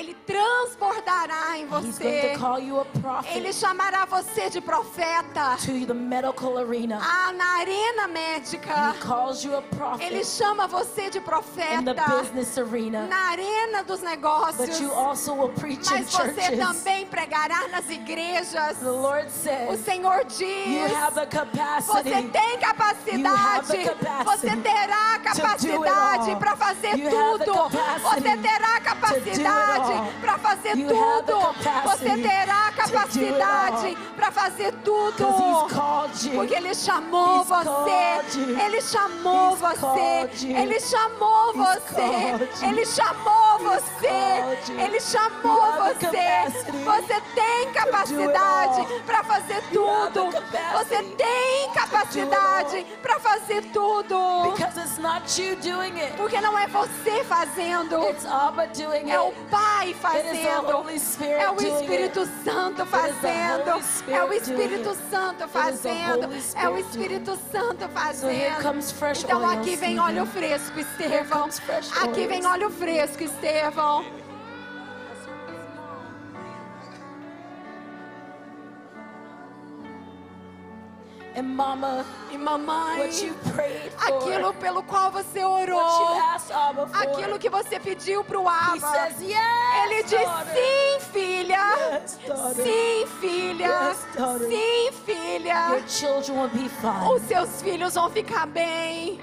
em 1.57 1.63
He's 1.63 1.69
going 1.69 1.91
você. 1.91 2.33
to 2.33 2.39
call 2.39 2.59
you 2.59 2.79
a 2.79 2.85
Ele 2.93 3.01
prophet 3.01 3.53
chamará 3.53 4.05
você 4.05 4.49
de 4.49 4.61
profeta. 4.61 5.46
To 5.55 5.85
the 5.85 5.93
medical 5.93 6.57
arena. 6.57 6.99
Ah, 7.01 7.31
na 7.33 7.59
arena 7.59 8.07
médica. 8.07 8.93
He 8.93 8.99
calls 8.99 9.43
you 9.45 9.55
a 9.55 9.59
Ele 9.59 9.67
prophet 9.77 10.25
chama 10.25 10.67
você 10.67 11.09
de 11.09 11.17
in 11.19 11.21
the 11.21 11.21
profeta. 11.21 12.09
business 12.21 12.57
arena. 12.57 13.07
Na 13.07 13.29
arena 13.31 13.83
dos 13.83 14.01
But 14.01 14.09
negócios. 14.09 14.79
you 14.81 14.91
also 14.91 15.33
will 15.33 15.49
preach 15.49 15.89
in 15.91 15.99
Mas 15.99 16.11
você 16.11 16.33
churches. 16.33 16.59
também 16.59 17.05
pregará 17.05 17.67
nas 17.69 17.89
igrejas. 17.89 18.77
The 18.79 18.89
Lord 18.91 19.27
O 19.27 19.31
says 19.31 19.79
Senhor 19.85 20.19
you 20.19 20.25
diz. 20.25 20.93
have 20.93 21.15
the 21.15 21.25
Você 21.25 21.37
capacity. 21.37 22.29
tem 22.29 22.57
capacidade. 22.59 23.17
You 23.21 23.35
have 23.35 23.67
the 23.67 23.83
capacity 23.83 24.25
Você 24.25 24.55
terá 24.57 25.19
capacidade 25.23 26.35
para 26.39 26.55
fazer 26.55 26.97
You 26.97 27.07
have 27.07 27.39
the 27.39 27.45
tudo. 27.45 27.53
capacity 27.53 28.01
Você 28.03 28.37
terá 28.37 28.77
to 28.77 28.79
do 28.79 28.81
capacidade 28.83 30.11
para 30.21 30.37
fazer 30.37 30.77
You 30.77 30.87
have 30.87 31.25
the 31.25 31.31
tudo. 31.33 31.39
capacity 31.63 31.87
Você 31.87 32.21
terá 32.21 32.71
to 32.71 32.77
do 32.77 32.77
it 32.77 32.91
capacidade 32.91 33.97
para 34.15 34.31
fazer 34.31 34.71
tudo. 34.83 35.36
You. 35.39 36.33
Porque 36.33 36.55
Ele 36.55 36.73
chamou 36.73 37.43
você. 37.43 38.21
Ele 38.65 38.81
chamou 38.81 39.55
você. 39.55 40.29
Ele 40.47 40.79
chamou 40.79 41.53
você. 41.53 42.65
Ele 42.65 42.85
chamou 42.85 43.59
você. 43.59 44.71
Ele 44.81 44.99
chamou 44.99 45.71
você. 45.73 46.07
Você 46.85 47.21
tem 47.35 47.71
capacidade 47.73 48.87
para 49.05 49.23
fazer 49.23 49.61
tudo. 49.71 50.29
Você 50.73 51.03
tem 51.03 51.71
capacidade 51.73 52.85
para 53.01 53.19
fazer 53.19 53.61
tudo. 53.71 54.17
Porque 56.17 56.41
não 56.41 56.57
é 56.57 56.67
você 56.67 57.23
fazendo. 57.23 57.95
É 59.07 59.19
o. 59.19 59.31
Pai 59.49 59.87
the 59.87 59.93
fazendo. 59.93 60.71
É 61.21 61.49
o 61.49 61.55
Espírito 61.55 62.19
it. 62.21 62.31
Santo 62.43 62.85
fazendo. 62.85 63.83
É 64.07 64.23
o 64.23 64.33
Espírito 64.33 64.89
it. 64.89 64.99
Santo 65.27 65.47
fazendo. 65.49 66.29
É 66.55 66.69
o 66.69 66.77
Espírito 66.77 67.37
Santo 67.51 67.89
fazendo. 67.89 68.79
Então 69.23 69.49
aqui 69.49 69.75
vem 69.75 69.99
óleo 69.99 70.25
fresco, 70.25 70.79
Estevão. 70.79 71.49
Aqui 72.01 72.27
vem 72.27 72.45
óleo 72.45 72.69
fresco, 72.69 73.23
Estevão. 73.23 74.05
And 81.37 81.55
Mama, 81.55 82.03
E 82.31 82.37
mamãe, 82.37 82.97
what 82.97 83.21
you 83.23 83.33
prayed 83.53 83.91
for, 83.91 84.11
aquilo 84.11 84.53
pelo 84.55 84.81
qual 84.81 85.11
você 85.11 85.43
what 85.45 85.67
you 85.69 85.75
orou, 85.75 86.19
asked 86.33 86.51
Abba 86.51 86.87
for, 86.87 86.97
aquilo 86.97 87.37
que 87.37 87.47
você 87.47 87.79
pediu 87.79 88.23
pro 88.23 88.41
He 88.41 88.47
Abba. 88.47 88.79
says, 88.79 89.21
yes, 89.21 89.83
Ele 89.83 90.03
diz 90.03 90.19
daughter. 90.23 90.53
sim, 90.55 90.99
filha. 91.13 91.77
Yes. 91.93 92.17
Sim, 92.55 93.07
filha. 93.21 93.67
Yes. 93.67 93.97
Sim, 94.49 94.91
filha. 95.05 95.69
Your 95.69 95.87
children 95.87 96.39
will 96.41 96.49
be 96.49 96.67
fine. 96.69 97.07
Os 97.13 97.21
seus 97.27 97.61
filhos 97.61 97.93
vão 97.93 98.09
ficar 98.09 98.47
bem. 98.47 99.19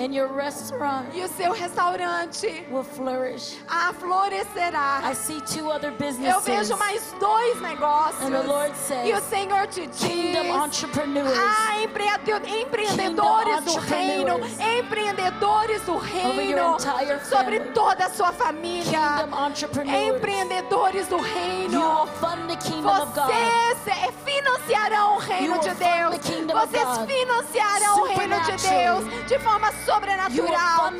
And 0.00 0.14
your 0.14 0.28
restaurant 0.28 1.14
E 1.14 1.22
o 1.22 1.28
seu 1.28 1.52
restaurante 1.52 2.64
will 2.70 2.82
flourish. 2.82 3.58
ah, 3.68 3.92
florescerá. 4.00 5.02
I 5.04 5.12
see 5.14 5.42
two 5.42 5.70
other 5.70 5.88
Eu 5.90 5.96
businesses. 5.98 6.42
vejo 6.44 6.76
mais 6.78 7.14
dois 7.20 7.60
negócios. 7.60 8.22
And 8.22 8.32
the 8.32 8.42
Lord 8.48 8.74
says, 8.76 9.06
e 9.06 9.12
o 9.12 9.20
Senhor 9.20 9.66
te 9.66 9.86
diz. 9.86 10.00
Kingdom 10.00 10.52
entrepreneurs. 10.52 11.36
Ah, 11.36 11.82
empreende- 11.82 12.48
empreendedores 12.62 13.64
do 13.64 13.78
reino, 13.78 14.40
empreendedores 14.58 15.82
do 15.82 15.98
reino, 15.98 16.78
sobre 17.28 17.60
toda 17.74 18.06
a 18.06 18.10
sua 18.10 18.32
família, 18.32 19.18
Kingdom 19.18 19.34
entrepreneurs. 19.34 20.14
empreendedores 20.16 21.06
do 21.08 21.16
You 21.18 21.22
reino. 21.24 21.80
will 21.80 22.06
fund 22.06 22.48
the 22.48 22.56
kingdom 22.56 22.88
of 23.02 23.14
God. 23.14 23.28
Financiarão 24.70 25.16
o 25.16 25.18
reino 25.18 25.58
de 25.58 25.74
Deus. 25.74 26.14
Vocês 26.70 26.82
financiarão 27.06 28.00
o 28.02 28.04
reino 28.06 28.40
de. 28.40 28.50
Deus 28.70 29.04
de 29.28 29.38
forma 29.40 29.72
sobrenatural. 29.84 30.90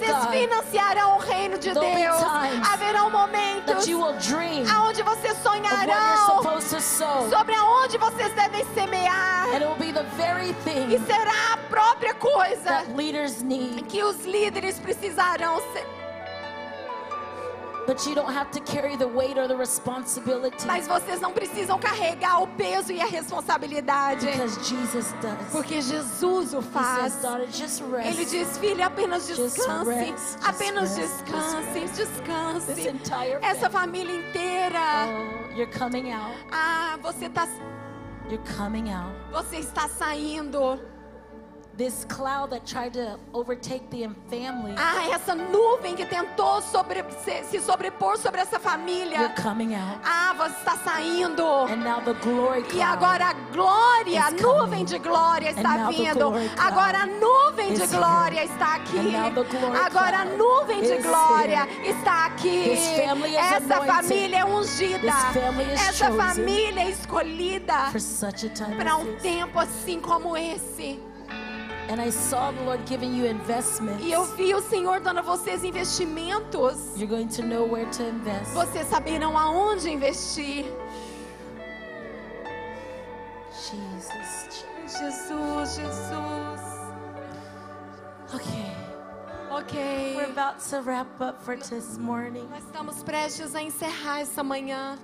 Vocês 0.00 0.26
financiarão 0.30 1.16
o 1.16 1.18
reino 1.20 1.58
de 1.58 1.70
Deus. 1.72 2.22
Haverão 2.72 3.10
momentos 3.10 3.84
aonde 4.68 5.02
vocês 5.02 5.36
sonharão 5.42 6.42
sobre 7.30 7.54
aonde 7.54 7.98
vocês 7.98 8.32
devem 8.34 8.64
semear. 8.74 9.46
E 10.90 10.98
será 11.06 11.52
a 11.52 11.56
própria 11.68 12.14
coisa 12.14 12.84
que 13.88 14.02
os 14.02 14.24
líderes 14.24 14.78
precisarão 14.80 15.60
ser. 15.72 16.03
Mas 20.66 20.86
vocês 20.88 21.20
não 21.20 21.32
precisam 21.32 21.78
carregar 21.78 22.42
o 22.42 22.46
peso 22.48 22.92
e 22.92 23.00
a 23.00 23.06
responsabilidade. 23.06 24.26
because 24.26 24.68
Jesus 24.68 25.12
does. 25.20 25.50
Porque 25.52 25.80
Jesus 25.80 26.54
o 26.54 26.62
faz. 26.62 27.14
Ele 28.06 28.24
diz, 28.24 28.58
filha, 28.58 28.86
apenas 28.86 29.26
descanse. 29.26 29.66
apenas 30.44 30.96
rest, 30.96 31.24
descanse, 31.24 31.80
descanse. 31.94 32.72
Essa 33.42 33.68
família 33.70 34.16
inteira. 34.16 34.78
Oh. 35.08 35.56
Ah, 36.50 36.96
você 37.02 37.28
tá, 37.28 37.46
You're 38.30 38.42
coming 38.56 38.90
out. 38.92 39.12
você 39.30 39.56
está 39.56 39.88
saindo. 39.88 40.80
This 41.76 42.04
cloud 42.04 42.50
that 42.50 42.64
tried 42.64 42.92
to 42.92 43.18
overtake 43.32 43.90
the 43.90 44.08
family, 44.30 44.74
Ah, 44.78 45.08
essa 45.12 45.34
nuvem 45.34 45.96
que 45.96 46.06
tentou 46.06 46.62
sobre, 46.62 47.02
se, 47.24 47.42
se 47.50 47.58
sobrepor 47.60 48.16
sobre 48.16 48.40
essa 48.42 48.60
família. 48.60 49.18
you're 49.18 49.42
coming 49.42 49.74
out. 49.74 49.98
Ah, 50.04 50.32
você 50.38 50.54
está 50.56 50.76
saindo. 50.84 51.42
And 51.66 51.82
now 51.82 52.00
the 52.00 52.14
glory 52.22 52.62
cloud 52.62 52.76
E 52.76 52.80
agora 52.80 53.24
a 53.26 53.32
glória, 53.52 54.22
a 54.24 54.30
nuvem 54.30 54.68
coming. 54.68 54.84
de 54.84 54.98
glória 55.00 55.50
está 55.50 55.88
vindo. 55.90 56.32
Agora 56.56 56.98
a 57.02 57.06
nuvem 57.06 57.74
de 57.74 57.86
glória 57.88 58.38
here. 58.44 58.52
está 58.52 58.74
aqui. 58.76 59.12
Agora 59.84 60.18
a 60.18 60.24
nuvem 60.26 60.80
de 60.80 60.96
glória 60.98 61.66
here. 61.82 61.88
está 61.90 62.26
aqui. 62.26 62.70
Essa 63.36 63.80
família 63.84 64.38
é 64.38 64.44
ungida. 64.44 65.08
Essa 65.88 66.12
família 66.12 66.82
é 66.82 66.90
escolhida 66.90 67.90
para 68.78 68.96
um 68.96 69.16
tempo 69.16 69.58
assim 69.58 69.98
como 70.00 70.36
esse. 70.36 71.02
And 71.88 72.00
I 72.00 72.10
saw 72.10 72.50
the 72.50 72.62
Lord 72.62 72.80
giving 72.86 73.14
you 73.14 73.26
investments. 73.26 74.02
E 74.02 74.10
eu 74.10 74.24
vi 74.24 74.54
o 74.54 74.60
Senhor 74.60 75.00
dando 75.00 75.18
a 75.18 75.22
vocês 75.22 75.62
investimentos. 75.64 76.96
You're 76.96 77.06
going 77.06 77.28
to 77.28 77.42
know 77.42 77.64
where 77.64 77.86
to 77.90 78.02
invest. 78.02 78.54
Vocês 78.54 78.86
saberão 78.86 79.36
aonde 79.36 79.90
investir. 79.90 80.64
Jesus. 83.52 84.64
Jesus, 84.86 85.76
Jesus. 85.76 86.60
Okay. 88.34 88.72
Ok. 89.50 90.16
We're 90.16 90.30
about 90.30 90.60
to 90.70 90.80
wrap 90.82 91.20
up 91.20 91.42
for 91.42 91.56
this 91.56 91.98
morning. 91.98 92.48
Nós 92.50 92.64
estamos 92.64 93.02
prestes 93.02 93.54
a 93.54 93.62
encerrar 93.62 94.20
essa 94.20 94.42
manhã. 94.42 94.98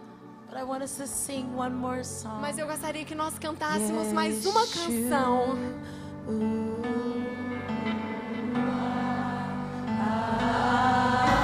But 0.49 0.59
I 0.59 0.65
want 0.65 0.83
us 0.83 0.97
to 0.97 1.07
sing 1.07 1.55
one 1.55 1.75
more 1.75 2.03
song. 2.03 2.41
Mas 2.41 2.59
eu 2.59 2.67
gostaria 2.67 3.05
que 3.05 3.15
nós 3.15 3.39
cantássemos 3.39 4.13
mais 4.13 4.45
uma 4.45 4.67
canção. 4.67 5.57
Ooh, 6.31 6.37
ah, 8.55 9.99
ah. 9.99 11.40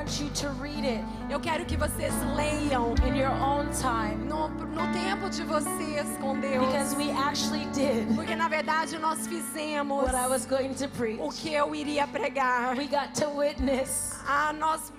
Want 0.00 0.20
you 0.20 0.28
to 0.30 0.48
read 0.60 0.84
it 0.84 1.04
Eu 1.28 1.38
quero 1.40 1.64
que 1.64 1.76
vocês 1.76 2.12
leiam 2.36 2.94
in 3.06 3.14
your 3.16 3.30
own 3.30 3.68
time 3.70 4.16
no, 4.26 4.48
no 4.48 4.92
tempo 4.92 5.28
de 5.28 5.42
vocês 5.44 6.06
com 6.20 6.40
Deus. 6.40 6.64
because 6.66 6.96
we 6.96 7.10
actually 7.10 7.66
did 7.72 8.06
Porque 8.16 8.34
na 8.34 8.48
verdade 8.48 8.98
nós 8.98 9.26
fizemos 9.26 10.02
what 10.02 10.14
I 10.14 10.26
was 10.26 10.46
going 10.46 10.74
to 10.74 10.86
o 10.86 10.88
preach. 10.88 11.40
que 11.42 11.52
eu 11.52 11.74
iria 11.74 12.06
pregar. 12.06 12.76
We 12.76 12.86
got 12.86 13.14
to 13.16 13.28
witness 13.30 14.18
Ah, 14.26 14.52
nós 14.52 14.92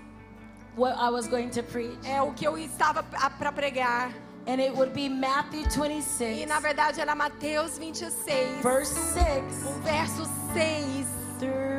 what 0.78 0.96
I 0.98 1.10
was 1.10 1.28
going 1.28 1.50
to 1.50 1.64
preach. 1.64 1.98
é 2.06 2.22
o 2.22 2.32
que 2.34 2.46
eu 2.46 2.58
estava 2.58 3.02
para 3.04 3.52
pregar. 3.52 4.12
And 4.48 4.60
it 4.60 4.74
would 4.76 4.94
be 4.94 5.08
Matthew 5.08 5.62
E 5.62 5.70
26, 5.70 6.48
na 6.48 6.60
verdade 6.60 7.00
era 7.00 7.14
Mateus 7.16 7.78
26, 7.78 8.62
verse 8.64 8.94
6 9.14 9.66
o 9.68 9.80
verso 9.84 10.26
6, 10.54 11.06
through 11.40 11.71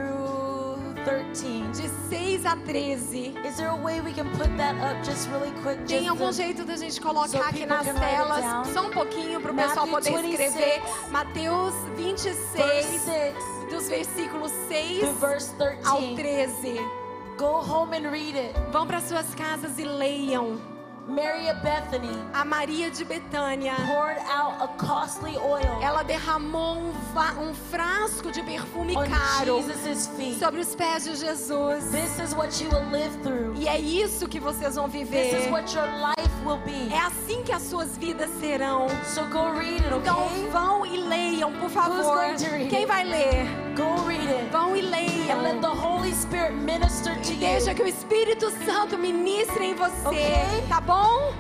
13. 1.04 1.62
de 1.72 1.88
6 2.08 2.46
a 2.46 2.56
13. 2.56 3.34
Is 3.44 3.56
there 3.56 3.68
a 3.70 3.76
way 3.76 4.00
we 4.00 4.12
can 4.12 4.28
put 4.36 4.48
that 4.56 4.74
up 4.80 5.02
just 5.04 5.28
really 5.30 5.50
quick? 5.62 5.78
Tem 5.86 5.98
Just 6.00 6.10
algum 6.10 6.26
the- 6.26 6.32
jeito 6.32 6.64
da 6.64 6.76
gente 6.76 6.94
So 6.94 7.02
colocar 7.02 7.48
aqui 7.48 7.60
people 7.66 7.76
nas 7.76 7.86
telas, 7.86 8.66
só 8.72 8.86
um 8.86 8.90
pouquinho 8.90 9.40
para 9.40 9.52
o 9.52 9.54
pessoal 9.54 9.86
poder 9.86 10.10
26, 10.12 10.54
escrever. 10.54 10.82
Mateus 11.10 11.74
verse 11.74 11.96
26, 11.96 13.00
6 13.02 13.34
dos 13.70 13.88
versículos 13.88 14.52
6 14.68 14.98
through 15.00 15.14
verse 15.18 15.54
ao 15.84 15.98
13. 16.14 16.16
13. 16.16 16.80
Go 17.38 17.60
home 17.60 17.96
and 17.96 18.10
read 18.10 18.36
it. 18.38 18.54
Vão 18.70 18.86
para 18.86 19.00
suas 19.00 19.34
casas 19.34 19.78
e 19.78 19.84
leiam. 19.84 20.60
Mary 21.08 21.48
of 21.50 21.60
Bethany 21.62 22.16
A 22.32 22.44
Maria 22.44 22.90
de 22.90 23.04
Betânia, 23.04 23.74
poured 23.86 24.18
out 24.30 24.54
a 24.62 24.68
costly 24.78 25.36
oil 25.36 25.80
ela 25.82 26.02
derramou 26.02 26.76
um, 26.78 26.92
um 27.48 27.54
frasco 27.70 28.30
de 28.30 28.42
perfume 28.42 28.96
on 28.96 29.04
caro 29.08 29.62
feet. 30.16 30.38
sobre 30.38 30.60
os 30.60 30.74
pés 30.74 31.04
de 31.04 31.16
Jesus. 31.16 31.84
This 31.90 32.18
is 32.20 32.34
what 32.34 32.62
you 32.62 32.70
will 32.70 32.88
live 32.90 33.10
through. 33.22 33.54
E 33.56 33.66
é 33.68 33.78
isso 33.78 34.28
que 34.28 34.38
vocês 34.38 34.76
vão 34.76 34.88
This 34.88 35.08
viver. 35.08 35.38
is 35.46 35.50
what 35.50 35.74
your 35.74 35.86
life 35.86 36.30
will 36.44 36.58
be. 36.64 36.92
É 36.94 36.98
assim 37.00 37.42
que 37.42 37.52
as 37.52 37.62
suas 37.62 37.96
vidas 37.98 38.30
serão. 38.40 38.86
So 39.04 39.24
go 39.26 39.52
read 39.58 39.82
it, 39.84 39.94
Então 39.94 40.26
okay? 40.26 40.48
vão 40.50 40.86
e 40.86 40.96
leiam, 40.98 41.52
por 41.52 41.64
Who's 41.64 41.72
favor. 41.74 42.14
going 42.14 42.36
to 42.36 42.46
read 42.50 42.68
Quem 42.70 42.86
vai 42.86 43.04
ler? 43.04 43.44
Go 43.76 44.04
read 44.06 44.26
it. 44.28 44.50
Vão 44.50 44.76
e 44.76 44.82
leiam. 44.82 45.11
The 45.26 45.68
Holy 45.68 46.12
Spirit 46.12 46.54
minister 46.54 47.14
to 47.14 47.32
E 47.32 47.34
you. 47.34 47.40
deixa 47.40 47.74
que 47.74 47.82
o 47.82 47.86
Espírito 47.86 48.50
Santo 48.64 48.98
ministre 48.98 49.66
em 49.66 49.74
você, 49.74 50.06
Ok? 50.08 50.64
tá 50.68 50.80
bom? 50.80 51.32